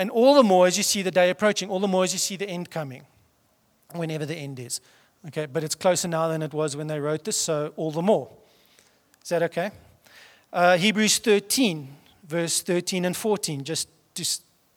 And 0.00 0.10
all 0.10 0.34
the 0.34 0.42
more 0.42 0.66
as 0.66 0.78
you 0.78 0.82
see 0.82 1.02
the 1.02 1.10
day 1.10 1.28
approaching, 1.28 1.68
all 1.68 1.78
the 1.78 1.86
more 1.86 2.04
as 2.04 2.14
you 2.14 2.18
see 2.18 2.36
the 2.36 2.48
end 2.48 2.70
coming, 2.70 3.02
whenever 3.92 4.24
the 4.24 4.34
end 4.34 4.58
is. 4.58 4.80
Okay, 5.28 5.44
but 5.44 5.62
it's 5.62 5.74
closer 5.74 6.08
now 6.08 6.26
than 6.28 6.40
it 6.40 6.54
was 6.54 6.74
when 6.74 6.86
they 6.86 6.98
wrote 6.98 7.24
this, 7.24 7.36
so 7.36 7.74
all 7.76 7.90
the 7.90 8.00
more. 8.00 8.30
Is 9.22 9.28
that 9.28 9.42
okay? 9.42 9.72
Uh, 10.50 10.78
Hebrews 10.78 11.18
13, 11.18 11.86
verse 12.26 12.62
13 12.62 13.04
and 13.04 13.14
14, 13.14 13.62
just 13.62 13.90
to 14.14 14.24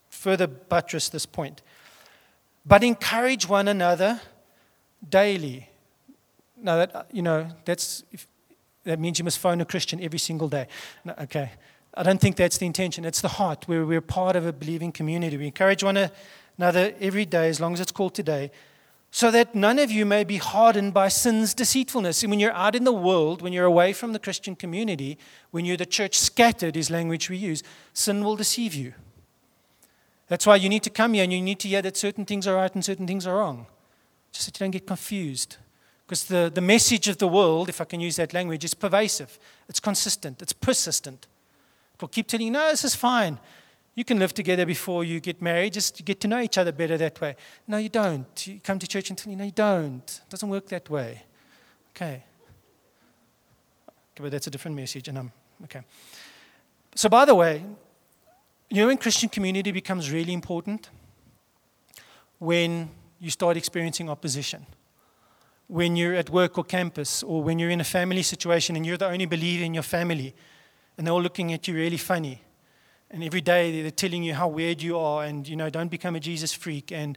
further 0.10 0.46
buttress 0.46 1.08
this 1.08 1.26
point. 1.26 1.62
But 2.66 2.84
encourage 2.84 3.48
one 3.48 3.70
another 3.70 4.20
daily. 5.08 5.70
Now, 6.58 6.86
that, 6.86 7.08
you 7.14 7.22
know, 7.22 7.48
that's, 7.64 8.04
that 8.84 9.00
means 9.00 9.20
you 9.20 9.24
must 9.24 9.40
phone 9.40 9.62
a 9.62 9.66
Christian 9.66 10.04
every 10.04 10.20
single 10.20 10.50
day. 10.50 10.68
No, 11.06 11.14
okay. 11.22 11.52
I 11.96 12.04
don't 12.04 12.20
think 12.20 12.36
that's 12.36 12.58
the 12.58 12.66
intention. 12.66 13.06
It's 13.06 13.22
the 13.22 13.28
heart 13.28 13.68
where 13.68 13.86
we're 13.86 14.02
part 14.02 14.36
of 14.36 14.46
a 14.46 14.54
believing 14.54 14.92
community. 14.92 15.38
We 15.38 15.46
encourage 15.46 15.84
one 15.84 16.10
another 16.58 16.94
every 17.00 17.26
day, 17.26 17.50
as 17.50 17.60
long 17.60 17.74
as 17.74 17.80
it's 17.80 17.92
called 17.92 18.16
today, 18.16 18.52
so 19.12 19.30
that 19.30 19.54
none 19.54 19.78
of 19.78 19.92
you 19.92 20.06
may 20.08 20.24
be 20.24 20.38
hardened 20.38 20.92
by 20.92 21.08
sin's 21.08 21.54
deceitfulness. 21.54 22.24
And 22.24 22.32
when 22.32 22.40
you're 22.40 22.54
out 22.54 22.74
in 22.74 22.84
the 22.84 22.92
world, 22.92 23.44
when 23.44 23.54
you're 23.54 23.66
away 23.66 23.94
from 23.94 24.12
the 24.12 24.18
Christian 24.18 24.56
community, 24.56 25.20
when 25.52 25.66
you're 25.66 25.78
the 25.78 25.86
church 25.86 26.18
scattered, 26.18 26.76
is 26.76 26.90
language 26.90 27.30
we 27.30 27.38
use, 27.38 27.62
sin 27.94 28.24
will 28.24 28.36
deceive 28.36 28.74
you. 28.74 28.96
That's 30.30 30.48
why 30.48 30.56
you 30.56 30.68
need 30.68 30.82
to 30.82 30.90
come 30.90 31.14
here 31.14 31.24
and 31.24 31.32
you 31.32 31.42
need 31.42 31.60
to 31.60 31.68
hear 31.68 31.84
that 31.84 31.96
certain 31.96 32.26
things 32.26 32.48
are 32.48 32.56
right 32.56 32.74
and 32.74 32.84
certain 32.84 33.06
things 33.06 33.28
are 33.28 33.38
wrong. 33.38 33.68
Just 34.32 34.48
that 34.48 34.60
you 34.60 34.64
don't 34.64 34.72
get 34.72 34.88
confused. 34.88 35.58
Because 36.08 36.24
the, 36.24 36.52
the 36.52 36.62
message 36.62 37.08
of 37.08 37.20
the 37.20 37.28
world, 37.28 37.70
if 37.70 37.82
I 37.82 37.86
can 37.86 38.00
use 38.00 38.16
that 38.16 38.34
language, 38.34 38.64
is 38.64 38.74
pervasive, 38.74 39.38
it's 39.70 39.80
consistent, 39.80 40.42
it's 40.42 40.54
persistent. 40.54 41.28
Will 42.04 42.10
keep 42.10 42.28
telling 42.28 42.48
you, 42.48 42.52
no, 42.52 42.70
this 42.70 42.84
is 42.84 42.96
fine. 42.96 43.40
You 43.96 44.04
can 44.04 44.20
live 44.20 44.34
together 44.34 44.66
before 44.66 45.06
you 45.06 45.22
get 45.22 45.42
married, 45.42 45.72
just 45.72 46.04
get 46.04 46.20
to 46.20 46.28
know 46.28 46.42
each 46.42 46.58
other 46.58 46.74
better 46.74 46.98
that 46.98 47.22
way. 47.22 47.38
No, 47.66 47.78
you 47.78 47.88
don't. 47.88 48.46
You 48.46 48.60
come 48.60 48.78
to 48.78 48.86
church 48.86 49.10
and 49.10 49.18
tell 49.18 49.32
you, 49.32 49.38
no, 49.38 49.46
you 49.46 49.52
don't. 49.52 50.22
It 50.26 50.30
doesn't 50.30 50.50
work 50.50 50.68
that 50.68 50.90
way. 50.90 51.24
Okay. 51.96 52.26
okay 53.88 54.22
but 54.22 54.32
that's 54.32 54.48
a 54.48 54.50
different 54.50 54.76
message, 54.76 55.08
and 55.08 55.18
I'm 55.18 55.32
okay. 55.64 55.80
So, 56.94 57.08
by 57.08 57.24
the 57.24 57.36
way, 57.36 57.64
you 58.70 58.82
know 58.82 58.88
when 58.88 58.98
Christian 58.98 59.30
community 59.30 59.72
becomes 59.72 60.12
really 60.12 60.34
important? 60.34 60.90
When 62.38 62.90
you 63.22 63.30
start 63.30 63.56
experiencing 63.56 64.10
opposition. 64.10 64.66
When 65.68 65.96
you're 65.96 66.16
at 66.16 66.30
work 66.30 66.58
or 66.58 66.66
campus, 66.66 67.24
or 67.24 67.42
when 67.42 67.60
you're 67.60 67.70
in 67.70 67.80
a 67.80 67.86
family 67.86 68.24
situation 68.24 68.76
and 68.76 68.86
you're 68.86 68.98
the 68.98 69.08
only 69.08 69.26
believer 69.26 69.64
in 69.64 69.74
your 69.74 69.84
family, 69.84 70.36
and 70.98 71.06
they're 71.06 71.14
all 71.14 71.22
looking 71.22 71.54
at 71.54 71.68
you 71.68 71.74
really 71.76 71.98
funny 71.98 72.42
and 73.14 73.24
every 73.24 73.42
day 73.42 73.82
they're 73.84 73.92
telling 73.92 74.24
you 74.24 74.34
how 74.34 74.48
weird 74.48 74.82
you 74.82 74.98
are, 74.98 75.24
and 75.24 75.48
you 75.48 75.56
know, 75.56 75.70
don't 75.70 75.90
become 75.90 76.16
a 76.16 76.20
Jesus 76.20 76.52
freak, 76.52 76.92
and 76.92 77.16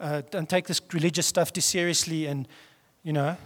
uh, 0.00 0.20
don't 0.30 0.48
take 0.48 0.66
this 0.66 0.80
religious 0.92 1.26
stuff 1.26 1.52
too 1.52 1.60
seriously, 1.60 2.26
and 2.26 2.48
you 3.04 3.12
know, 3.12 3.36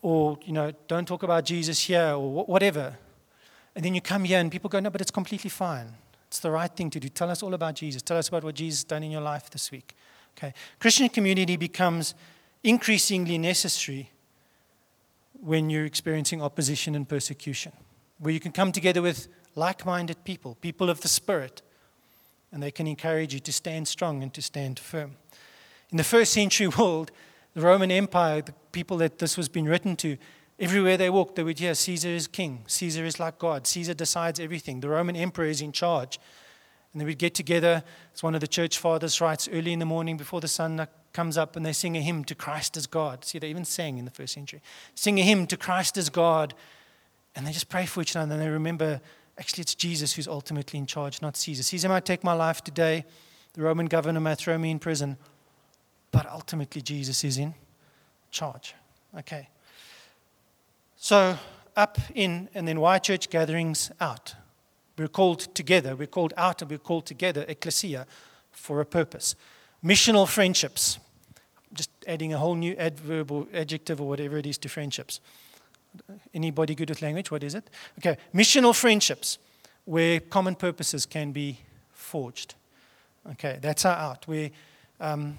or 0.00 0.38
you 0.44 0.54
know, 0.54 0.72
don't 0.88 1.06
talk 1.06 1.22
about 1.22 1.44
Jesus 1.44 1.78
here, 1.80 2.14
or 2.14 2.44
whatever. 2.46 2.96
And 3.76 3.84
then 3.84 3.94
you 3.94 4.00
come 4.00 4.24
here, 4.24 4.40
and 4.40 4.50
people 4.50 4.70
go, 4.70 4.80
no, 4.80 4.88
but 4.88 5.02
it's 5.02 5.10
completely 5.10 5.50
fine. 5.50 5.92
It's 6.28 6.38
the 6.38 6.50
right 6.50 6.74
thing 6.74 6.88
to 6.90 6.98
do. 6.98 7.10
Tell 7.10 7.28
us 7.28 7.42
all 7.42 7.52
about 7.52 7.74
Jesus. 7.74 8.00
Tell 8.00 8.16
us 8.16 8.28
about 8.28 8.42
what 8.42 8.54
Jesus 8.54 8.80
has 8.80 8.84
done 8.84 9.02
in 9.02 9.10
your 9.10 9.20
life 9.20 9.50
this 9.50 9.70
week. 9.70 9.94
Okay, 10.36 10.54
Christian 10.80 11.10
community 11.10 11.56
becomes 11.56 12.14
increasingly 12.64 13.36
necessary 13.36 14.10
when 15.42 15.68
you're 15.68 15.84
experiencing 15.84 16.40
opposition 16.40 16.94
and 16.94 17.06
persecution, 17.06 17.72
where 18.18 18.32
you 18.32 18.40
can 18.40 18.52
come 18.52 18.72
together 18.72 19.02
with 19.02 19.28
like 19.54 19.86
minded 19.86 20.24
people, 20.24 20.56
people 20.60 20.90
of 20.90 21.00
the 21.00 21.08
Spirit, 21.08 21.62
and 22.52 22.62
they 22.62 22.70
can 22.70 22.86
encourage 22.86 23.34
you 23.34 23.40
to 23.40 23.52
stand 23.52 23.88
strong 23.88 24.22
and 24.22 24.32
to 24.34 24.42
stand 24.42 24.78
firm. 24.78 25.16
In 25.90 25.96
the 25.96 26.04
first 26.04 26.32
century 26.32 26.68
world, 26.68 27.10
the 27.54 27.60
Roman 27.60 27.90
Empire, 27.90 28.42
the 28.42 28.52
people 28.72 28.98
that 28.98 29.18
this 29.18 29.36
was 29.36 29.48
being 29.48 29.66
written 29.66 29.96
to, 29.96 30.16
everywhere 30.58 30.96
they 30.96 31.10
walked, 31.10 31.36
they 31.36 31.42
would 31.42 31.58
hear 31.58 31.74
Caesar 31.74 32.08
is 32.08 32.26
king, 32.26 32.64
Caesar 32.66 33.04
is 33.04 33.20
like 33.20 33.38
God, 33.38 33.66
Caesar 33.66 33.94
decides 33.94 34.40
everything, 34.40 34.80
the 34.80 34.88
Roman 34.88 35.16
emperor 35.16 35.46
is 35.46 35.60
in 35.60 35.72
charge. 35.72 36.18
And 36.92 37.00
they 37.00 37.04
would 37.04 37.18
get 37.18 37.34
together, 37.34 37.84
as 38.14 38.22
one 38.22 38.34
of 38.34 38.40
the 38.40 38.46
church 38.46 38.78
fathers 38.78 39.20
writes, 39.20 39.48
early 39.52 39.72
in 39.74 39.80
the 39.80 39.84
morning 39.84 40.16
before 40.16 40.40
the 40.40 40.48
sun 40.48 40.86
comes 41.12 41.36
up, 41.36 41.54
and 41.54 41.66
they 41.66 41.74
sing 41.74 41.96
a 41.96 42.00
hymn 42.00 42.24
to 42.24 42.34
Christ 42.34 42.76
as 42.76 42.86
God. 42.86 43.24
See, 43.24 43.38
they 43.38 43.50
even 43.50 43.66
sang 43.66 43.98
in 43.98 44.06
the 44.06 44.10
first 44.10 44.32
century. 44.32 44.62
Sing 44.94 45.18
a 45.18 45.22
hymn 45.22 45.46
to 45.48 45.58
Christ 45.58 45.98
as 45.98 46.08
God, 46.08 46.54
and 47.36 47.46
they 47.46 47.52
just 47.52 47.68
pray 47.68 47.86
for 47.86 48.00
each 48.00 48.16
other, 48.16 48.32
and 48.32 48.42
they 48.42 48.48
remember 48.48 49.00
Actually, 49.38 49.62
it's 49.62 49.74
Jesus 49.74 50.14
who's 50.14 50.28
ultimately 50.28 50.78
in 50.78 50.86
charge, 50.86 51.20
not 51.20 51.36
Caesar. 51.36 51.62
Caesar 51.62 51.88
might 51.88 52.04
take 52.04 52.24
my 52.24 52.32
life 52.32 52.64
today, 52.64 53.04
the 53.52 53.62
Roman 53.62 53.86
governor 53.86 54.20
might 54.20 54.38
throw 54.38 54.56
me 54.56 54.70
in 54.70 54.78
prison, 54.78 55.16
but 56.10 56.26
ultimately, 56.26 56.80
Jesus 56.80 57.22
is 57.24 57.36
in 57.36 57.54
charge. 58.30 58.74
Okay. 59.18 59.48
So, 60.96 61.36
up, 61.76 61.98
in, 62.14 62.48
and 62.54 62.66
then 62.66 62.80
why 62.80 62.98
church 62.98 63.28
gatherings 63.28 63.90
out? 64.00 64.34
We're 64.96 65.08
called 65.08 65.54
together. 65.54 65.94
We're 65.94 66.06
called 66.06 66.32
out 66.38 66.62
and 66.62 66.70
we're 66.70 66.78
called 66.78 67.04
together, 67.04 67.44
ecclesia, 67.46 68.06
for 68.50 68.80
a 68.80 68.86
purpose. 68.86 69.34
Missional 69.84 70.26
friendships. 70.26 70.98
Just 71.74 71.90
adding 72.06 72.32
a 72.32 72.38
whole 72.38 72.54
new 72.54 72.74
adverb 72.76 73.30
or 73.30 73.46
adjective 73.52 74.00
or 74.00 74.08
whatever 74.08 74.38
it 74.38 74.46
is 74.46 74.56
to 74.58 74.70
friendships. 74.70 75.20
Anybody 76.34 76.74
good 76.74 76.88
with 76.88 77.02
language? 77.02 77.30
What 77.30 77.42
is 77.42 77.54
it? 77.54 77.68
Okay, 77.98 78.16
missional 78.34 78.74
friendships 78.74 79.38
where 79.84 80.20
common 80.20 80.54
purposes 80.54 81.06
can 81.06 81.32
be 81.32 81.58
forged. 81.92 82.54
Okay, 83.32 83.58
that's 83.60 83.84
our 83.84 83.96
out. 83.96 84.26
We, 84.28 84.52
um, 85.00 85.38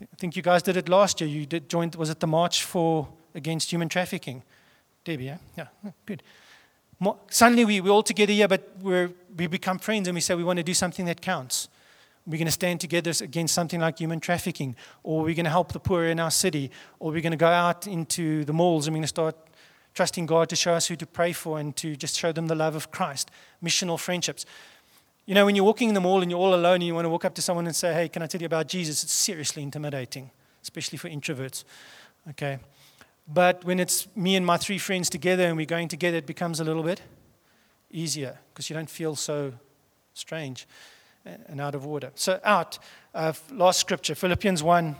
I 0.00 0.16
think 0.16 0.36
you 0.36 0.42
guys 0.42 0.62
did 0.62 0.76
it 0.76 0.88
last 0.88 1.20
year. 1.20 1.28
You 1.28 1.46
did 1.46 1.68
join. 1.68 1.90
Was 1.96 2.10
it 2.10 2.20
the 2.20 2.26
March 2.26 2.64
for 2.64 3.08
against 3.34 3.70
human 3.70 3.88
trafficking? 3.88 4.42
Debbie, 5.04 5.24
yeah, 5.24 5.38
yeah, 5.56 5.66
good. 6.06 6.22
More, 6.98 7.18
suddenly 7.28 7.64
we, 7.64 7.80
we're 7.80 7.90
all 7.90 8.02
together 8.02 8.32
here, 8.32 8.48
but 8.48 8.72
we're, 8.80 9.10
we 9.36 9.46
become 9.46 9.78
friends 9.78 10.08
and 10.08 10.14
we 10.14 10.20
say 10.20 10.34
we 10.34 10.44
want 10.44 10.56
to 10.58 10.62
do 10.62 10.74
something 10.74 11.04
that 11.06 11.20
counts. 11.20 11.68
We're 12.26 12.38
going 12.38 12.46
to 12.46 12.52
stand 12.52 12.80
together 12.80 13.12
against 13.20 13.54
something 13.54 13.80
like 13.80 13.98
human 13.98 14.18
trafficking, 14.18 14.76
or 15.02 15.22
we're 15.22 15.34
going 15.34 15.44
to 15.44 15.50
help 15.50 15.72
the 15.72 15.80
poor 15.80 16.04
in 16.04 16.18
our 16.18 16.30
city, 16.30 16.70
or 16.98 17.10
we're 17.10 17.20
going 17.20 17.32
to 17.32 17.36
go 17.36 17.48
out 17.48 17.86
into 17.86 18.44
the 18.46 18.54
malls 18.54 18.86
and 18.86 18.94
we're 18.94 18.98
going 18.98 19.02
to 19.02 19.08
start 19.08 19.36
trusting 19.94 20.26
God 20.26 20.48
to 20.48 20.56
show 20.56 20.74
us 20.74 20.88
who 20.88 20.96
to 20.96 21.06
pray 21.06 21.32
for 21.32 21.58
and 21.58 21.74
to 21.76 21.96
just 21.96 22.18
show 22.18 22.32
them 22.32 22.48
the 22.48 22.54
love 22.54 22.74
of 22.74 22.90
Christ. 22.90 23.30
Missional 23.62 23.98
friendships. 23.98 24.44
You 25.26 25.34
know, 25.34 25.46
when 25.46 25.56
you're 25.56 25.64
walking 25.64 25.88
in 25.88 25.94
the 25.94 26.00
mall 26.00 26.20
and 26.20 26.30
you're 26.30 26.40
all 26.40 26.54
alone 26.54 26.76
and 26.76 26.84
you 26.84 26.94
want 26.94 27.04
to 27.04 27.08
walk 27.08 27.24
up 27.24 27.34
to 27.36 27.42
someone 27.42 27.66
and 27.66 27.74
say, 27.74 27.94
Hey, 27.94 28.08
can 28.08 28.22
I 28.22 28.26
tell 28.26 28.40
you 28.40 28.46
about 28.46 28.68
Jesus? 28.68 29.02
It's 29.02 29.12
seriously 29.12 29.62
intimidating, 29.62 30.30
especially 30.62 30.98
for 30.98 31.08
introverts. 31.08 31.64
Okay. 32.30 32.58
But 33.26 33.64
when 33.64 33.80
it's 33.80 34.06
me 34.14 34.36
and 34.36 34.44
my 34.44 34.58
three 34.58 34.78
friends 34.78 35.08
together 35.08 35.44
and 35.44 35.56
we're 35.56 35.64
going 35.64 35.88
together, 35.88 36.18
it 36.18 36.26
becomes 36.26 36.60
a 36.60 36.64
little 36.64 36.82
bit 36.82 37.00
easier 37.90 38.38
because 38.52 38.68
you 38.68 38.74
don't 38.74 38.90
feel 38.90 39.16
so 39.16 39.54
strange 40.12 40.66
and 41.24 41.60
out 41.60 41.74
of 41.74 41.86
order. 41.86 42.10
So, 42.14 42.38
out. 42.44 42.78
Uh, 43.14 43.32
last 43.50 43.80
scripture, 43.80 44.14
Philippians 44.14 44.62
1 44.62 44.96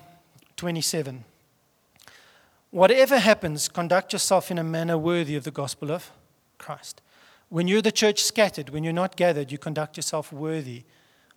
27. 0.56 1.24
Whatever 2.74 3.20
happens, 3.20 3.68
conduct 3.68 4.12
yourself 4.12 4.50
in 4.50 4.58
a 4.58 4.64
manner 4.64 4.98
worthy 4.98 5.36
of 5.36 5.44
the 5.44 5.52
gospel 5.52 5.92
of 5.92 6.10
Christ. 6.58 7.00
When 7.48 7.68
you're 7.68 7.80
the 7.80 7.92
church 7.92 8.20
scattered, 8.20 8.70
when 8.70 8.82
you're 8.82 8.92
not 8.92 9.14
gathered, 9.14 9.52
you 9.52 9.58
conduct 9.58 9.96
yourself 9.96 10.32
worthy 10.32 10.82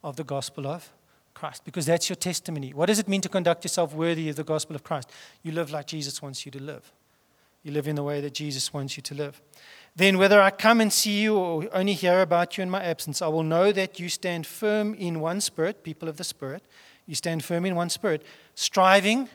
of 0.04 0.16
the 0.16 0.24
gospel 0.24 0.66
of 0.66 0.92
Christ 1.36 1.64
because 1.64 1.86
that's 1.86 2.10
your 2.10 2.16
testimony. 2.16 2.74
What 2.74 2.88
does 2.88 2.98
it 2.98 3.08
mean 3.08 3.22
to 3.22 3.30
conduct 3.30 3.64
yourself 3.64 3.94
worthy 3.94 4.30
of 4.30 4.36
the 4.36 4.44
gospel 4.44 4.76
of 4.76 4.84
Christ? 4.84 5.12
You 5.44 5.52
live 5.52 5.70
like 5.70 5.86
Jesus 5.86 6.24
wants 6.24 6.44
you 6.44 6.52
to 6.54 6.60
live. 6.60 6.92
You 7.62 7.72
live 7.72 7.88
in 7.88 7.96
the 7.96 8.02
way 8.02 8.20
that 8.20 8.34
Jesus 8.34 8.74
wants 8.74 8.98
you 8.98 9.04
to 9.04 9.14
live. 9.14 9.40
Then, 9.96 10.18
whether 10.18 10.42
I 10.42 10.50
come 10.50 10.82
and 10.82 10.92
see 10.92 11.22
you 11.22 11.38
or 11.38 11.68
only 11.72 11.94
hear 11.94 12.22
about 12.22 12.58
you 12.58 12.64
in 12.64 12.70
my 12.72 12.84
absence, 12.84 13.22
I 13.22 13.28
will 13.28 13.44
know 13.44 13.72
that 13.74 14.00
you 14.00 14.10
stand 14.10 14.48
firm 14.48 14.96
in 14.96 15.20
one 15.20 15.42
spirit, 15.42 15.84
people 15.84 16.10
of 16.10 16.18
the 16.18 16.24
Spirit. 16.24 16.64
You 17.06 17.14
stand 17.14 17.44
firm 17.44 17.64
in 17.64 17.76
one 17.76 17.92
spirit, 17.92 18.24
striving 18.56 19.30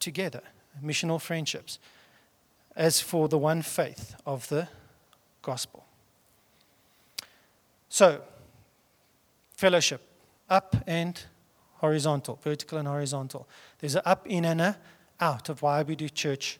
together 0.00 0.42
missional 0.82 1.20
friendships, 1.20 1.78
as 2.74 3.00
for 3.00 3.28
the 3.28 3.38
one 3.38 3.62
faith 3.62 4.14
of 4.24 4.48
the 4.48 4.68
gospel. 5.42 5.84
So, 7.88 8.20
fellowship, 9.56 10.02
up 10.50 10.76
and 10.86 11.20
horizontal, 11.76 12.38
vertical 12.42 12.78
and 12.78 12.88
horizontal. 12.88 13.48
There's 13.78 13.94
an 13.94 14.02
up, 14.04 14.26
in, 14.26 14.44
and 14.44 14.60
a 14.60 14.76
out 15.20 15.48
of 15.48 15.62
why 15.62 15.82
we 15.82 15.96
do 15.96 16.08
church 16.08 16.58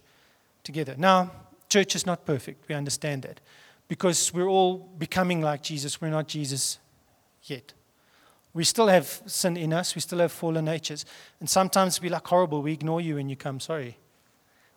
together. 0.64 0.94
Now, 0.96 1.30
church 1.68 1.94
is 1.94 2.06
not 2.06 2.24
perfect, 2.24 2.68
we 2.68 2.74
understand 2.74 3.22
that. 3.22 3.40
because 3.88 4.32
we're 4.34 4.48
all 4.48 4.78
becoming 4.98 5.40
like 5.40 5.62
Jesus. 5.62 6.00
We're 6.00 6.10
not 6.10 6.28
Jesus 6.28 6.78
yet. 7.44 7.72
We 8.52 8.64
still 8.64 8.88
have 8.88 9.22
sin 9.26 9.56
in 9.56 9.72
us, 9.72 9.94
we 9.94 10.00
still 10.00 10.18
have 10.20 10.32
fallen 10.32 10.64
natures. 10.64 11.04
And 11.40 11.48
sometimes 11.48 12.00
we're 12.00 12.10
like 12.10 12.26
horrible, 12.26 12.62
we 12.62 12.72
ignore 12.72 13.00
you 13.00 13.16
when 13.16 13.28
you 13.28 13.36
come, 13.36 13.60
sorry. 13.60 13.98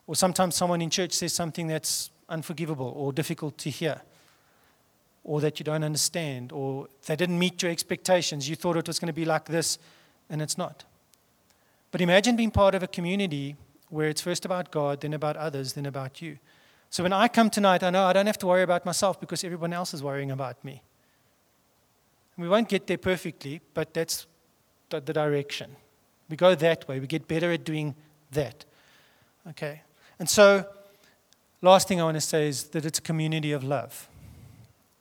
Or 0.09 0.15
sometimes 0.15 0.55
someone 0.55 0.81
in 0.81 0.89
church 0.89 1.11
says 1.11 1.33
something 1.33 1.67
that's 1.67 2.09
unforgivable 2.29 2.91
or 2.97 3.13
difficult 3.13 3.59
to 3.59 3.69
hear, 3.69 4.01
or 5.23 5.39
that 5.39 5.59
you 5.59 5.63
don't 5.63 5.83
understand, 5.83 6.51
or 6.51 6.87
they 7.05 7.15
didn't 7.15 7.37
meet 7.37 7.61
your 7.61 7.71
expectations. 7.71 8.49
You 8.49 8.55
thought 8.55 8.75
it 8.75 8.87
was 8.87 8.97
going 8.97 9.13
to 9.13 9.13
be 9.13 9.23
like 9.23 9.45
this, 9.45 9.77
and 10.27 10.41
it's 10.41 10.57
not. 10.57 10.83
But 11.91 12.01
imagine 12.01 12.35
being 12.35 12.49
part 12.49 12.73
of 12.73 12.81
a 12.81 12.87
community 12.87 13.55
where 13.89 14.09
it's 14.09 14.19
first 14.19 14.45
about 14.45 14.71
God, 14.71 15.01
then 15.01 15.13
about 15.13 15.37
others, 15.37 15.73
then 15.73 15.85
about 15.85 16.23
you. 16.23 16.39
So 16.89 17.03
when 17.03 17.13
I 17.13 17.27
come 17.27 17.51
tonight, 17.51 17.83
I 17.83 17.91
know 17.91 18.05
I 18.05 18.13
don't 18.13 18.25
have 18.25 18.39
to 18.39 18.47
worry 18.47 18.63
about 18.63 18.87
myself 18.87 19.19
because 19.19 19.43
everyone 19.43 19.73
else 19.73 19.93
is 19.93 20.01
worrying 20.01 20.31
about 20.31 20.65
me. 20.65 20.81
We 22.35 22.49
won't 22.49 22.67
get 22.67 22.87
there 22.87 22.97
perfectly, 22.97 23.61
but 23.75 23.93
that's 23.93 24.25
the, 24.89 25.01
direction. 25.01 25.75
We 26.29 26.35
go 26.35 26.55
that 26.55 26.87
way. 26.87 26.99
We 26.99 27.05
get 27.05 27.27
better 27.27 27.51
at 27.51 27.63
doing 27.63 27.93
that. 28.31 28.65
Okay? 29.47 29.83
And 30.19 30.29
so, 30.29 30.65
last 31.61 31.87
thing 31.87 32.01
I 32.01 32.03
want 32.03 32.17
to 32.17 32.21
say 32.21 32.47
is 32.47 32.65
that 32.65 32.85
it's 32.85 32.99
a 32.99 33.01
community 33.01 33.53
of 33.53 33.63
love. 33.63 34.07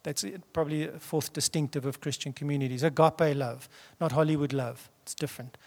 That's 0.04 0.24
probably 0.52 0.84
a 0.84 0.98
fourth 0.98 1.32
distinctive 1.32 1.84
of 1.84 2.00
Christian 2.00 2.32
communities 2.32 2.82
agape 2.82 3.36
love, 3.36 3.68
not 4.00 4.12
Hollywood 4.12 4.52
love. 4.52 4.88
It's 5.02 5.14
different. 5.14 5.58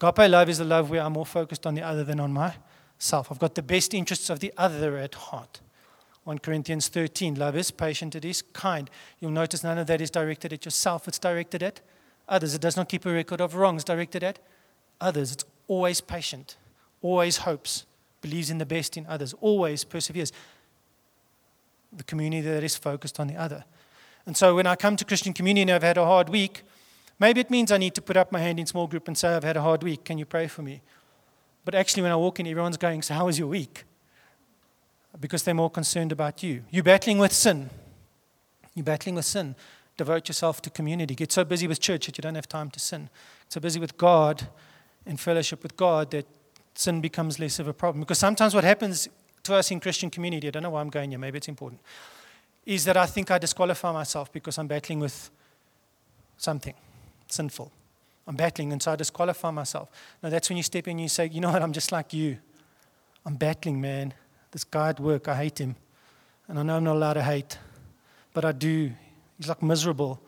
Agape 0.00 0.30
love 0.30 0.48
is 0.48 0.60
a 0.60 0.64
love 0.64 0.90
where 0.90 1.02
I'm 1.02 1.12
more 1.12 1.26
focused 1.26 1.66
on 1.66 1.74
the 1.74 1.82
other 1.82 2.02
than 2.02 2.18
on 2.18 2.32
myself. 2.32 3.30
I've 3.30 3.38
got 3.38 3.54
the 3.54 3.62
best 3.62 3.94
interests 3.94 4.30
of 4.30 4.40
the 4.40 4.52
other 4.56 4.96
at 4.96 5.14
heart. 5.14 5.60
1 6.24 6.40
Corinthians 6.40 6.88
13 6.88 7.36
love 7.36 7.56
is 7.56 7.70
patient, 7.70 8.16
it 8.16 8.24
is 8.24 8.42
kind. 8.42 8.90
You'll 9.20 9.30
notice 9.30 9.62
none 9.62 9.78
of 9.78 9.86
that 9.86 10.00
is 10.00 10.10
directed 10.10 10.52
at 10.52 10.64
yourself, 10.64 11.06
it's 11.06 11.20
directed 11.20 11.62
at 11.62 11.80
others. 12.28 12.54
It 12.54 12.60
does 12.60 12.76
not 12.76 12.88
keep 12.88 13.06
a 13.06 13.12
record 13.12 13.40
of 13.40 13.54
wrongs, 13.54 13.84
directed 13.84 14.24
at 14.24 14.40
others. 15.00 15.30
It's 15.30 15.44
always 15.68 16.00
patient, 16.00 16.56
always 17.00 17.36
hopes, 17.38 17.86
believes 18.28 18.50
in 18.50 18.58
the 18.58 18.66
best 18.66 18.96
in 18.96 19.06
others, 19.06 19.34
always 19.40 19.84
perseveres. 19.84 20.32
The 21.92 22.04
community 22.04 22.42
that 22.48 22.62
is 22.62 22.76
focused 22.76 23.20
on 23.20 23.26
the 23.26 23.36
other. 23.36 23.64
And 24.26 24.36
so 24.36 24.56
when 24.56 24.66
I 24.66 24.76
come 24.76 24.96
to 24.96 25.04
Christian 25.04 25.32
community 25.32 25.62
and 25.62 25.70
I've 25.70 25.82
had 25.82 25.96
a 25.96 26.04
hard 26.04 26.28
week, 26.28 26.62
Maybe 27.18 27.40
it 27.40 27.50
means 27.50 27.72
I 27.72 27.78
need 27.78 27.94
to 27.94 28.02
put 28.02 28.16
up 28.16 28.30
my 28.30 28.40
hand 28.40 28.60
in 28.60 28.66
small 28.66 28.86
group 28.86 29.08
and 29.08 29.16
say, 29.16 29.28
I've 29.28 29.44
had 29.44 29.56
a 29.56 29.62
hard 29.62 29.82
week. 29.82 30.04
Can 30.04 30.18
you 30.18 30.26
pray 30.26 30.48
for 30.48 30.62
me? 30.62 30.82
But 31.64 31.74
actually, 31.74 32.02
when 32.02 32.12
I 32.12 32.16
walk 32.16 32.38
in, 32.38 32.46
everyone's 32.46 32.76
going, 32.76 33.02
So, 33.02 33.14
how 33.14 33.26
was 33.26 33.38
your 33.38 33.48
week? 33.48 33.84
Because 35.18 35.42
they're 35.42 35.54
more 35.54 35.70
concerned 35.70 36.12
about 36.12 36.42
you. 36.42 36.62
You're 36.70 36.84
battling 36.84 37.18
with 37.18 37.32
sin. 37.32 37.70
You're 38.74 38.84
battling 38.84 39.14
with 39.14 39.24
sin. 39.24 39.56
Devote 39.96 40.28
yourself 40.28 40.60
to 40.62 40.70
community. 40.70 41.14
Get 41.14 41.32
so 41.32 41.42
busy 41.42 41.66
with 41.66 41.80
church 41.80 42.04
that 42.04 42.18
you 42.18 42.22
don't 42.22 42.34
have 42.34 42.48
time 42.48 42.70
to 42.70 42.78
sin. 42.78 43.08
Get 43.44 43.52
so 43.54 43.60
busy 43.60 43.80
with 43.80 43.96
God 43.96 44.46
and 45.06 45.18
fellowship 45.18 45.62
with 45.62 45.74
God 45.74 46.10
that 46.10 46.26
sin 46.78 47.00
becomes 47.00 47.38
less 47.38 47.58
of 47.58 47.68
a 47.68 47.72
problem. 47.72 48.00
Because 48.00 48.18
sometimes 48.18 48.54
what 48.54 48.64
happens 48.64 49.08
to 49.44 49.54
us 49.54 49.70
in 49.70 49.80
Christian 49.80 50.10
community, 50.10 50.48
I 50.48 50.50
don't 50.50 50.62
know 50.62 50.70
why 50.70 50.80
I'm 50.80 50.90
going 50.90 51.10
here, 51.10 51.18
maybe 51.18 51.38
it's 51.38 51.48
important, 51.48 51.80
is 52.64 52.84
that 52.84 52.96
I 52.96 53.06
think 53.06 53.30
I 53.30 53.38
disqualify 53.38 53.92
myself 53.92 54.32
because 54.32 54.58
I'm 54.58 54.66
battling 54.66 55.00
with 55.00 55.30
something 56.36 56.74
sinful. 57.28 57.70
I'm 58.26 58.36
battling, 58.36 58.72
and 58.72 58.82
so 58.82 58.92
I 58.92 58.96
disqualify 58.96 59.50
myself. 59.50 59.88
Now, 60.22 60.30
that's 60.30 60.48
when 60.48 60.56
you 60.56 60.64
step 60.64 60.88
in 60.88 60.92
and 60.92 61.00
you 61.02 61.08
say, 61.08 61.28
You 61.28 61.40
know 61.40 61.52
what? 61.52 61.62
I'm 61.62 61.72
just 61.72 61.92
like 61.92 62.12
you. 62.12 62.38
I'm 63.24 63.36
battling, 63.36 63.80
man. 63.80 64.14
This 64.50 64.64
guy 64.64 64.90
at 64.90 65.00
work, 65.00 65.28
I 65.28 65.36
hate 65.36 65.58
him. 65.58 65.76
And 66.48 66.58
I 66.58 66.62
know 66.62 66.76
I'm 66.76 66.84
not 66.84 66.96
allowed 66.96 67.14
to 67.14 67.22
hate, 67.22 67.58
but 68.32 68.44
I 68.44 68.52
do. 68.52 68.92
He's 69.38 69.48
like 69.48 69.62
miserable. 69.62 70.20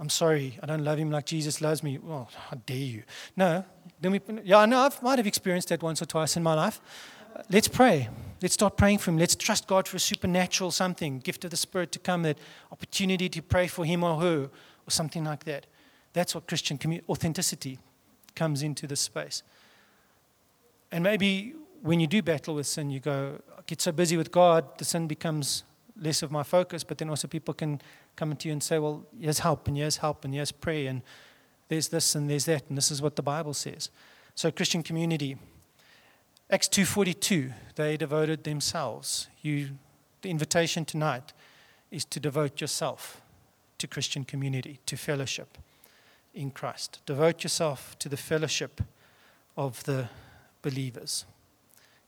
I'm 0.00 0.08
sorry, 0.08 0.58
I 0.62 0.66
don't 0.66 0.84
love 0.84 0.98
him 0.98 1.10
like 1.10 1.26
Jesus 1.26 1.60
loves 1.60 1.82
me. 1.82 1.98
Well, 1.98 2.30
how 2.48 2.56
dare 2.66 2.76
you? 2.76 3.02
No. 3.36 3.64
Then 4.00 4.12
we, 4.12 4.20
yeah, 4.44 4.58
I 4.58 4.66
know 4.66 4.78
I 4.78 4.90
might 5.02 5.18
have 5.18 5.26
experienced 5.26 5.68
that 5.68 5.82
once 5.82 6.00
or 6.00 6.06
twice 6.06 6.36
in 6.36 6.42
my 6.42 6.54
life. 6.54 6.80
Uh, 7.34 7.42
let's 7.50 7.68
pray. 7.68 8.08
Let's 8.40 8.54
start 8.54 8.76
praying 8.76 8.98
for 8.98 9.10
him. 9.10 9.18
Let's 9.18 9.34
trust 9.34 9.66
God 9.66 9.88
for 9.88 9.96
a 9.96 10.00
supernatural 10.00 10.70
something, 10.70 11.18
gift 11.18 11.44
of 11.44 11.50
the 11.50 11.56
Spirit 11.56 11.90
to 11.92 11.98
come, 11.98 12.22
that 12.22 12.38
opportunity 12.70 13.28
to 13.28 13.42
pray 13.42 13.66
for 13.66 13.84
him 13.84 14.04
or 14.04 14.20
her 14.20 14.44
or 14.44 14.90
something 14.90 15.24
like 15.24 15.44
that. 15.44 15.66
That's 16.12 16.34
what 16.34 16.46
Christian 16.46 16.78
authenticity 17.08 17.78
comes 18.34 18.62
into 18.62 18.86
this 18.86 19.00
space. 19.00 19.42
And 20.92 21.02
maybe 21.02 21.54
when 21.82 22.00
you 22.00 22.06
do 22.06 22.22
battle 22.22 22.54
with 22.54 22.66
sin, 22.66 22.90
you 22.90 23.00
go, 23.00 23.40
I 23.56 23.60
get 23.66 23.80
so 23.80 23.92
busy 23.92 24.16
with 24.16 24.30
God, 24.30 24.78
the 24.78 24.84
sin 24.84 25.06
becomes 25.06 25.64
less 26.00 26.22
of 26.22 26.30
my 26.30 26.44
focus, 26.44 26.84
but 26.84 26.98
then 26.98 27.10
also 27.10 27.28
people 27.28 27.54
can 27.54 27.80
come 28.16 28.34
to 28.36 28.48
you 28.48 28.52
and 28.52 28.62
say, 28.62 28.78
well, 28.78 29.04
here's 29.20 29.40
help, 29.40 29.68
and 29.68 29.76
here's 29.76 29.96
help, 29.96 30.24
and 30.24 30.32
here's 30.34 30.52
prayer, 30.52 30.88
and 30.88 31.02
there's 31.68 31.88
this 31.88 32.14
and 32.14 32.28
there's 32.28 32.46
that, 32.46 32.64
and 32.68 32.76
this 32.76 32.90
is 32.90 33.00
what 33.00 33.16
the 33.16 33.22
Bible 33.22 33.54
says. 33.54 33.90
So 34.34 34.50
Christian 34.50 34.82
community. 34.82 35.36
Acts 36.50 36.68
2.42, 36.68 37.52
they 37.74 37.96
devoted 37.96 38.44
themselves. 38.44 39.28
You, 39.42 39.70
the 40.22 40.30
invitation 40.30 40.84
tonight 40.84 41.34
is 41.90 42.04
to 42.06 42.20
devote 42.20 42.60
yourself 42.60 43.20
to 43.76 43.86
Christian 43.86 44.24
community, 44.24 44.78
to 44.86 44.96
fellowship 44.96 45.58
in 46.34 46.50
Christ. 46.50 47.00
Devote 47.04 47.42
yourself 47.42 47.98
to 47.98 48.08
the 48.08 48.16
fellowship 48.16 48.80
of 49.56 49.84
the 49.84 50.08
believers. 50.62 51.24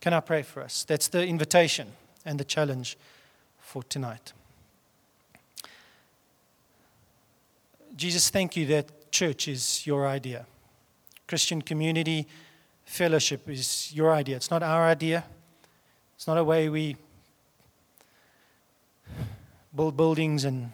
Can 0.01 0.15
I 0.15 0.21
pray 0.21 0.43
for 0.43 0.63
us? 0.63 0.85
That's 0.85 1.09
the 1.09 1.27
invitation 1.27 1.89
and 2.25 2.41
the 2.41 2.45
challenge 2.45 2.97
for 3.59 3.83
tonight. 3.83 4.33
Jesus, 7.97 8.31
thank 8.31 8.57
you 8.57 8.67
that 8.67 8.87
church 9.11 9.49
is 9.49 9.87
your 9.87 10.07
idea. 10.07 10.47
Christian 11.27 11.63
community 11.63 12.27
fellowship 12.85 13.49
is 13.49 13.93
your 13.95 14.13
idea. 14.13 14.37
It's 14.37 14.51
not 14.51 14.63
our 14.63 14.85
idea. 14.85 15.25
It's 16.17 16.27
not 16.27 16.39
a 16.39 16.45
way 16.45 16.69
we 16.69 16.97
build 19.75 19.97
buildings 19.97 20.45
and 20.45 20.73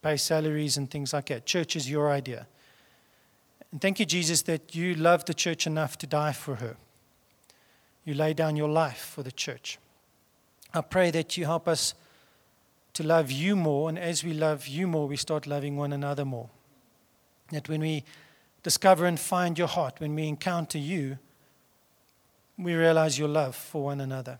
pay 0.00 0.16
salaries 0.16 0.76
and 0.76 0.90
things 0.90 1.12
like 1.12 1.26
that. 1.26 1.46
Church 1.46 1.76
is 1.76 1.90
your 1.90 2.10
idea. 2.10 2.46
And 3.70 3.80
thank 3.80 3.98
you, 3.98 4.06
Jesus, 4.06 4.42
that 4.42 4.74
you 4.74 4.94
love 4.94 5.24
the 5.24 5.34
church 5.34 5.66
enough 5.66 5.96
to 5.98 6.06
die 6.06 6.32
for 6.32 6.56
her. 6.56 6.76
You 8.04 8.14
lay 8.14 8.34
down 8.34 8.56
your 8.56 8.68
life 8.68 9.12
for 9.14 9.22
the 9.22 9.32
church. 9.32 9.78
I 10.74 10.80
pray 10.80 11.10
that 11.10 11.36
you 11.36 11.44
help 11.44 11.68
us 11.68 11.94
to 12.94 13.02
love 13.02 13.30
you 13.30 13.56
more, 13.56 13.88
and 13.88 13.98
as 13.98 14.22
we 14.22 14.32
love 14.32 14.66
you 14.66 14.86
more, 14.86 15.08
we 15.08 15.16
start 15.16 15.46
loving 15.46 15.76
one 15.76 15.92
another 15.92 16.24
more. 16.24 16.50
That 17.50 17.68
when 17.68 17.80
we 17.80 18.04
discover 18.62 19.06
and 19.06 19.18
find 19.18 19.58
your 19.58 19.68
heart, 19.68 20.00
when 20.00 20.14
we 20.14 20.28
encounter 20.28 20.78
you, 20.78 21.18
we 22.58 22.74
realize 22.74 23.18
your 23.18 23.28
love 23.28 23.56
for 23.56 23.84
one 23.84 24.00
another. 24.00 24.38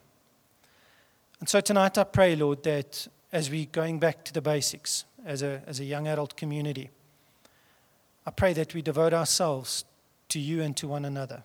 And 1.40 1.48
so 1.48 1.60
tonight 1.60 1.98
I 1.98 2.04
pray, 2.04 2.36
Lord, 2.36 2.62
that 2.64 3.08
as 3.32 3.50
we're 3.50 3.66
going 3.66 3.98
back 3.98 4.24
to 4.24 4.32
the 4.32 4.42
basics, 4.42 5.04
as 5.24 5.42
a, 5.42 5.62
as 5.66 5.80
a 5.80 5.84
young 5.84 6.06
adult 6.06 6.36
community. 6.36 6.90
I 8.26 8.30
pray 8.30 8.52
that 8.52 8.74
we 8.74 8.82
devote 8.82 9.12
ourselves 9.12 9.84
to 10.28 10.38
you 10.38 10.62
and 10.62 10.76
to 10.76 10.88
one 10.88 11.04
another. 11.04 11.42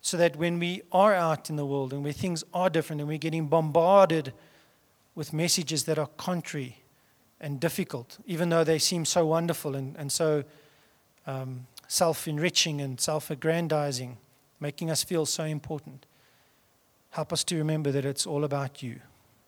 So 0.00 0.16
that 0.16 0.36
when 0.36 0.58
we 0.58 0.82
are 0.90 1.14
out 1.14 1.48
in 1.48 1.56
the 1.56 1.66
world 1.66 1.92
and 1.92 2.02
where 2.02 2.12
things 2.12 2.42
are 2.52 2.68
different 2.68 3.00
and 3.00 3.08
we're 3.08 3.18
getting 3.18 3.46
bombarded 3.46 4.32
with 5.14 5.32
messages 5.32 5.84
that 5.84 5.98
are 5.98 6.08
contrary 6.16 6.82
and 7.40 7.60
difficult, 7.60 8.18
even 8.26 8.48
though 8.48 8.64
they 8.64 8.78
seem 8.78 9.04
so 9.04 9.26
wonderful 9.26 9.74
and, 9.74 9.96
and 9.96 10.10
so 10.10 10.44
um, 11.26 11.66
self 11.88 12.26
enriching 12.26 12.80
and 12.80 13.00
self 13.00 13.30
aggrandizing, 13.30 14.16
making 14.60 14.90
us 14.90 15.02
feel 15.02 15.26
so 15.26 15.44
important, 15.44 16.06
help 17.10 17.32
us 17.32 17.44
to 17.44 17.56
remember 17.56 17.90
that 17.90 18.04
it's 18.04 18.26
all 18.26 18.44
about 18.44 18.82
you. 18.82 19.00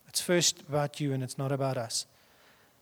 It's 0.09 0.21
first 0.21 0.61
about 0.69 1.01
you 1.01 1.13
and 1.13 1.23
it's 1.23 1.39
not 1.39 1.53
about 1.53 1.77
us. 1.77 2.07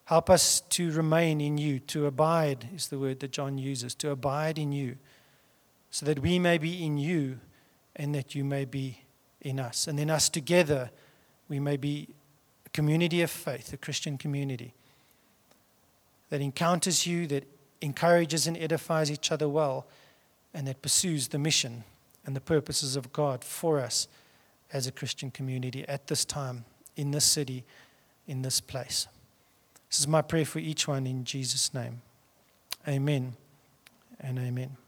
Help 0.06 0.28
us 0.28 0.60
to 0.60 0.90
remain 0.90 1.40
in 1.40 1.58
you, 1.58 1.78
to 1.78 2.06
abide 2.06 2.68
is 2.74 2.88
the 2.88 2.98
word 2.98 3.20
that 3.20 3.30
John 3.30 3.56
uses, 3.56 3.94
to 3.96 4.10
abide 4.10 4.58
in 4.58 4.72
you, 4.72 4.96
so 5.90 6.04
that 6.06 6.18
we 6.18 6.38
may 6.38 6.58
be 6.58 6.84
in 6.84 6.98
you 6.98 7.38
and 7.94 8.14
that 8.14 8.34
you 8.34 8.44
may 8.44 8.64
be 8.64 9.02
in 9.40 9.60
us. 9.60 9.86
And 9.86 9.98
then 9.98 10.10
us 10.10 10.28
together, 10.28 10.90
we 11.48 11.60
may 11.60 11.76
be 11.76 12.08
community 12.72 13.22
of 13.22 13.30
faith, 13.30 13.72
a 13.72 13.76
Christian 13.76 14.18
community 14.18 14.74
that 16.30 16.40
encounters 16.40 17.06
you, 17.06 17.26
that 17.26 17.44
encourages 17.82 18.46
and 18.46 18.56
edifies 18.56 19.10
each 19.10 19.30
other 19.30 19.48
well, 19.48 19.86
and 20.54 20.66
that 20.66 20.80
pursues 20.80 21.28
the 21.28 21.38
mission 21.38 21.84
and 22.24 22.34
the 22.34 22.40
purposes 22.40 22.96
of 22.96 23.12
God 23.12 23.44
for 23.44 23.78
us 23.78 24.08
as 24.72 24.86
a 24.86 24.92
Christian 24.92 25.30
community 25.30 25.86
at 25.88 26.06
this 26.06 26.24
time, 26.24 26.64
in 26.96 27.10
this 27.10 27.24
city, 27.24 27.64
in 28.26 28.42
this 28.42 28.60
place. 28.60 29.08
This 29.90 30.00
is 30.00 30.08
my 30.08 30.22
prayer 30.22 30.46
for 30.46 30.58
each 30.58 30.88
one 30.88 31.06
in 31.06 31.24
Jesus' 31.24 31.74
name. 31.74 32.00
Amen 32.88 33.34
and 34.20 34.38
amen. 34.38 34.81